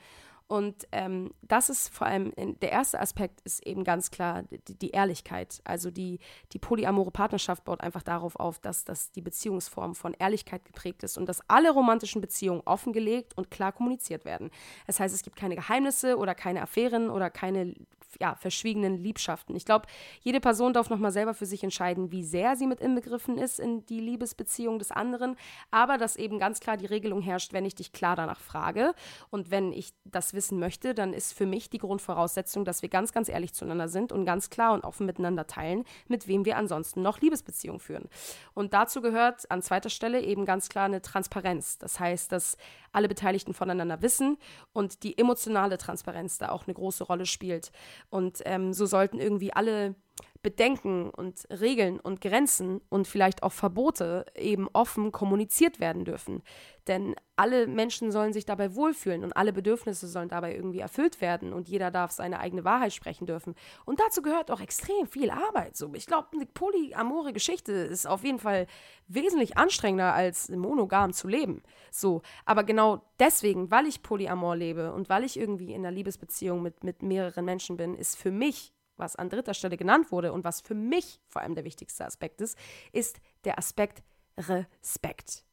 Und 0.50 0.88
ähm, 0.92 1.32
das 1.44 1.70
ist 1.70 1.94
vor 1.94 2.08
allem, 2.08 2.34
der 2.36 2.72
erste 2.72 3.00
Aspekt 3.00 3.40
ist 3.42 3.64
eben 3.68 3.84
ganz 3.84 4.10
klar 4.10 4.46
die, 4.68 4.74
die, 4.74 4.90
Ehrlichkeit. 4.90 5.62
Also 5.64 5.92
die, 5.92 6.18
die 6.54 6.58
polyamore 6.58 7.12
Partnerschaft 7.12 7.66
baut 7.66 7.82
einfach 7.82 8.02
darauf 8.02 8.36
auf, 8.36 8.58
dass, 8.58 8.84
dass 8.84 9.12
die 9.12 9.22
Beziehungsform 9.22 9.94
von 9.94 10.16
Ehrlichkeit 10.16 10.66
geprägt 10.66 11.04
ist 11.04 11.20
und 11.20 11.30
dass 11.30 11.48
alle 11.48 11.70
romantischen 11.70 12.20
Beziehungen 12.20 12.64
offengelegt 12.66 13.38
und 13.38 13.52
klar 13.52 13.72
kommuniziert 13.72 14.26
werden. 14.26 14.50
Das 14.88 15.00
heißt, 15.00 15.14
es 15.14 15.22
gibt 15.22 15.36
keine 15.36 15.56
Geheimnisse 15.56 16.18
oder 16.18 16.34
keine 16.34 16.64
Affären 16.64 17.12
oder 17.12 17.30
keine 17.30 17.76
ja, 18.20 18.36
verschwiegenen 18.36 18.98
Liebschaften. 18.98 19.56
Ich 19.56 19.66
glaube, 19.66 19.88
jede 20.22 20.40
Person 20.40 20.74
darf 20.74 20.90
nochmal 20.90 21.12
selber 21.12 21.34
für 21.34 21.46
sich 21.46 21.64
entscheiden, 21.64 22.12
wie 22.12 22.24
sehr 22.24 22.56
sie 22.56 22.68
mit 22.68 22.82
inbegriffen 22.82 23.38
ist 23.38 23.60
in 23.60 23.86
die 23.86 24.00
Liebesbeziehung 24.00 24.80
des 24.80 24.92
anderen, 24.92 25.36
aber 25.72 25.98
dass 25.98 26.16
eben 26.16 26.40
ganz 26.40 26.60
klar 26.60 26.78
die 26.78 26.86
Regelung 26.86 27.22
herrscht, 27.22 27.54
wenn 27.54 27.66
ich 27.66 27.76
dich 27.76 27.92
klar 27.92 28.16
danach 28.16 28.40
frage 28.40 28.94
und 29.30 29.52
wenn 29.52 29.72
ich 29.72 29.94
das 30.06 30.34
wissen 30.34 30.60
möchte, 30.60 30.94
dann 30.94 31.14
ist 31.14 31.34
für 31.34 31.46
mich 31.46 31.70
die 31.70 31.78
Grundvoraussetzung, 31.78 32.66
dass 32.66 32.82
wir 32.82 32.90
ganz, 32.90 33.12
ganz 33.12 33.30
ehrlich 33.30 33.54
zueinander 33.54 33.88
sind 33.88 34.12
und 34.12 34.26
ganz 34.26 34.50
klar 34.50 34.74
und 34.74 34.84
offen 34.84 35.06
miteinander 35.06 35.48
teilen, 35.48 35.84
mit 36.08 36.28
wem 36.28 36.46
wir 36.46 36.58
ansonsten 36.58 37.02
noch 37.02 37.22
Liebesbeziehungen 37.22 37.80
führen. 37.80 38.10
Und 38.54 38.74
dazu 38.74 39.02
gehört 39.02 39.50
an 39.52 39.62
zweiter 39.62 39.90
Stelle 39.90 40.22
eben 40.22 40.46
ganz 40.46 40.70
klar 40.70 40.86
eine 40.86 41.02
Transparenz. 41.02 41.78
Das 41.78 42.00
heißt, 42.00 42.32
dass 42.32 42.58
alle 42.92 43.08
Beteiligten 43.08 43.54
voneinander 43.54 44.02
wissen 44.02 44.38
und 44.74 45.04
die 45.04 45.18
emotionale 45.18 45.78
Transparenz 45.78 46.38
da 46.38 46.50
auch 46.50 46.66
eine 46.68 46.74
große 46.74 47.04
Rolle 47.04 47.26
spielt. 47.26 47.72
Und 48.10 48.42
ähm, 48.46 48.74
so 48.74 48.86
sollten 48.86 49.20
irgendwie 49.20 49.54
alle 49.54 49.96
Bedenken 50.42 51.10
und 51.10 51.46
Regeln 51.50 52.00
und 52.00 52.22
Grenzen 52.22 52.80
und 52.88 53.08
vielleicht 53.08 53.44
auch 53.44 53.52
Verbote 53.52 54.26
eben 54.36 54.70
offen 54.72 55.12
kommuniziert 55.12 55.82
werden 55.82 56.06
dürfen. 56.06 56.44
Denn 56.88 57.16
alle 57.36 57.68
Menschen 57.68 58.12
sollen 58.12 58.32
sich 58.32 58.46
dabei 58.46 58.74
wohlfühlen 58.74 59.24
und 59.24 59.36
alle 59.36 59.52
Bedürfnisse 59.52 60.08
sollen 60.08 60.30
dabei 60.30 60.56
irgendwie 60.56 60.80
erfüllt 60.80 61.20
werden 61.20 61.52
und 61.52 61.68
jeder 61.68 61.92
darf 61.92 62.12
seine 62.12 62.40
eigene 62.40 62.64
Wahrheit 62.64 62.94
sprechen 62.94 63.28
dürfen. 63.28 63.54
Und 63.86 64.00
dazu 64.00 64.22
gehört 64.22 64.50
auch 64.50 64.62
extrem 64.62 65.08
viel 65.08 65.30
Arbeit. 65.30 65.76
So, 65.76 65.94
ich 65.94 66.06
glaube, 66.06 66.30
eine 66.34 66.46
polyamore 66.46 67.34
Geschichte 67.34 67.74
ist 67.74 68.08
auf 68.08 68.24
jeden 68.24 68.40
Fall 68.40 68.66
wesentlich 69.08 69.58
anstrengender 69.58 70.14
als 70.14 70.50
monogam 70.50 71.12
zu 71.12 71.28
leben. 71.28 71.64
So, 71.92 72.22
aber 72.46 72.64
genau 72.64 73.04
deswegen, 73.20 73.70
weil 73.72 73.88
ich 73.88 74.02
polyamor 74.02 74.56
lebe 74.56 74.94
und 74.94 75.10
weil 75.10 75.26
ich 75.26 75.38
irgendwie 75.38 75.74
in 75.74 75.86
einer 75.86 75.92
Liebesbeziehung 75.92 76.62
mit, 76.62 76.84
mit 76.84 77.04
mehreren 77.04 77.44
Menschen 77.44 77.76
bin, 77.76 77.94
ist 77.94 78.18
für 78.18 78.32
mich 78.32 78.74
was 79.00 79.16
an 79.16 79.30
dritter 79.30 79.54
Stelle 79.54 79.78
genannt 79.78 80.12
wurde 80.12 80.34
und 80.34 80.44
was 80.44 80.62
für 80.62 80.76
mich 80.76 81.20
vor 81.28 81.42
allem 81.42 81.56
der 81.56 81.66
wichtigste 81.66 82.06
Aspekt 82.06 82.42
ist, 82.42 82.58
ist 82.92 83.20
der 83.44 83.58
Aspekt 83.58 84.04
Respekt. 84.38 85.44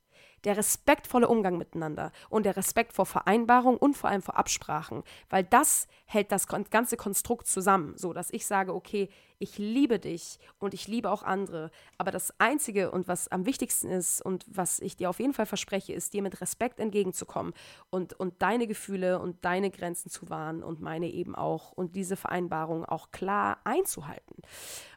Der 0.45 0.57
respektvolle 0.57 1.29
Umgang 1.29 1.57
miteinander 1.59 2.13
und 2.29 2.45
der 2.47 2.57
Respekt 2.57 2.93
vor 2.93 3.07
Vereinbarungen 3.07 3.79
und 3.79 3.97
vor 3.97 4.11
allem 4.11 4.23
vor 4.23 4.37
Absprachen, 4.37 5.03
weil 5.29 5.43
das 5.45 5.89
hält 6.05 6.31
das 6.31 6.47
ganze 6.47 6.97
Konstrukt 6.97 7.47
zusammen, 7.47 7.97
so 7.97 8.13
dass 8.13 8.31
ich 8.31 8.47
sage, 8.47 8.75
okay, 8.75 9.09
ich 9.39 9.59
liebe 9.59 9.99
dich 9.99 10.39
und 10.59 10.75
ich 10.75 10.89
liebe 10.89 11.11
auch 11.11 11.23
andere, 11.23 11.71
aber 11.99 12.11
das 12.11 12.33
Einzige 12.39 12.91
und 12.91 13.09
was 13.09 13.29
am 13.29 13.47
wichtigsten 13.47 13.89
ist 13.89 14.21
und 14.23 14.45
was 14.49 14.81
ich 14.81 14.97
dir 14.97 15.11
auf 15.11 15.21
jeden 15.21 15.35
Fall 15.35 15.47
verspreche, 15.47 15.93
ist 15.93 16.13
dir 16.13 16.23
mit 16.23 16.41
Respekt 16.41 16.81
entgegenzukommen 16.81 17.53
und, 17.91 18.15
und 18.15 18.41
deine 18.43 18.67
Gefühle 18.67 19.19
und 19.19 19.45
deine 19.45 19.71
Grenzen 19.71 20.11
zu 20.11 20.31
wahren 20.31 20.63
und 20.63 20.81
meine 20.81 21.09
eben 21.09 21.35
auch 21.35 21.73
und 21.73 21.97
diese 21.97 22.17
Vereinbarung 22.17 22.85
auch 22.85 23.11
klar 23.11 23.59
einzuhalten. 23.65 24.43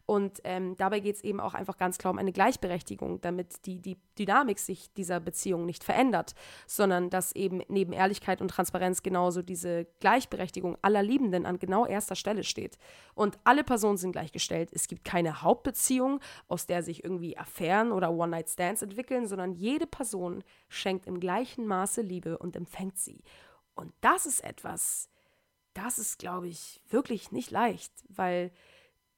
Und 0.10 0.42
ähm, 0.44 0.76
dabei 0.76 1.02
geht 1.02 1.18
es 1.18 1.24
eben 1.24 1.40
auch 1.40 1.54
einfach 1.54 1.78
ganz 1.78 2.00
klar 2.00 2.12
um 2.12 2.18
eine 2.18 2.32
Gleichberechtigung, 2.32 3.22
damit 3.22 3.68
die, 3.68 3.80
die 3.80 3.96
Dynamik 4.18 4.58
sich 4.58 4.92
dieser 4.96 5.20
Beziehung 5.20 5.68
nicht 5.68 5.84
verändert, 5.84 6.34
sondern 6.66 7.12
dass 7.12 7.36
eben 7.36 7.62
neben 7.68 7.94
Ehrlichkeit 7.94 8.42
und 8.42 8.48
Transparenz 8.48 9.04
genauso 9.04 9.44
diese 9.44 9.86
Gleichberechtigung 10.00 10.80
aller 10.82 11.04
Liebenden 11.04 11.46
an 11.46 11.60
genau 11.60 11.86
erster 11.86 12.16
Stelle 12.16 12.44
steht. 12.44 12.80
Und 13.14 13.38
alle 13.44 13.64
Personen 13.64 13.98
sind 13.98 14.16
gleichgestellt. 14.30 14.70
Es 14.72 14.88
gibt 14.88 15.04
keine 15.04 15.42
Hauptbeziehung, 15.42 16.20
aus 16.48 16.66
der 16.66 16.84
sich 16.84 17.04
irgendwie 17.04 17.38
Affären 17.38 17.92
oder 17.92 18.12
One-Night-Stands 18.12 18.82
entwickeln, 18.82 19.28
sondern 19.28 19.54
jede 19.54 19.88
Person 19.88 20.44
schenkt 20.68 21.08
im 21.08 21.20
gleichen 21.20 21.66
Maße 21.66 22.02
Liebe 22.02 22.38
und 22.38 22.56
empfängt 22.56 22.98
sie. 22.98 23.24
Und 23.76 23.94
das 24.02 24.26
ist 24.26 24.44
etwas, 24.44 25.10
das 25.74 25.98
ist, 25.98 26.20
glaube 26.20 26.48
ich, 26.48 26.82
wirklich 26.90 27.32
nicht 27.32 27.52
leicht, 27.52 27.92
weil 28.10 28.52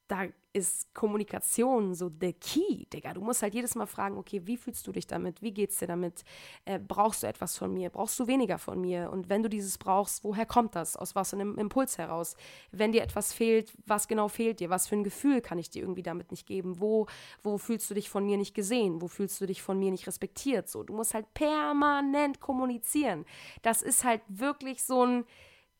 da 0.08 0.26
ist 0.54 0.94
Kommunikation 0.94 1.94
so 1.94 2.10
der 2.10 2.34
Key, 2.34 2.86
Digga. 2.92 3.14
Du 3.14 3.22
musst 3.22 3.42
halt 3.42 3.54
jedes 3.54 3.76
Mal 3.76 3.86
fragen, 3.86 4.18
okay, 4.18 4.42
wie 4.46 4.58
fühlst 4.58 4.86
du 4.86 4.92
dich 4.92 5.08
damit? 5.08 5.42
Wie 5.42 5.52
geht's 5.52 5.78
dir 5.78 5.88
damit? 5.88 6.24
Äh, 6.66 6.80
brauchst 6.80 7.24
du 7.24 7.28
etwas 7.28 7.58
von 7.58 7.74
mir? 7.74 7.90
Brauchst 7.90 8.20
du 8.20 8.28
weniger 8.28 8.58
von 8.58 8.82
mir? 8.82 9.10
Und 9.12 9.30
wenn 9.30 9.44
du 9.44 9.50
dieses 9.50 9.78
brauchst, 9.78 10.24
woher 10.24 10.46
kommt 10.46 10.76
das? 10.76 10.98
Aus 10.98 11.16
was 11.16 11.34
einem 11.34 11.58
Impuls 11.58 11.98
heraus? 11.98 12.36
Wenn 12.72 12.92
dir 12.92 13.02
etwas 13.02 13.34
fehlt, 13.34 13.74
was 13.86 14.08
genau 14.08 14.28
fehlt 14.28 14.60
dir? 14.60 14.70
Was 14.70 14.88
für 14.88 14.96
ein 14.96 15.04
Gefühl 15.04 15.42
kann 15.42 15.58
ich 15.58 15.70
dir 15.70 15.84
irgendwie 15.84 16.04
damit 16.04 16.32
nicht 16.32 16.46
geben? 16.48 16.80
Wo, 16.80 17.08
wo 17.44 17.58
fühlst 17.58 17.90
du 17.90 17.94
dich 17.94 18.10
von 18.10 18.26
mir 18.26 18.38
nicht 18.38 18.54
gesehen? 18.54 19.02
Wo 19.02 19.08
fühlst 19.08 19.40
du 19.40 19.46
dich 19.46 19.62
von 19.62 19.80
mir 19.80 19.92
nicht 19.92 20.08
respektiert? 20.08 20.68
So, 20.70 20.84
du 20.84 20.94
musst 20.94 21.14
halt 21.14 21.34
permanent 21.34 22.42
kommunizieren. 22.42 23.26
Das 23.62 23.82
ist 23.82 24.04
halt 24.04 24.22
wirklich 24.28 24.84
so 24.84 25.06
ein 25.06 25.26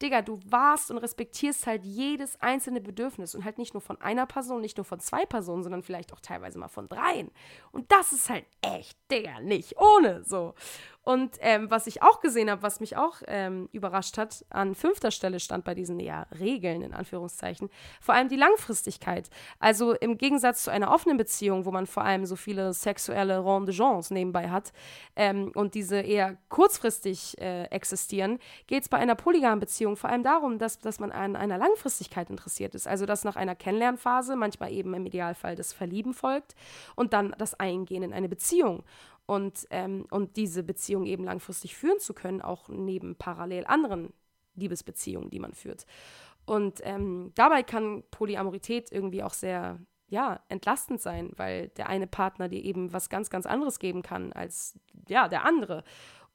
Digga, 0.02 0.22
du 0.22 0.40
warst 0.46 0.92
und 0.92 0.98
respektierst 0.98 1.68
halt 1.68 1.86
jedes 1.86 2.40
einzelne 2.42 2.82
Bedürfnis 2.82 3.36
und 3.36 3.46
halt 3.46 3.58
nicht 3.58 3.74
nur 3.74 3.82
von 3.82 4.00
einer 4.02 4.26
Person, 4.26 4.62
nicht 4.62 4.78
nur 4.78 4.86
von 4.86 5.00
zwei 5.00 5.26
Personen, 5.26 5.64
sondern 5.64 5.84
vielleicht 5.84 6.14
auch 6.14 6.20
teilweise 6.20 6.58
mal 6.58 6.68
von 6.68 6.88
dreien. 6.88 7.30
Und 7.72 7.92
das 7.92 8.12
ist 8.12 8.30
halt 8.30 8.46
echt, 8.62 8.98
Digga, 9.12 9.40
nicht 9.42 9.78
ohne 9.80 10.24
so. 10.24 10.56
Und 11.04 11.38
ähm, 11.40 11.72
was 11.72 11.88
ich 11.88 12.04
auch 12.04 12.20
gesehen 12.20 12.50
habe, 12.52 12.62
was 12.62 12.80
mich 12.80 12.96
auch 12.96 13.22
ähm, 13.28 13.70
überrascht 13.72 14.20
hat, 14.20 14.46
an 14.50 14.76
fünfter 14.76 15.10
Stelle 15.10 15.40
stand 15.40 15.66
bei 15.66 15.74
diesen 15.74 16.00
ja, 16.00 16.28
Regeln 16.40 16.84
in 16.84 16.94
Anführungszeichen, 16.94 17.70
vor 18.00 18.14
allem 18.14 18.30
die 18.30 18.36
Langfristigkeit. 18.36 19.32
Also 19.60 19.94
im 19.94 20.20
Gegensatz 20.20 20.64
zu 20.64 20.72
einer 20.72 20.92
offenen 20.92 21.18
Beziehung, 21.18 21.66
wo 21.66 21.72
man 21.72 21.88
vor 21.88 22.04
allem 22.04 22.26
so 22.26 22.36
viele 22.36 22.74
sexuelle 22.74 23.44
Rendejeans 23.44 24.12
nebenbei 24.12 24.50
hat 24.50 24.74
ähm, 25.16 25.52
und 25.56 25.74
diese 25.74 26.00
eher 26.00 26.38
kurzfristig 26.50 27.36
äh, 27.42 27.64
existieren, 27.66 28.38
geht 28.68 28.84
es 28.84 28.90
bei 28.90 28.98
einer 28.98 29.16
polygamen 29.16 29.60
Beziehung 29.60 29.98
vor 29.98 30.12
allem 30.12 30.24
darum, 30.24 30.60
dass, 30.60 30.78
dass 30.78 31.00
man 31.00 31.12
an 31.12 31.36
einer 31.36 31.58
Langfristigkeit 31.58 32.30
interessiert 32.30 32.76
ist. 32.76 32.88
Also 32.88 33.08
dass 33.08 33.24
nach 33.24 33.36
einer 33.36 33.56
Kennenlernphase 33.56 34.36
manchmal 34.36 34.72
eben 34.72 34.94
im 34.94 35.08
Idealfall 35.08 35.56
das 35.56 35.74
Verlieben 35.74 36.14
folgt 36.14 36.54
und 36.96 37.14
dann 37.14 37.34
das 37.40 37.60
Eingehen 37.60 38.04
in 38.04 38.14
eine 38.14 38.30
Beziehung 38.30 38.84
und, 39.26 39.66
ähm, 39.70 40.06
und 40.12 40.36
diese 40.36 40.64
Beziehung 40.64 41.06
eben 41.06 41.24
langfristig 41.24 41.76
führen 41.76 42.00
zu 42.00 42.14
können, 42.14 42.42
auch 42.42 42.70
neben 42.70 43.16
parallel 43.16 43.66
anderen 43.66 44.14
Liebesbeziehungen, 44.56 45.30
die 45.30 45.40
man 45.40 45.54
führt. 45.54 45.86
Und 46.46 46.80
ähm, 46.84 47.32
dabei 47.36 47.64
kann 47.64 48.04
Polyamorität 48.12 48.92
irgendwie 48.92 49.24
auch 49.24 49.34
sehr 49.34 49.80
ja, 50.12 50.42
entlastend 50.50 51.00
sein, 51.00 51.32
weil 51.38 51.70
der 51.70 51.88
eine 51.88 52.06
Partner 52.06 52.50
dir 52.50 52.62
eben 52.62 52.92
was 52.92 53.10
ganz, 53.10 53.30
ganz 53.30 53.46
anderes 53.46 53.80
geben 53.80 54.02
kann 54.02 54.34
als 54.34 54.78
ja, 55.08 55.30
der 55.30 55.46
andere. 55.46 55.86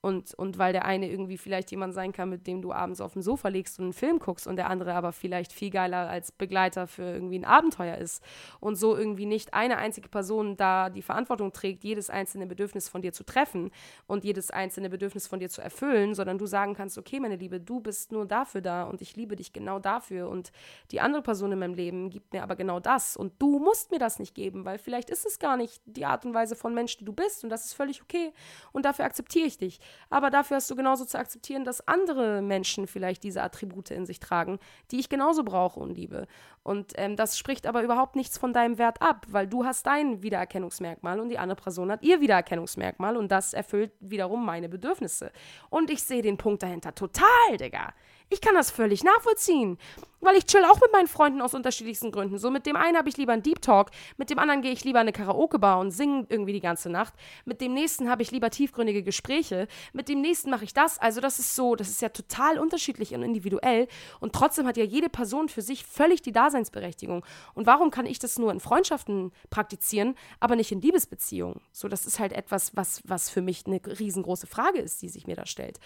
Und, 0.06 0.34
und 0.34 0.56
weil 0.56 0.72
der 0.72 0.84
eine 0.84 1.10
irgendwie 1.10 1.36
vielleicht 1.36 1.72
jemand 1.72 1.92
sein 1.92 2.12
kann, 2.12 2.30
mit 2.30 2.46
dem 2.46 2.62
du 2.62 2.72
abends 2.72 3.00
auf 3.00 3.14
dem 3.14 3.22
Sofa 3.22 3.48
liegst 3.48 3.80
und 3.80 3.86
einen 3.86 3.92
Film 3.92 4.20
guckst 4.20 4.46
und 4.46 4.54
der 4.54 4.70
andere 4.70 4.94
aber 4.94 5.10
vielleicht 5.10 5.52
viel 5.52 5.70
geiler 5.70 6.08
als 6.08 6.30
Begleiter 6.30 6.86
für 6.86 7.02
irgendwie 7.02 7.40
ein 7.40 7.44
Abenteuer 7.44 7.96
ist. 7.96 8.22
Und 8.60 8.76
so 8.76 8.96
irgendwie 8.96 9.26
nicht 9.26 9.52
eine 9.52 9.78
einzige 9.78 10.08
Person 10.08 10.56
da 10.56 10.90
die 10.90 11.02
Verantwortung 11.02 11.52
trägt, 11.52 11.82
jedes 11.82 12.08
einzelne 12.08 12.46
Bedürfnis 12.46 12.88
von 12.88 13.02
dir 13.02 13.12
zu 13.12 13.24
treffen 13.24 13.72
und 14.06 14.22
jedes 14.22 14.52
einzelne 14.52 14.90
Bedürfnis 14.90 15.26
von 15.26 15.40
dir 15.40 15.48
zu 15.48 15.60
erfüllen, 15.60 16.14
sondern 16.14 16.38
du 16.38 16.46
sagen 16.46 16.74
kannst, 16.74 16.98
okay, 16.98 17.18
meine 17.18 17.34
Liebe, 17.34 17.58
du 17.58 17.80
bist 17.80 18.12
nur 18.12 18.26
dafür 18.26 18.60
da 18.60 18.84
und 18.84 19.02
ich 19.02 19.16
liebe 19.16 19.34
dich 19.34 19.52
genau 19.52 19.80
dafür 19.80 20.28
und 20.28 20.52
die 20.92 21.00
andere 21.00 21.22
Person 21.22 21.50
in 21.50 21.58
meinem 21.58 21.74
Leben 21.74 22.10
gibt 22.10 22.32
mir 22.32 22.44
aber 22.44 22.54
genau 22.54 22.78
das 22.78 23.16
und 23.16 23.32
du 23.40 23.58
musst 23.58 23.90
mir 23.90 23.98
das 23.98 24.20
nicht 24.20 24.36
geben, 24.36 24.64
weil 24.66 24.78
vielleicht 24.78 25.10
ist 25.10 25.26
es 25.26 25.40
gar 25.40 25.56
nicht 25.56 25.82
die 25.84 26.06
Art 26.06 26.24
und 26.24 26.32
Weise 26.32 26.54
von 26.54 26.74
Mensch, 26.74 26.96
die 26.96 27.04
du 27.04 27.12
bist 27.12 27.42
und 27.42 27.50
das 27.50 27.64
ist 27.64 27.74
völlig 27.74 28.02
okay 28.02 28.32
und 28.70 28.84
dafür 28.84 29.04
akzeptiere 29.04 29.48
ich 29.48 29.58
dich 29.58 29.80
aber 30.10 30.30
dafür 30.30 30.56
hast 30.56 30.70
du 30.70 30.76
genauso 30.76 31.04
zu 31.04 31.18
akzeptieren, 31.18 31.64
dass 31.64 31.86
andere 31.86 32.42
Menschen 32.42 32.86
vielleicht 32.86 33.22
diese 33.22 33.42
Attribute 33.42 33.90
in 33.90 34.06
sich 34.06 34.20
tragen, 34.20 34.58
die 34.90 34.98
ich 34.98 35.08
genauso 35.08 35.44
brauche 35.44 35.80
und 35.80 35.94
liebe. 35.94 36.26
Und 36.62 36.92
ähm, 36.96 37.16
das 37.16 37.38
spricht 37.38 37.66
aber 37.66 37.82
überhaupt 37.82 38.16
nichts 38.16 38.38
von 38.38 38.52
deinem 38.52 38.78
Wert 38.78 39.02
ab, 39.02 39.26
weil 39.28 39.46
du 39.46 39.64
hast 39.64 39.86
dein 39.86 40.22
Wiedererkennungsmerkmal 40.22 41.20
und 41.20 41.28
die 41.28 41.38
andere 41.38 41.60
Person 41.60 41.90
hat 41.90 42.02
ihr 42.02 42.20
Wiedererkennungsmerkmal 42.20 43.16
und 43.16 43.30
das 43.30 43.52
erfüllt 43.52 43.92
wiederum 44.00 44.44
meine 44.44 44.68
Bedürfnisse. 44.68 45.32
Und 45.70 45.90
ich 45.90 46.02
sehe 46.02 46.22
den 46.22 46.36
Punkt 46.36 46.62
dahinter 46.62 46.94
total, 46.94 47.56
Digga. 47.58 47.92
Ich 48.28 48.40
kann 48.40 48.54
das 48.54 48.70
völlig 48.70 49.04
nachvollziehen. 49.04 49.78
Weil 50.20 50.36
ich 50.36 50.46
chill 50.46 50.64
auch 50.64 50.80
mit 50.80 50.90
meinen 50.92 51.06
Freunden 51.06 51.40
aus 51.40 51.54
unterschiedlichsten 51.54 52.10
Gründen. 52.10 52.38
So, 52.38 52.50
mit 52.50 52.66
dem 52.66 52.74
einen 52.74 52.96
habe 52.96 53.08
ich 53.08 53.16
lieber 53.16 53.32
einen 53.32 53.42
Deep 53.42 53.60
Talk, 53.60 53.90
mit 54.16 54.30
dem 54.30 54.38
anderen 54.38 54.62
gehe 54.62 54.72
ich 54.72 54.82
lieber 54.82 54.98
in 54.98 55.02
eine 55.02 55.12
Karaoke-Bar 55.12 55.78
und 55.78 55.90
singe 55.92 56.26
irgendwie 56.28 56.54
die 56.54 56.60
ganze 56.60 56.88
Nacht. 56.88 57.14
Mit 57.44 57.60
dem 57.60 57.74
nächsten 57.74 58.08
habe 58.08 58.22
ich 58.22 58.32
lieber 58.32 58.50
tiefgründige 58.50 59.02
Gespräche. 59.04 59.68
Mit 59.92 60.08
dem 60.08 60.22
nächsten 60.22 60.50
mache 60.50 60.64
ich 60.64 60.72
das. 60.72 60.98
Also, 60.98 61.20
das 61.20 61.38
ist 61.38 61.54
so, 61.54 61.76
das 61.76 61.88
ist 61.88 62.02
ja 62.02 62.08
total 62.08 62.58
unterschiedlich 62.58 63.14
und 63.14 63.22
individuell. 63.22 63.86
Und 64.18 64.32
trotzdem 64.32 64.66
hat 64.66 64.76
ja 64.76 64.84
jede 64.84 65.10
Person 65.10 65.48
für 65.48 65.62
sich 65.62 65.84
völlig 65.84 66.22
die 66.22 66.32
Daseinsberechtigung. 66.32 67.24
Und 67.54 67.66
warum 67.66 67.90
kann 67.90 68.06
ich 68.06 68.18
das 68.18 68.38
nur 68.38 68.50
in 68.50 68.58
Freundschaften 68.58 69.32
praktizieren, 69.50 70.16
aber 70.40 70.56
nicht 70.56 70.72
in 70.72 70.80
Liebesbeziehungen? 70.80 71.60
So, 71.70 71.86
das 71.86 72.06
ist 72.06 72.18
halt 72.18 72.32
etwas, 72.32 72.74
was, 72.74 73.02
was 73.04 73.30
für 73.30 73.42
mich 73.42 73.64
eine 73.66 73.80
riesengroße 73.84 74.48
Frage 74.48 74.80
ist, 74.80 75.02
die 75.02 75.08
sich 75.08 75.26
mir 75.26 75.36
da 75.36 75.46
stellt. 75.46 75.78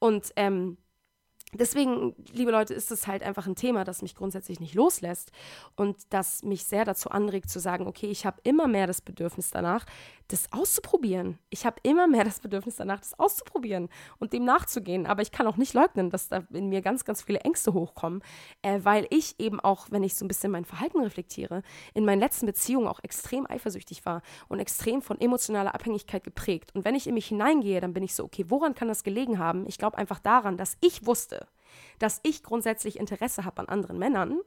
Und, 0.00 0.32
ähm, 0.36 0.76
deswegen, 1.52 2.14
liebe 2.32 2.50
Leute, 2.50 2.74
ist 2.74 2.90
es 2.90 3.06
halt 3.06 3.22
einfach 3.22 3.46
ein 3.46 3.56
Thema, 3.56 3.84
das 3.84 4.02
mich 4.02 4.14
grundsätzlich 4.14 4.60
nicht 4.60 4.74
loslässt 4.74 5.32
und 5.76 5.96
das 6.10 6.42
mich 6.42 6.64
sehr 6.64 6.84
dazu 6.84 7.10
anregt 7.10 7.50
zu 7.50 7.60
sagen, 7.60 7.86
okay, 7.86 8.06
ich 8.06 8.26
habe 8.26 8.40
immer 8.42 8.66
mehr 8.66 8.86
das 8.86 9.00
Bedürfnis 9.00 9.50
danach, 9.50 9.86
das 10.28 10.52
auszuprobieren. 10.52 11.38
Ich 11.50 11.64
habe 11.66 11.76
immer 11.82 12.06
mehr 12.08 12.24
das 12.24 12.40
Bedürfnis 12.40 12.76
danach, 12.76 12.98
das 13.00 13.18
auszuprobieren 13.18 13.88
und 14.18 14.32
dem 14.32 14.44
nachzugehen. 14.44 15.06
Aber 15.06 15.22
ich 15.22 15.30
kann 15.30 15.46
auch 15.46 15.56
nicht 15.56 15.74
leugnen, 15.74 16.10
dass 16.10 16.28
da 16.28 16.42
in 16.52 16.68
mir 16.68 16.82
ganz, 16.82 17.04
ganz 17.04 17.22
viele 17.22 17.40
Ängste 17.40 17.72
hochkommen, 17.72 18.22
äh, 18.62 18.80
weil 18.82 19.06
ich 19.10 19.38
eben 19.38 19.60
auch, 19.60 19.86
wenn 19.90 20.02
ich 20.02 20.16
so 20.16 20.24
ein 20.24 20.28
bisschen 20.28 20.50
mein 20.50 20.64
Verhalten 20.64 21.00
reflektiere, 21.00 21.62
in 21.94 22.04
meinen 22.04 22.20
letzten 22.20 22.46
Beziehungen 22.46 22.88
auch 22.88 23.00
extrem 23.02 23.48
eifersüchtig 23.48 24.04
war 24.04 24.22
und 24.48 24.58
extrem 24.58 25.00
von 25.00 25.20
emotionaler 25.20 25.74
Abhängigkeit 25.74 26.24
geprägt. 26.24 26.74
Und 26.74 26.84
wenn 26.84 26.94
ich 26.94 27.06
in 27.06 27.14
mich 27.14 27.26
hineingehe, 27.26 27.80
dann 27.80 27.92
bin 27.92 28.02
ich 28.02 28.14
so, 28.14 28.24
okay, 28.24 28.46
woran 28.48 28.74
kann 28.74 28.88
das 28.88 29.04
gelegen 29.04 29.38
haben? 29.38 29.66
Ich 29.66 29.78
glaube 29.78 29.98
einfach 29.98 30.18
daran, 30.18 30.56
dass 30.56 30.76
ich 30.80 31.06
wusste, 31.06 31.45
dass 31.98 32.20
ich 32.22 32.42
grundsätzlich 32.42 32.98
Interesse 32.98 33.44
habe 33.44 33.60
an 33.60 33.68
anderen 33.68 33.98
Männern 33.98 34.40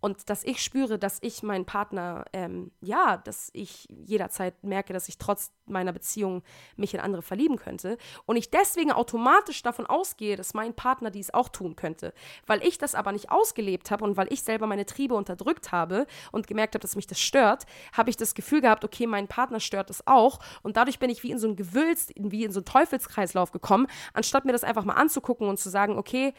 und 0.00 0.28
dass 0.28 0.44
ich 0.44 0.62
spüre, 0.62 0.98
dass 0.98 1.18
ich 1.22 1.42
meinen 1.42 1.64
Partner, 1.64 2.26
ähm, 2.34 2.72
ja, 2.82 3.16
dass 3.16 3.48
ich 3.54 3.86
jederzeit 3.88 4.62
merke, 4.62 4.92
dass 4.92 5.08
ich 5.08 5.16
trotz 5.16 5.50
meiner 5.64 5.92
Beziehung 5.92 6.42
mich 6.76 6.92
in 6.92 7.00
andere 7.00 7.22
verlieben 7.22 7.56
könnte. 7.56 7.96
Und 8.26 8.36
ich 8.36 8.50
deswegen 8.50 8.92
automatisch 8.92 9.62
davon 9.62 9.86
ausgehe, 9.86 10.36
dass 10.36 10.52
mein 10.52 10.74
Partner 10.74 11.10
dies 11.10 11.32
auch 11.32 11.48
tun 11.48 11.74
könnte, 11.74 12.12
weil 12.46 12.62
ich 12.66 12.76
das 12.76 12.94
aber 12.94 13.12
nicht 13.12 13.30
ausgelebt 13.30 13.90
habe 13.90 14.04
und 14.04 14.18
weil 14.18 14.30
ich 14.30 14.42
selber 14.42 14.66
meine 14.66 14.84
Triebe 14.84 15.14
unterdrückt 15.14 15.72
habe 15.72 16.06
und 16.32 16.46
gemerkt 16.46 16.74
habe, 16.74 16.82
dass 16.82 16.96
mich 16.96 17.06
das 17.06 17.20
stört, 17.20 17.64
habe 17.94 18.10
ich 18.10 18.18
das 18.18 18.34
Gefühl 18.34 18.60
gehabt, 18.60 18.84
okay, 18.84 19.06
mein 19.06 19.26
Partner 19.26 19.60
stört 19.60 19.88
es 19.88 20.06
auch. 20.06 20.38
Und 20.62 20.76
dadurch 20.76 20.98
bin 20.98 21.08
ich 21.08 21.22
wie 21.22 21.30
in 21.30 21.38
so 21.38 21.48
ein 21.48 21.56
Gewülz, 21.56 22.08
wie 22.14 22.44
in 22.44 22.52
so 22.52 22.60
einen 22.60 22.66
Teufelskreislauf 22.66 23.52
gekommen, 23.52 23.86
anstatt 24.12 24.44
mir 24.44 24.52
das 24.52 24.64
einfach 24.64 24.84
mal 24.84 24.94
anzugucken 24.94 25.48
und 25.48 25.58
zu 25.58 25.70
sagen, 25.70 25.96
okay, 25.96 26.34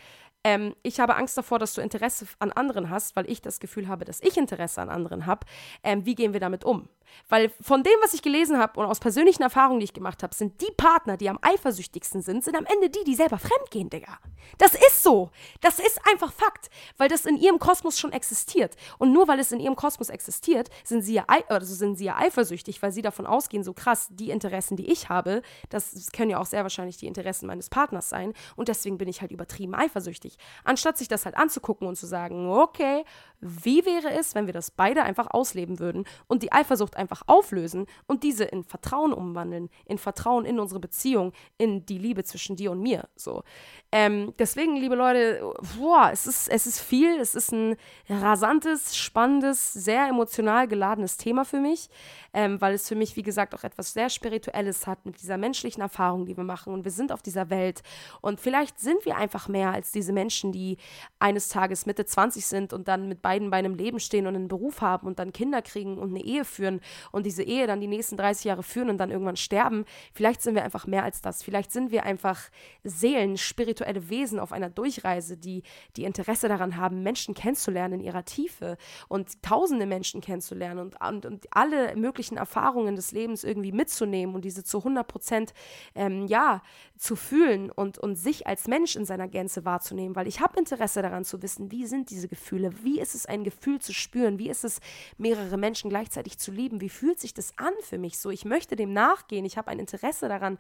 ähm, 0.46 0.76
ich 0.84 1.00
habe 1.00 1.16
Angst 1.16 1.36
davor, 1.40 1.58
dass 1.58 1.74
du 1.74 1.82
Interesse 1.82 2.28
an 2.38 2.52
anderen 2.52 2.92
hast, 2.92 3.16
weil 3.16 3.28
ich 3.30 3.42
das 3.42 3.60
Gefühl 3.60 3.88
habe, 3.88 4.06
dass 4.06 4.22
ich 4.22 4.38
Interesse 4.38 4.80
an 4.80 4.90
anderen 4.90 5.26
habe. 5.26 5.48
Ähm, 5.84 6.06
wie 6.06 6.14
gehen 6.14 6.34
wir 6.34 6.40
damit 6.40 6.64
um? 6.64 6.88
Weil 7.30 7.52
von 7.62 7.84
dem, 7.84 7.94
was 8.02 8.14
ich 8.14 8.22
gelesen 8.22 8.58
habe 8.58 8.80
und 8.80 8.86
aus 8.86 9.00
persönlichen 9.00 9.44
Erfahrungen, 9.44 9.80
die 9.80 9.86
ich 9.86 9.94
gemacht 9.94 10.24
habe, 10.24 10.34
sind 10.34 10.62
die 10.62 10.72
Partner, 10.76 11.18
die 11.18 11.30
am 11.30 11.40
eifersüchtigsten 11.42 12.22
sind, 12.22 12.44
sind 12.44 12.56
am 12.56 12.66
Ende 12.66 12.90
die, 12.90 13.04
die 13.04 13.16
selber 13.16 13.40
fremdgehen, 13.40 13.90
Digga. 13.90 14.20
Das 14.58 14.74
ist 14.74 15.04
so. 15.04 15.32
Das 15.62 15.80
ist 15.80 16.00
einfach 16.10 16.32
Fakt, 16.32 16.70
weil 16.98 17.10
das 17.10 17.26
in 17.26 17.38
ihrem 17.38 17.60
Kosmos 17.60 18.00
schon 18.00 18.12
existiert. 18.12 18.76
Und 18.98 19.12
nur 19.12 19.28
weil 19.28 19.40
es 19.40 19.52
in 19.52 19.60
ihrem 19.60 19.76
Kosmos 19.76 20.10
existiert, 20.10 20.70
sind 20.84 21.02
sie 21.02 21.16
ja, 21.16 21.26
also 21.48 21.74
sind 21.74 21.98
sie 21.98 22.06
ja 22.06 22.18
eifersüchtig, 22.18 22.82
weil 22.82 22.92
sie 22.92 23.02
davon 23.02 23.26
ausgehen, 23.26 23.64
so 23.64 23.74
krass, 23.74 24.08
die 24.12 24.30
Interessen, 24.30 24.78
die 24.78 24.92
ich 24.92 25.10
habe, 25.10 25.42
das 25.70 26.12
können 26.12 26.32
ja 26.32 26.40
auch 26.40 26.46
sehr 26.46 26.64
wahrscheinlich 26.64 26.98
die 26.98 27.08
Interessen 27.08 27.48
meines 27.48 27.70
Partners 27.70 28.10
sein. 28.10 28.34
Und 28.56 28.68
deswegen 28.68 28.98
bin 28.98 29.08
ich 29.08 29.22
halt 29.22 29.32
übertrieben 29.32 29.76
eifersüchtig. 29.76 30.38
Anstatt 30.64 30.98
sich 30.98 31.08
das 31.08 31.26
halt 31.26 31.36
anzugucken 31.38 31.88
und 31.88 31.96
zu 31.96 32.06
sagen, 32.06 32.50
okay, 32.50 33.04
wie 33.46 33.86
wäre 33.86 34.12
es, 34.12 34.36
wenn 34.36 34.48
wir 34.48 34.54
das 34.54 34.72
beide 34.72 35.04
einfach 35.04 35.28
ausleben 35.32 35.80
würden 35.80 36.06
und 36.28 36.44
die 36.44 36.52
Eifersucht 36.52 36.98
einfach 36.98 37.24
auflösen 37.28 37.86
und 38.08 38.24
diese 38.24 38.46
in 38.46 38.64
Vertrauen 38.64 39.14
umwandeln, 39.14 39.70
in 39.86 39.98
Vertrauen 39.98 40.46
in 40.46 40.60
unsere 40.60 40.80
Beziehung, 40.80 41.34
in 41.58 41.86
die 41.86 41.98
Liebe 41.98 42.24
zwischen 42.24 42.56
dir 42.56 42.72
und 42.72 42.82
mir. 42.82 43.08
So. 43.16 43.44
Ähm, 43.92 44.34
deswegen, 44.40 44.76
liebe 44.76 44.96
Leute, 44.96 45.54
boah, 45.78 46.10
es 46.12 46.28
ist, 46.28 46.50
es 46.50 46.68
ist 46.68 46.82
viel, 46.82 47.18
es 47.20 47.36
ist 47.36 47.52
ein 47.52 47.78
rasantes, 48.10 48.98
spannendes, 48.98 49.72
sehr 49.72 50.08
emotional 50.08 50.68
geladenes 50.68 51.18
Thema 51.18 51.46
für 51.46 51.60
mich, 51.60 51.90
ähm, 52.34 52.60
weil 52.60 52.74
es 52.74 52.90
für 52.90 52.96
mich, 52.96 53.16
wie 53.16 53.22
gesagt, 53.22 53.56
auch 53.56 53.64
etwas 53.64 53.94
sehr 53.94 54.10
Spirituelles 54.10 54.88
hat 54.88 55.06
mit 55.06 55.22
dieser 55.22 55.38
menschlichen 55.38 55.82
Erfahrung, 55.82 56.26
die 56.26 56.36
wir 56.36 56.44
machen. 56.44 56.74
Und 56.74 56.84
wir 56.84 56.92
sind 56.92 57.12
auf 57.12 57.22
dieser 57.22 57.50
Welt. 57.50 57.84
Und 58.22 58.40
vielleicht 58.40 58.80
sind 58.80 59.06
wir 59.06 59.16
einfach 59.16 59.48
mehr 59.48 59.72
als 59.72 59.92
diese 59.92 60.12
Menschen, 60.12 60.52
die 60.52 60.78
eines 61.20 61.48
Tages 61.48 61.86
Mitte 61.86 62.06
20 62.06 62.46
sind 62.46 62.74
und 62.74 62.88
dann 62.88 63.08
mit 63.08 63.22
beiden 63.22 63.35
Beinen 63.50 63.74
im 63.74 63.78
Leben 63.78 64.00
stehen 64.00 64.28
und 64.28 64.36
einen 64.36 64.48
Beruf 64.48 64.82
haben 64.82 65.08
und 65.08 65.20
dann 65.20 65.34
Kinder 65.34 65.62
kriegen 65.62 65.98
und 65.98 66.10
eine 66.10 66.24
Ehe 66.24 66.46
führen 66.46 66.82
und 67.12 67.26
diese 67.26 67.44
Ehe 67.44 67.68
dann 67.68 67.82
die 67.82 67.88
nächsten 67.88 68.18
30 68.18 68.46
Jahre 68.46 68.64
führen 68.64 68.90
und 68.90 68.98
dann 68.98 69.12
irgendwann 69.12 69.36
sterben. 69.36 69.86
Vielleicht 70.14 70.42
sind 70.42 70.56
wir 70.56 70.64
einfach 70.64 70.88
mehr 70.88 71.04
als 71.04 71.22
das. 71.22 71.44
Vielleicht 71.44 71.72
sind 71.72 71.92
wir 71.92 72.04
einfach 72.04 72.40
Seelen, 72.84 73.38
spirituelle 73.38 74.10
Wesen 74.10 74.40
auf 74.40 74.52
einer 74.52 74.70
Durchreise, 74.70 75.38
die, 75.38 75.64
die 75.96 76.04
Interesse 76.04 76.48
daran 76.48 76.78
haben, 76.78 77.04
Menschen 77.04 77.34
kennenzulernen 77.34 78.00
in 78.00 78.06
ihrer 78.06 78.26
Tiefe 78.26 78.78
und 79.08 79.42
tausende 79.42 79.86
Menschen 79.86 80.22
kennenzulernen 80.22 80.80
und, 80.80 81.02
und, 81.02 81.26
und 81.26 81.48
alle 81.52 81.96
möglichen 81.96 82.38
Erfahrungen 82.38 82.96
des 82.96 83.12
Lebens 83.12 83.44
irgendwie 83.44 83.72
mitzunehmen 83.72 84.36
und 84.36 84.46
diese 84.46 84.64
zu 84.64 84.80
100 84.80 85.08
Prozent, 85.08 85.54
ähm, 85.96 86.28
ja, 86.28 86.62
zu 86.98 87.16
fühlen 87.16 87.72
und, 87.72 87.98
und 87.98 88.16
sich 88.16 88.48
als 88.48 88.68
Mensch 88.68 88.96
in 88.96 89.06
seiner 89.06 89.28
Gänze 89.28 89.66
wahrzunehmen, 89.66 90.16
weil 90.16 90.28
ich 90.28 90.40
habe 90.40 90.58
Interesse 90.58 91.02
daran 91.02 91.26
zu 91.26 91.42
wissen, 91.42 91.72
wie 91.72 91.86
sind 91.86 92.10
diese 92.10 92.28
Gefühle, 92.28 92.72
wie 92.84 93.00
ist 93.00 93.15
es 93.16 93.26
ein 93.26 93.44
Gefühl 93.44 93.80
zu 93.80 93.94
spüren, 93.94 94.38
wie 94.40 94.50
ist 94.50 94.64
es 94.64 94.80
mehrere 95.18 95.58
Menschen 95.58 95.90
gleichzeitig 95.90 96.38
zu 96.38 96.52
lieben, 96.52 96.82
wie 96.82 96.90
fühlt 96.90 97.20
sich 97.20 97.34
das 97.34 97.58
an 97.58 97.74
für 97.82 97.98
mich 97.98 98.20
so, 98.20 98.30
ich 98.30 98.46
möchte 98.46 98.76
dem 98.76 98.94
nachgehen, 98.94 99.46
ich 99.46 99.58
habe 99.58 99.72
ein 99.72 99.80
Interesse 99.80 100.28
daran, 100.28 100.58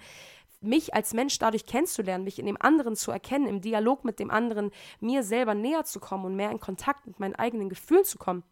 mich 0.61 0.93
als 0.93 1.13
Mensch 1.13 1.37
dadurch 1.37 1.65
kennenzulernen, 1.65 2.23
mich 2.23 2.39
in 2.39 2.45
dem 2.45 2.57
anderen 2.59 2.95
zu 2.95 3.11
erkennen, 3.11 3.47
im 3.47 3.61
Dialog 3.61 4.03
mit 4.03 4.19
dem 4.19 4.31
anderen 4.31 4.71
mir 4.99 5.23
selber 5.23 5.53
näher 5.53 5.83
zu 5.85 5.99
kommen 5.99 6.25
und 6.25 6.35
mehr 6.35 6.51
in 6.51 6.59
Kontakt 6.59 7.05
mit 7.05 7.19
meinen 7.19 7.35
eigenen 7.35 7.69
Gefühlen 7.69 8.03
zu 8.05 8.17
kommen, 8.17 8.43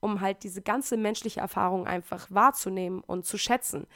um 0.00 0.20
halt 0.20 0.42
diese 0.42 0.62
ganze 0.62 0.96
menschliche 0.96 1.40
Erfahrung 1.40 1.86
einfach 1.86 2.26
wahrzunehmen 2.30 3.02
und 3.06 3.26
zu 3.26 3.38
schätzen. 3.38 3.86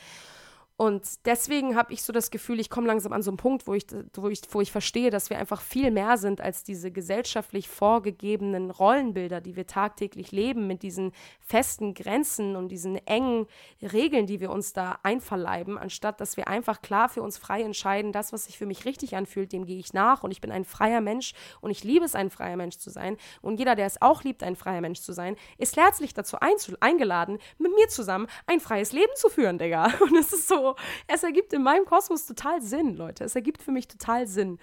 Und 0.77 1.25
deswegen 1.25 1.77
habe 1.77 1.93
ich 1.93 2.03
so 2.03 2.13
das 2.13 2.33
Gefühl, 2.33 2.59
ich 2.59 2.69
komme 2.69 2.89
langsam 2.89 3.13
an 3.13 3.23
so 3.23 3.31
einen 3.31 3.37
Punkt, 3.37 3.69
wo 3.69 3.75
ich, 3.75 3.87
wo, 4.15 4.29
ich, 4.29 4.41
wo 4.51 4.61
ich 4.61 4.73
verstehe, 4.73 5.11
dass 5.11 5.31
wir 5.31 5.39
einfach 5.39 5.61
viel 5.61 5.93
mehr 5.93 6.17
sind 6.17 6.41
als 6.41 6.65
diese 6.65 6.91
gesellschaftlich 6.91 7.69
vorgegebenen 7.69 8.73
Rollenbilder, 8.73 9.41
die 9.41 9.55
wir 9.55 9.69
tagtäglich 9.69 10.33
leben, 10.33 10.67
mit 10.67 10.83
diesen 10.83 11.13
festen 11.39 11.95
Grenzen 11.95 12.57
und 12.57 12.71
diesen 12.71 12.97
engen 13.07 13.47
Regeln, 13.83 14.27
die 14.27 14.41
wir 14.41 14.51
uns 14.51 14.73
da 14.73 14.99
einverleiben, 15.05 15.79
anstatt 15.79 16.21
dass 16.21 16.37
wir 16.37 16.49
einfach 16.49 16.83
klar 16.83 17.09
für 17.09 17.23
uns 17.23 17.39
frei 17.39 17.63
entscheiden, 17.63 18.11
das, 18.11 18.33
was 18.33 18.47
sich 18.47 18.59
für 18.59 18.67
mich 18.67 18.85
richtig 18.85 19.15
anfühlt, 19.15 19.53
dem 19.53 19.67
gehe 19.67 19.79
ich 19.79 19.93
nach 19.93 20.25
und 20.25 20.33
ich 20.33 20.41
bin 20.41 20.51
ein 20.51 20.65
freier 20.65 21.01
Mensch 21.01 21.35
und 21.61 21.71
ich 21.71 21.85
liebe 21.85 22.05
es, 22.05 22.17
ein 22.17 22.31
freier 22.31 22.57
Mensch 22.57 22.79
zu 22.79 22.91
sein. 22.91 23.17
Und 23.43 23.61
jeder, 23.61 23.77
der 23.77 23.87
es 23.87 24.03
auch 24.03 24.25
liebt, 24.25 24.43
ein 24.43 24.57
freier 24.57 24.81
Mensch 24.81 25.03
zu 25.03 25.13
sein, 25.13 25.37
ist 25.57 25.77
herzlich 25.77 26.15
dazu 26.15 26.39
eingeladen, 26.81 27.39
mit 27.59 27.73
mir 27.77 27.87
zusammen 27.87 28.27
ein 28.47 28.59
freies 28.59 28.91
Leben 28.91 29.13
zu 29.15 29.29
führen, 29.29 29.59
Digga. 29.59 29.93
Und 30.01 30.17
es 30.17 30.33
ist 30.33 30.49
so, 30.49 30.64
es 31.07 31.23
ergibt 31.23 31.53
in 31.53 31.63
meinem 31.63 31.85
Kosmos 31.85 32.27
total 32.27 32.63
Sinn, 32.63 32.97
Leute. 32.97 33.25
Es 33.25 33.35
ergibt 33.35 33.63
für 33.63 33.73
mich 33.73 33.89
total 33.89 34.27
Sinn. 34.27 34.59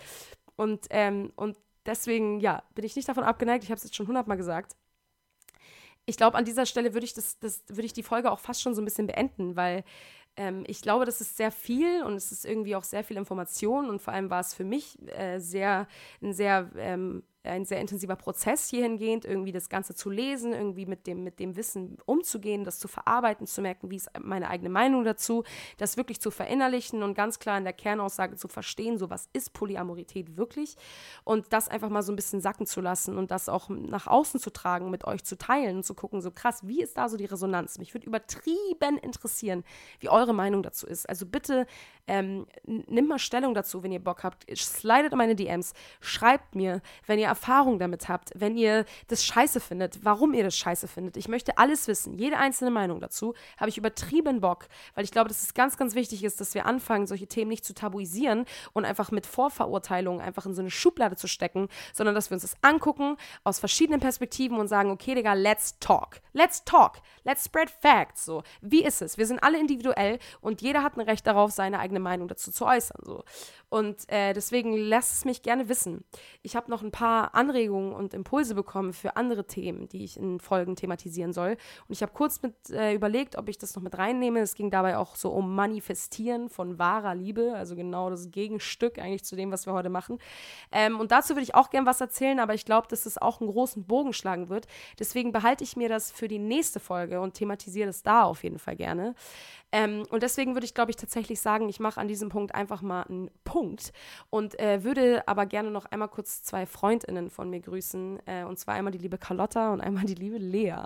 Und, 0.55 0.87
ähm, 0.89 1.31
und 1.35 1.57
deswegen, 1.85 2.39
ja, 2.39 2.63
bin 2.75 2.85
ich 2.85 2.95
nicht 2.95 3.09
davon 3.09 3.23
abgeneigt. 3.23 3.63
Ich 3.63 3.69
habe 3.69 3.77
es 3.77 3.83
jetzt 3.83 3.95
schon 3.95 4.07
hundertmal 4.07 4.37
gesagt. 4.37 4.75
Ich 6.05 6.17
glaube, 6.17 6.37
an 6.37 6.45
dieser 6.45 6.65
Stelle 6.65 6.93
würde 6.93 7.05
ich, 7.05 7.13
das, 7.13 7.39
das, 7.39 7.63
würd 7.67 7.85
ich 7.85 7.93
die 7.93 8.03
Folge 8.03 8.31
auch 8.31 8.39
fast 8.39 8.61
schon 8.61 8.73
so 8.73 8.81
ein 8.81 8.85
bisschen 8.85 9.07
beenden, 9.07 9.55
weil 9.55 9.83
ähm, 10.35 10.63
ich 10.67 10.81
glaube, 10.81 11.05
das 11.05 11.21
ist 11.21 11.37
sehr 11.37 11.51
viel 11.51 12.03
und 12.03 12.15
es 12.15 12.31
ist 12.31 12.45
irgendwie 12.45 12.75
auch 12.75 12.83
sehr 12.83 13.03
viel 13.03 13.17
Information 13.17 13.89
und 13.89 14.01
vor 14.01 14.13
allem 14.13 14.29
war 14.29 14.39
es 14.39 14.53
für 14.53 14.63
mich 14.63 14.97
äh, 15.09 15.39
sehr, 15.39 15.87
ein 16.21 16.33
sehr 16.33 16.69
ähm, 16.77 17.23
ein 17.43 17.65
sehr 17.65 17.79
intensiver 17.81 18.15
Prozess 18.15 18.69
hierhingehend, 18.69 19.25
irgendwie 19.25 19.51
das 19.51 19.69
Ganze 19.69 19.95
zu 19.95 20.09
lesen, 20.09 20.53
irgendwie 20.53 20.85
mit 20.85 21.07
dem, 21.07 21.23
mit 21.23 21.39
dem 21.39 21.55
Wissen 21.55 21.97
umzugehen, 22.05 22.63
das 22.63 22.79
zu 22.79 22.87
verarbeiten, 22.87 23.47
zu 23.47 23.61
merken, 23.61 23.89
wie 23.89 23.95
ist 23.95 24.09
meine 24.19 24.49
eigene 24.49 24.69
Meinung 24.69 25.03
dazu, 25.03 25.43
das 25.77 25.97
wirklich 25.97 26.21
zu 26.21 26.29
verinnerlichen 26.29 27.03
und 27.03 27.15
ganz 27.15 27.39
klar 27.39 27.57
in 27.57 27.63
der 27.63 27.73
Kernaussage 27.73 28.35
zu 28.35 28.47
verstehen, 28.47 28.97
so 28.97 29.09
was 29.09 29.29
ist 29.33 29.53
Polyamorität 29.53 30.37
wirklich 30.37 30.75
und 31.23 31.51
das 31.51 31.67
einfach 31.67 31.89
mal 31.89 32.03
so 32.03 32.11
ein 32.11 32.15
bisschen 32.15 32.41
sacken 32.41 32.65
zu 32.65 32.81
lassen 32.81 33.17
und 33.17 33.31
das 33.31 33.49
auch 33.49 33.69
nach 33.69 34.07
außen 34.07 34.39
zu 34.39 34.51
tragen, 34.51 34.91
mit 34.91 35.05
euch 35.05 35.23
zu 35.23 35.37
teilen 35.37 35.77
und 35.77 35.83
zu 35.83 35.95
gucken, 35.95 36.21
so 36.21 36.31
krass, 36.31 36.67
wie 36.67 36.81
ist 36.81 36.97
da 36.97 37.09
so 37.09 37.17
die 37.17 37.25
Resonanz? 37.25 37.79
Mich 37.79 37.93
würde 37.93 38.05
übertrieben 38.05 38.97
interessieren, 39.01 39.63
wie 39.99 40.09
eure 40.09 40.33
Meinung 40.33 40.61
dazu 40.61 40.85
ist. 40.85 41.09
Also 41.09 41.25
bitte 41.25 41.65
ähm, 42.07 42.45
nimmt 42.65 43.09
mal 43.09 43.19
Stellung 43.19 43.53
dazu, 43.53 43.83
wenn 43.83 43.91
ihr 43.91 44.03
Bock 44.03 44.23
habt. 44.23 44.45
Slidet 44.55 45.11
in 45.11 45.17
meine 45.17 45.35
DMs, 45.35 45.73
schreibt 46.01 46.55
mir, 46.55 46.81
wenn 47.07 47.19
ihr 47.19 47.30
Erfahrung 47.31 47.79
damit 47.79 48.09
habt, 48.09 48.31
wenn 48.35 48.57
ihr 48.57 48.83
das 49.07 49.23
scheiße 49.23 49.61
findet, 49.61 50.03
warum 50.03 50.33
ihr 50.33 50.43
das 50.43 50.57
scheiße 50.57 50.89
findet. 50.89 51.15
Ich 51.15 51.29
möchte 51.29 51.57
alles 51.57 51.87
wissen, 51.87 52.17
jede 52.17 52.37
einzelne 52.37 52.71
Meinung 52.71 52.99
dazu. 52.99 53.33
Habe 53.57 53.69
ich 53.69 53.77
übertrieben 53.77 54.41
Bock, 54.41 54.67
weil 54.95 55.05
ich 55.05 55.11
glaube, 55.11 55.29
dass 55.29 55.41
es 55.41 55.53
ganz, 55.53 55.77
ganz 55.77 55.95
wichtig 55.95 56.25
ist, 56.25 56.41
dass 56.41 56.53
wir 56.53 56.65
anfangen, 56.65 57.07
solche 57.07 57.27
Themen 57.27 57.49
nicht 57.49 57.63
zu 57.63 57.73
tabuisieren 57.73 58.45
und 58.73 58.83
einfach 58.83 59.11
mit 59.11 59.25
Vorverurteilungen 59.25 60.19
einfach 60.19 60.45
in 60.45 60.53
so 60.53 60.61
eine 60.61 60.71
Schublade 60.71 61.15
zu 61.15 61.27
stecken, 61.27 61.69
sondern 61.93 62.15
dass 62.15 62.29
wir 62.29 62.35
uns 62.35 62.43
das 62.43 62.55
angucken 62.61 63.15
aus 63.45 63.59
verschiedenen 63.59 64.01
Perspektiven 64.01 64.59
und 64.59 64.67
sagen, 64.67 64.91
okay, 64.91 65.15
Digga, 65.15 65.33
let's 65.33 65.79
talk. 65.79 66.19
Let's 66.33 66.65
talk. 66.65 66.97
Let's 67.23 67.45
spread 67.45 67.69
facts. 67.69 68.25
So, 68.25 68.43
wie 68.59 68.83
ist 68.83 69.01
es? 69.01 69.17
Wir 69.17 69.25
sind 69.25 69.41
alle 69.41 69.57
individuell 69.57 70.19
und 70.41 70.61
jeder 70.61 70.83
hat 70.83 70.97
ein 70.97 71.01
Recht 71.01 71.25
darauf, 71.25 71.51
seine 71.51 71.79
eigene 71.79 72.01
Meinung 72.01 72.27
dazu 72.27 72.51
zu 72.51 72.65
äußern. 72.65 73.01
So. 73.05 73.23
Und 73.71 74.11
äh, 74.11 74.33
deswegen 74.33 74.75
lasst 74.75 75.13
es 75.13 75.23
mich 75.23 75.43
gerne 75.43 75.69
wissen. 75.69 76.03
Ich 76.41 76.57
habe 76.57 76.69
noch 76.69 76.83
ein 76.83 76.91
paar 76.91 77.33
Anregungen 77.33 77.93
und 77.93 78.13
Impulse 78.13 78.53
bekommen 78.53 78.91
für 78.91 79.15
andere 79.15 79.47
Themen, 79.47 79.87
die 79.87 80.03
ich 80.03 80.17
in 80.17 80.41
Folgen 80.41 80.75
thematisieren 80.75 81.31
soll. 81.31 81.51
Und 81.87 81.93
ich 81.93 82.01
habe 82.01 82.11
kurz 82.11 82.41
mit 82.41 82.53
äh, 82.69 82.93
überlegt, 82.93 83.37
ob 83.37 83.47
ich 83.47 83.57
das 83.57 83.73
noch 83.73 83.81
mit 83.81 83.97
reinnehme. 83.97 84.41
Es 84.41 84.55
ging 84.55 84.71
dabei 84.71 84.97
auch 84.97 85.15
so 85.15 85.29
um 85.29 85.55
Manifestieren 85.55 86.49
von 86.49 86.79
wahrer 86.79 87.15
Liebe, 87.15 87.53
also 87.55 87.77
genau 87.77 88.09
das 88.09 88.29
Gegenstück 88.29 88.99
eigentlich 88.99 89.23
zu 89.23 89.37
dem, 89.37 89.53
was 89.53 89.65
wir 89.65 89.71
heute 89.71 89.89
machen. 89.89 90.17
Ähm, 90.73 90.99
und 90.99 91.13
dazu 91.13 91.35
würde 91.35 91.43
ich 91.43 91.55
auch 91.55 91.69
gern 91.69 91.85
was 91.85 92.01
erzählen, 92.01 92.41
aber 92.41 92.53
ich 92.53 92.65
glaube, 92.65 92.89
dass 92.89 93.05
es 93.05 93.17
auch 93.17 93.39
einen 93.39 93.49
großen 93.49 93.85
Bogen 93.85 94.11
schlagen 94.11 94.49
wird. 94.49 94.67
Deswegen 94.99 95.31
behalte 95.31 95.63
ich 95.63 95.77
mir 95.77 95.87
das 95.87 96.11
für 96.11 96.27
die 96.27 96.39
nächste 96.39 96.81
Folge 96.81 97.21
und 97.21 97.35
thematisiere 97.35 97.87
das 97.87 98.03
da 98.03 98.23
auf 98.23 98.43
jeden 98.43 98.59
Fall 98.59 98.75
gerne. 98.75 99.15
Ähm, 99.71 100.03
und 100.09 100.23
deswegen 100.23 100.55
würde 100.55 100.65
ich, 100.65 100.73
glaube 100.73 100.91
ich, 100.91 100.97
tatsächlich 100.97 101.39
sagen, 101.39 101.69
ich 101.69 101.79
mache 101.79 102.01
an 102.01 102.09
diesem 102.09 102.27
Punkt 102.27 102.53
einfach 102.53 102.81
mal 102.81 103.03
einen 103.03 103.31
Punkt 103.45 103.60
und 104.29 104.59
äh, 104.59 104.83
würde 104.83 105.27
aber 105.27 105.45
gerne 105.45 105.71
noch 105.71 105.85
einmal 105.85 106.07
kurz 106.07 106.43
zwei 106.43 106.65
FreundInnen 106.65 107.29
von 107.29 107.49
mir 107.49 107.59
grüßen. 107.59 108.19
Äh, 108.25 108.43
und 108.43 108.59
zwar 108.59 108.75
einmal 108.75 108.91
die 108.91 108.97
liebe 108.97 109.17
Carlotta 109.17 109.73
und 109.73 109.81
einmal 109.81 110.05
die 110.05 110.15
liebe 110.15 110.37
Lea. 110.37 110.83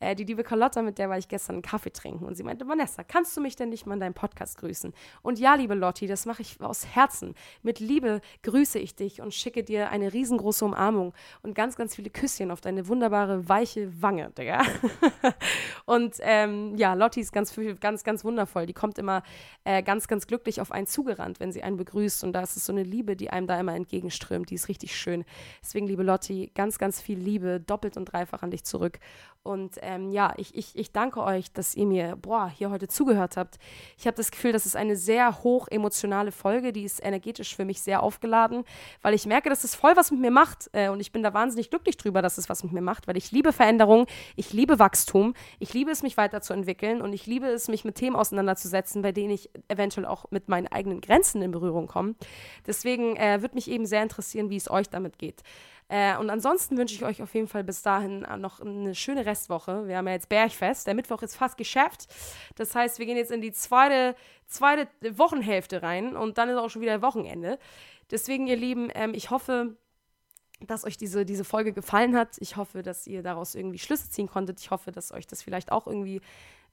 Äh, 0.00 0.14
die 0.14 0.24
liebe 0.24 0.42
Carlotta, 0.42 0.82
mit 0.82 0.98
der 0.98 1.08
war 1.08 1.18
ich 1.18 1.28
gestern 1.28 1.56
einen 1.56 1.62
Kaffee 1.62 1.92
trinken. 1.92 2.24
Und 2.24 2.36
sie 2.36 2.42
meinte, 2.42 2.66
Vanessa, 2.66 3.04
kannst 3.04 3.36
du 3.36 3.40
mich 3.40 3.56
denn 3.56 3.68
nicht 3.68 3.86
mal 3.86 3.94
in 3.94 4.00
deinem 4.00 4.14
Podcast 4.14 4.58
grüßen? 4.58 4.92
Und 5.22 5.38
ja, 5.38 5.54
liebe 5.54 5.74
Lotti, 5.74 6.06
das 6.06 6.26
mache 6.26 6.42
ich 6.42 6.60
aus 6.60 6.86
Herzen. 6.86 7.34
Mit 7.62 7.80
Liebe 7.80 8.20
grüße 8.42 8.78
ich 8.78 8.94
dich 8.94 9.20
und 9.20 9.32
schicke 9.34 9.62
dir 9.62 9.90
eine 9.90 10.12
riesengroße 10.12 10.64
Umarmung 10.64 11.14
und 11.42 11.54
ganz, 11.54 11.76
ganz 11.76 11.94
viele 11.94 12.10
Küsschen 12.10 12.50
auf 12.50 12.60
deine 12.60 12.88
wunderbare, 12.88 13.48
weiche 13.48 14.02
Wange, 14.02 14.30
Digga. 14.36 14.62
und 15.84 16.16
ähm, 16.20 16.76
ja, 16.76 16.94
Lotti 16.94 17.20
ist 17.20 17.32
ganz, 17.32 17.54
ganz, 17.80 18.04
ganz 18.04 18.24
wundervoll. 18.24 18.66
Die 18.66 18.72
kommt 18.72 18.98
immer 18.98 19.22
äh, 19.64 19.82
ganz, 19.82 20.08
ganz 20.08 20.26
glücklich 20.26 20.60
auf 20.60 20.72
einen 20.72 20.86
zugerannt, 20.86 21.40
wenn 21.40 21.52
sie 21.52 21.62
einen 21.62 21.76
begrüßt. 21.76 22.07
Und 22.22 22.32
da 22.32 22.42
ist 22.42 22.56
es 22.56 22.66
so 22.66 22.72
eine 22.72 22.82
Liebe, 22.82 23.16
die 23.16 23.30
einem 23.30 23.46
da 23.46 23.58
immer 23.58 23.74
entgegenströmt. 23.74 24.50
Die 24.50 24.54
ist 24.54 24.68
richtig 24.68 24.96
schön. 24.96 25.24
Deswegen, 25.62 25.86
liebe 25.86 26.02
Lotti, 26.02 26.50
ganz, 26.54 26.78
ganz 26.78 27.00
viel 27.00 27.18
Liebe, 27.18 27.60
doppelt 27.60 27.96
und 27.96 28.06
dreifach 28.06 28.42
an 28.42 28.50
dich 28.50 28.64
zurück. 28.64 28.98
Und 29.42 29.76
ähm, 29.80 30.10
ja, 30.10 30.34
ich, 30.36 30.54
ich, 30.54 30.76
ich 30.76 30.92
danke 30.92 31.22
euch, 31.22 31.50
dass 31.52 31.74
ihr 31.74 31.86
mir, 31.86 32.16
boah, 32.16 32.50
hier 32.54 32.70
heute 32.70 32.86
zugehört 32.86 33.36
habt. 33.38 33.58
Ich 33.96 34.06
habe 34.06 34.16
das 34.16 34.30
Gefühl, 34.30 34.52
das 34.52 34.66
ist 34.66 34.76
eine 34.76 34.94
sehr 34.94 35.42
hoch 35.42 35.68
emotionale 35.68 36.32
Folge, 36.32 36.72
die 36.72 36.82
ist 36.82 37.02
energetisch 37.02 37.56
für 37.56 37.64
mich 37.64 37.80
sehr 37.80 38.02
aufgeladen, 38.02 38.64
weil 39.00 39.14
ich 39.14 39.24
merke, 39.24 39.48
dass 39.48 39.64
es 39.64 39.74
voll 39.74 39.96
was 39.96 40.10
mit 40.10 40.20
mir 40.20 40.30
macht. 40.30 40.68
Äh, 40.72 40.90
und 40.90 41.00
ich 41.00 41.12
bin 41.12 41.22
da 41.22 41.32
wahnsinnig 41.32 41.70
glücklich 41.70 41.96
drüber, 41.96 42.20
dass 42.20 42.36
es 42.36 42.48
was 42.50 42.62
mit 42.62 42.72
mir 42.72 42.82
macht, 42.82 43.08
weil 43.08 43.16
ich 43.16 43.32
liebe 43.32 43.52
Veränderung, 43.52 44.06
ich 44.36 44.52
liebe 44.52 44.78
Wachstum, 44.78 45.34
ich 45.58 45.72
liebe 45.72 45.90
es, 45.90 46.02
mich 46.02 46.18
weiterzuentwickeln 46.18 47.00
und 47.00 47.14
ich 47.14 47.26
liebe 47.26 47.46
es, 47.46 47.68
mich 47.68 47.84
mit 47.86 47.94
Themen 47.94 48.16
auseinanderzusetzen, 48.16 49.00
bei 49.00 49.12
denen 49.12 49.30
ich 49.30 49.48
eventuell 49.68 50.06
auch 50.06 50.26
mit 50.30 50.48
meinen 50.48 50.66
eigenen 50.66 51.00
Grenzen 51.00 51.40
in 51.40 51.52
Berührung 51.52 51.86
komme. 51.86 51.97
Deswegen 52.66 53.16
äh, 53.16 53.40
würde 53.42 53.54
mich 53.54 53.70
eben 53.70 53.86
sehr 53.86 54.02
interessieren, 54.02 54.50
wie 54.50 54.56
es 54.56 54.70
euch 54.70 54.88
damit 54.88 55.18
geht. 55.18 55.42
Äh, 55.88 56.16
und 56.18 56.28
ansonsten 56.28 56.76
wünsche 56.76 56.94
ich 56.94 57.04
euch 57.04 57.22
auf 57.22 57.34
jeden 57.34 57.48
Fall 57.48 57.64
bis 57.64 57.82
dahin 57.82 58.24
äh, 58.24 58.36
noch 58.36 58.60
eine 58.60 58.94
schöne 58.94 59.24
Restwoche. 59.24 59.88
Wir 59.88 59.96
haben 59.96 60.06
ja 60.06 60.12
jetzt 60.12 60.28
Bergfest. 60.28 60.86
Der 60.86 60.94
Mittwoch 60.94 61.22
ist 61.22 61.34
fast 61.34 61.56
geschafft. 61.56 62.08
Das 62.56 62.74
heißt, 62.74 62.98
wir 62.98 63.06
gehen 63.06 63.16
jetzt 63.16 63.32
in 63.32 63.40
die 63.40 63.52
zweite, 63.52 64.14
zweite 64.46 64.88
Wochenhälfte 65.18 65.82
rein 65.82 66.14
und 66.14 66.36
dann 66.36 66.50
ist 66.50 66.56
auch 66.56 66.68
schon 66.68 66.82
wieder 66.82 67.00
Wochenende. 67.00 67.58
Deswegen, 68.10 68.46
ihr 68.46 68.56
Lieben, 68.56 68.90
ähm, 68.94 69.14
ich 69.14 69.30
hoffe, 69.30 69.76
dass 70.60 70.84
euch 70.84 70.96
diese, 70.96 71.24
diese 71.24 71.44
Folge 71.44 71.72
gefallen 71.72 72.16
hat. 72.16 72.36
Ich 72.38 72.56
hoffe, 72.56 72.82
dass 72.82 73.06
ihr 73.06 73.22
daraus 73.22 73.54
irgendwie 73.54 73.78
Schlüsse 73.78 74.10
ziehen 74.10 74.28
konntet. 74.28 74.60
Ich 74.60 74.70
hoffe, 74.70 74.92
dass 74.92 75.12
euch 75.12 75.26
das 75.26 75.42
vielleicht 75.42 75.72
auch 75.72 75.86
irgendwie 75.86 76.20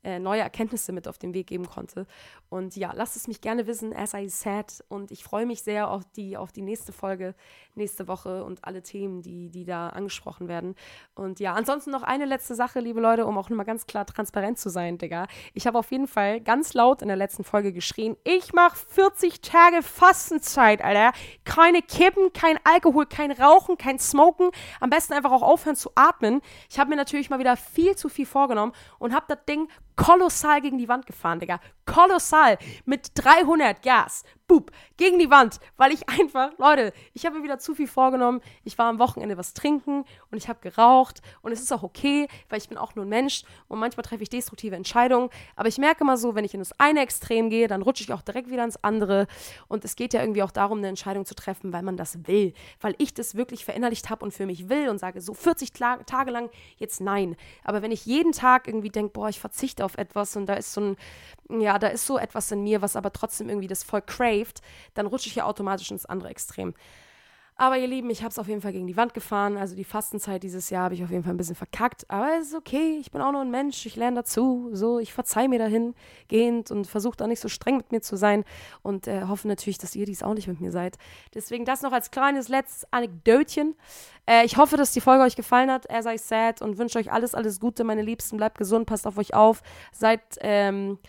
äh, 0.06 0.20
neue 0.20 0.42
Erkenntnisse 0.42 0.92
mit 0.92 1.08
auf 1.08 1.18
den 1.18 1.34
Weg 1.34 1.48
geben 1.48 1.68
konnte. 1.68 2.06
Und 2.50 2.76
ja, 2.76 2.92
lasst 2.94 3.16
es 3.16 3.28
mich 3.28 3.42
gerne 3.42 3.66
wissen, 3.66 3.94
as 3.94 4.14
I 4.14 4.30
said. 4.30 4.84
Und 4.88 5.12
ich 5.12 5.24
freue 5.24 5.46
mich 5.46 5.64
sehr 5.64 5.90
auf 5.90 6.04
die, 6.16 6.38
auf 6.38 6.52
die 6.52 6.62
nächste 6.62 6.94
Folge, 6.94 7.34
nächste 7.74 8.08
Woche 8.08 8.44
und 8.44 8.64
alle 8.64 8.84
Themen, 8.84 9.24
die, 9.24 9.50
die 9.50 9.66
da 9.66 9.90
angesprochen 9.90 10.48
werden. 10.48 10.76
Und 11.16 11.40
ja, 11.40 11.54
ansonsten 11.54 11.90
noch 11.90 12.04
eine 12.04 12.26
letzte 12.26 12.54
Sache, 12.54 12.80
liebe 12.80 13.02
Leute, 13.02 13.26
um 13.26 13.38
auch 13.38 13.50
nochmal 13.50 13.66
ganz 13.66 13.88
klar 13.88 14.06
transparent 14.06 14.60
zu 14.60 14.70
sein, 14.70 15.00
Digga. 15.00 15.28
Ich 15.54 15.66
habe 15.66 15.80
auf 15.80 15.92
jeden 15.92 16.08
Fall 16.08 16.40
ganz 16.40 16.76
laut 16.76 17.02
in 17.02 17.08
der 17.08 17.18
letzten 17.18 17.44
Folge 17.44 17.74
geschrien, 17.74 18.16
ich 18.24 18.54
mache 18.54 18.78
40 18.78 19.42
Tage 19.42 19.82
Fastenzeit, 19.82 20.84
Alter. 20.84 21.14
Keine 21.46 21.82
Kippen, 21.82 22.32
kein 22.32 22.60
Alkohol, 22.64 23.08
kein 23.08 23.32
Rauchen, 23.32 23.78
kein 23.78 23.98
Smoken. 23.98 24.52
Am 24.80 24.92
besten 24.92 25.14
einfach 25.14 25.32
auch 25.32 25.42
aufhören 25.42 25.76
zu 25.76 25.90
atmen. 25.96 26.42
Ich 26.70 26.80
habe 26.80 26.92
mir 26.92 26.96
natürlich 26.96 27.30
mal 27.32 27.40
wieder 27.40 27.58
viel 27.58 27.96
zu 27.96 28.08
viel 28.08 28.26
vorgenommen 28.26 28.74
und 29.00 29.14
habe 29.14 29.26
das 29.28 29.44
Ding 29.46 29.68
kolossal 29.96 30.62
gegen 30.62 30.78
die 30.78 30.88
Wand 30.88 31.06
gefahren, 31.06 31.40
Digga. 31.40 31.60
Kolossal. 31.86 32.58
Mit 32.86 33.12
300 33.16 33.82
Gas 33.82 34.24
boop, 34.48 34.72
gegen 34.98 35.20
die 35.20 35.30
Wand, 35.30 35.60
weil 35.78 35.92
ich 35.92 36.08
einfach, 36.10 36.52
Leute, 36.58 36.94
ich 37.14 37.26
habe 37.26 37.38
mir 37.38 37.44
wieder 37.44 37.60
zu 37.60 37.76
viel 37.76 37.88
vorgenommen. 37.88 38.42
Ich 38.64 38.78
war 38.78 38.88
am 38.88 39.00
Wochenende 39.00 39.38
was 39.38 39.54
trinken 39.54 40.06
und 40.32 40.38
ich 40.38 40.48
habe 40.48 40.60
geraucht 40.62 41.22
und 41.42 41.52
es 41.52 41.62
ist 41.62 41.72
auch 41.72 41.84
okay, 41.84 42.28
weil 42.50 42.60
ich 42.60 42.70
bin 42.70 42.78
auch 42.78 42.96
nur 42.96 43.06
ein 43.06 43.10
Mensch 43.10 43.44
und 43.68 43.80
manchmal 43.80 44.04
treffe 44.04 44.24
ich 44.24 44.30
destruktive 44.30 44.76
Entscheidungen. 44.76 45.30
Aber 45.56 45.68
ich 45.68 45.78
merke 45.78 46.04
mal 46.04 46.18
so, 46.18 46.36
wenn 46.36 46.46
ich 46.46 46.54
in 46.54 46.60
das 46.60 46.80
eine 46.80 47.02
Extrem 47.02 47.50
gehe, 47.50 47.68
dann 47.68 47.82
rutsche 47.82 48.04
ich 48.04 48.14
auch 48.14 48.22
direkt 48.22 48.50
wieder 48.50 48.64
ins 48.64 48.84
andere. 48.84 49.28
Und 49.68 49.86
es 49.86 49.96
geht 49.96 50.14
ja 50.14 50.22
irgendwie 50.22 50.44
auch 50.44 50.52
darum, 50.52 50.78
eine 50.80 50.88
Entscheidung 50.88 51.26
zu 51.26 51.36
treffen, 51.36 51.74
weil 51.74 51.84
man 51.84 51.98
das 51.98 52.28
will, 52.28 52.54
weil 52.82 52.96
ich 52.98 53.14
das 53.14 53.36
wirklich 53.36 53.66
verinnerlicht 53.66 54.10
habe 54.10 54.24
und 54.24 54.34
für 54.34 54.46
mich 54.46 54.70
will 54.70 54.90
und 54.90 55.00
sage 55.00 55.22
so 55.22 55.34
40 55.34 55.72
Tage 55.74 56.32
lang 56.32 56.50
jetzt 56.78 57.02
nein. 57.02 57.36
Aber 57.64 57.82
wenn 57.82 57.92
ich 57.92 58.06
jeden 58.06 58.32
Tag 58.32 58.68
irgendwie 58.68 58.90
denke, 58.90 59.14
boah, 59.14 59.30
ich 59.30 59.40
verzichte 59.40 59.84
auf 59.84 59.98
etwas 59.98 60.36
und 60.36 60.46
da 60.46 60.54
ist 60.54 60.74
so 60.74 60.82
ein, 60.82 60.98
ja, 61.50 61.80
da 61.80 61.88
ist 61.88 62.06
so 62.06 62.18
etwas 62.18 62.52
in 62.52 62.64
mir, 62.64 62.82
was 62.82 62.96
aber 62.96 63.14
trotzdem 63.14 63.50
irgendwie 63.50 63.68
das 63.68 63.84
voll 63.84 64.02
crave, 64.02 64.26
craved, 64.26 64.62
dann 64.94 65.08
rutsche 65.08 65.30
ich 65.30 65.36
ja 65.36 65.46
automatisch 65.46 65.92
ins 65.92 66.06
andere 66.06 66.30
Extrem. 66.30 66.74
Aber 67.58 67.78
ihr 67.78 67.88
Lieben, 67.88 68.10
ich 68.10 68.20
habe 68.20 68.32
es 68.32 68.38
auf 68.38 68.50
jeden 68.50 68.60
Fall 68.60 68.74
gegen 68.74 68.86
die 68.86 68.98
Wand 68.98 69.14
gefahren. 69.14 69.56
Also 69.56 69.78
die 69.78 69.86
Fastenzeit 69.86 70.44
dieses 70.44 70.70
Jahr 70.70 70.84
habe 70.84 70.94
ich 70.94 71.06
auf 71.06 71.10
jeden 71.10 71.24
Fall 71.24 71.34
ein 71.34 71.38
bisschen 71.38 71.56
verkackt. 71.56 72.04
Aber 72.10 72.32
es 72.38 72.48
ist 72.48 72.54
okay. 72.54 72.98
Ich 73.00 73.12
bin 73.12 73.22
auch 73.22 73.32
nur 73.32 73.40
ein 73.40 73.50
Mensch. 73.50 73.86
Ich 73.86 73.96
lerne 73.96 74.18
dazu. 74.18 74.72
So, 74.74 75.00
ich 75.00 75.14
verzeihe 75.14 75.48
mir 75.48 75.58
dahin 75.58 75.96
gehend 76.28 76.70
und 76.70 76.86
versuche 76.86 77.16
da 77.16 77.28
nicht 77.28 77.40
so 77.40 77.48
streng 77.48 77.78
mit 77.78 77.94
mir 77.94 78.02
zu 78.02 78.18
sein. 78.18 78.44
Und 78.84 79.08
äh, 79.08 79.24
hoffe 79.24 79.48
natürlich, 79.48 79.78
dass 79.78 79.96
ihr 79.96 80.06
dies 80.06 80.22
auch 80.22 80.34
nicht 80.34 80.50
mit 80.50 80.60
mir 80.60 80.74
seid. 80.74 80.98
Deswegen 81.34 81.64
das 81.64 81.82
noch 81.82 81.94
als 81.94 82.12
kleines 82.12 82.50
letztes 82.50 82.92
Anekdötchen. 82.92 83.76
Äh, 84.26 84.44
ich 84.44 84.58
hoffe, 84.58 84.76
dass 84.76 84.92
die 84.92 85.00
Folge 85.00 85.24
euch 85.24 85.38
gefallen 85.38 85.72
hat. 85.72 85.90
As 85.90 86.06
I 86.06 86.18
said. 86.18 86.62
Und 86.62 86.78
wünsche 86.78 87.00
euch 87.00 87.14
alles, 87.14 87.34
alles 87.36 87.62
Gute, 87.62 87.86
meine 87.86 88.02
Liebsten. 88.02 88.36
Bleibt 88.36 88.58
gesund, 88.58 88.86
passt 88.86 89.08
auf 89.08 89.18
euch 89.18 89.34
auf. 89.34 89.64
Seid, 89.94 90.20
ähm, 90.42 91.00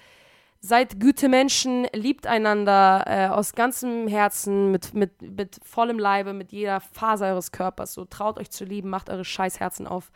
Seid 0.61 0.99
gute 1.01 1.29
Menschen, 1.29 1.87
liebt 1.93 2.27
einander 2.27 3.05
äh, 3.07 3.29
aus 3.29 3.53
ganzem 3.55 4.09
Herzen, 4.09 4.71
mit, 4.71 4.95
mit, 4.95 5.23
mit 5.23 5.61
vollem 5.63 5.99
Leibe, 5.99 6.33
mit 6.33 6.51
jeder 6.51 6.81
Faser 6.81 7.27
eures 7.27 7.53
Körpers. 7.53 7.93
So 7.93 8.05
traut 8.05 8.39
euch 8.39 8.51
zu 8.51 8.65
lieben, 8.65 8.91
macht 8.91 9.11
eure 9.11 9.25
Scheißherzen 9.25 9.87
auf 9.87 10.11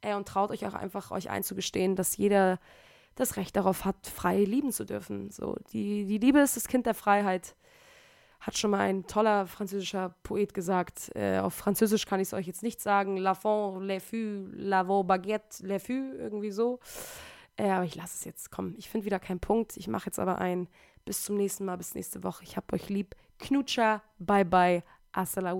äh, 0.00 0.14
und 0.14 0.28
traut 0.28 0.50
euch 0.50 0.66
auch 0.66 0.74
einfach 0.74 1.10
euch 1.10 1.28
einzugestehen, 1.28 1.96
dass 1.96 2.16
jeder 2.16 2.58
das 3.16 3.36
Recht 3.36 3.56
darauf 3.56 3.84
hat, 3.84 4.06
frei 4.06 4.44
lieben 4.44 4.72
zu 4.72 4.84
dürfen. 4.84 5.30
So, 5.30 5.56
die, 5.72 6.06
die 6.06 6.18
Liebe 6.18 6.38
ist 6.38 6.56
das 6.56 6.68
Kind 6.68 6.86
der 6.86 6.94
Freiheit, 6.94 7.54
hat 8.40 8.56
schon 8.56 8.70
mal 8.70 8.80
ein 8.80 9.06
toller 9.06 9.46
französischer 9.46 10.14
Poet 10.22 10.54
gesagt. 10.54 11.10
Äh, 11.14 11.40
auf 11.40 11.54
Französisch 11.54 12.06
kann 12.06 12.20
ich 12.20 12.28
es 12.28 12.34
euch 12.34 12.46
jetzt 12.46 12.62
nicht 12.62 12.80
sagen. 12.80 13.18
La 13.18 13.34
fond, 13.34 13.82
le 13.82 14.00
fût, 14.00 14.50
la 14.54 14.82
baguette, 14.82 15.62
le 15.62 15.78
fût, 15.78 16.14
irgendwie 16.18 16.50
so. 16.50 16.80
Äh, 17.60 17.70
aber 17.72 17.84
ich 17.84 17.94
lasse 17.94 18.14
es 18.16 18.24
jetzt. 18.24 18.50
Komm, 18.50 18.74
ich 18.78 18.88
finde 18.88 19.04
wieder 19.04 19.20
keinen 19.20 19.40
Punkt. 19.40 19.76
Ich 19.76 19.86
mache 19.86 20.06
jetzt 20.06 20.18
aber 20.18 20.38
ein. 20.38 20.68
Bis 21.04 21.24
zum 21.24 21.36
nächsten 21.36 21.66
Mal, 21.66 21.76
bis 21.76 21.94
nächste 21.94 22.24
Woche. 22.24 22.42
Ich 22.42 22.56
hab 22.56 22.72
euch 22.72 22.88
lieb. 22.88 23.14
Knutscher, 23.38 24.02
bye 24.18 24.44
bye, 24.44 24.82
hasta 25.12 25.40
la. 25.40 25.54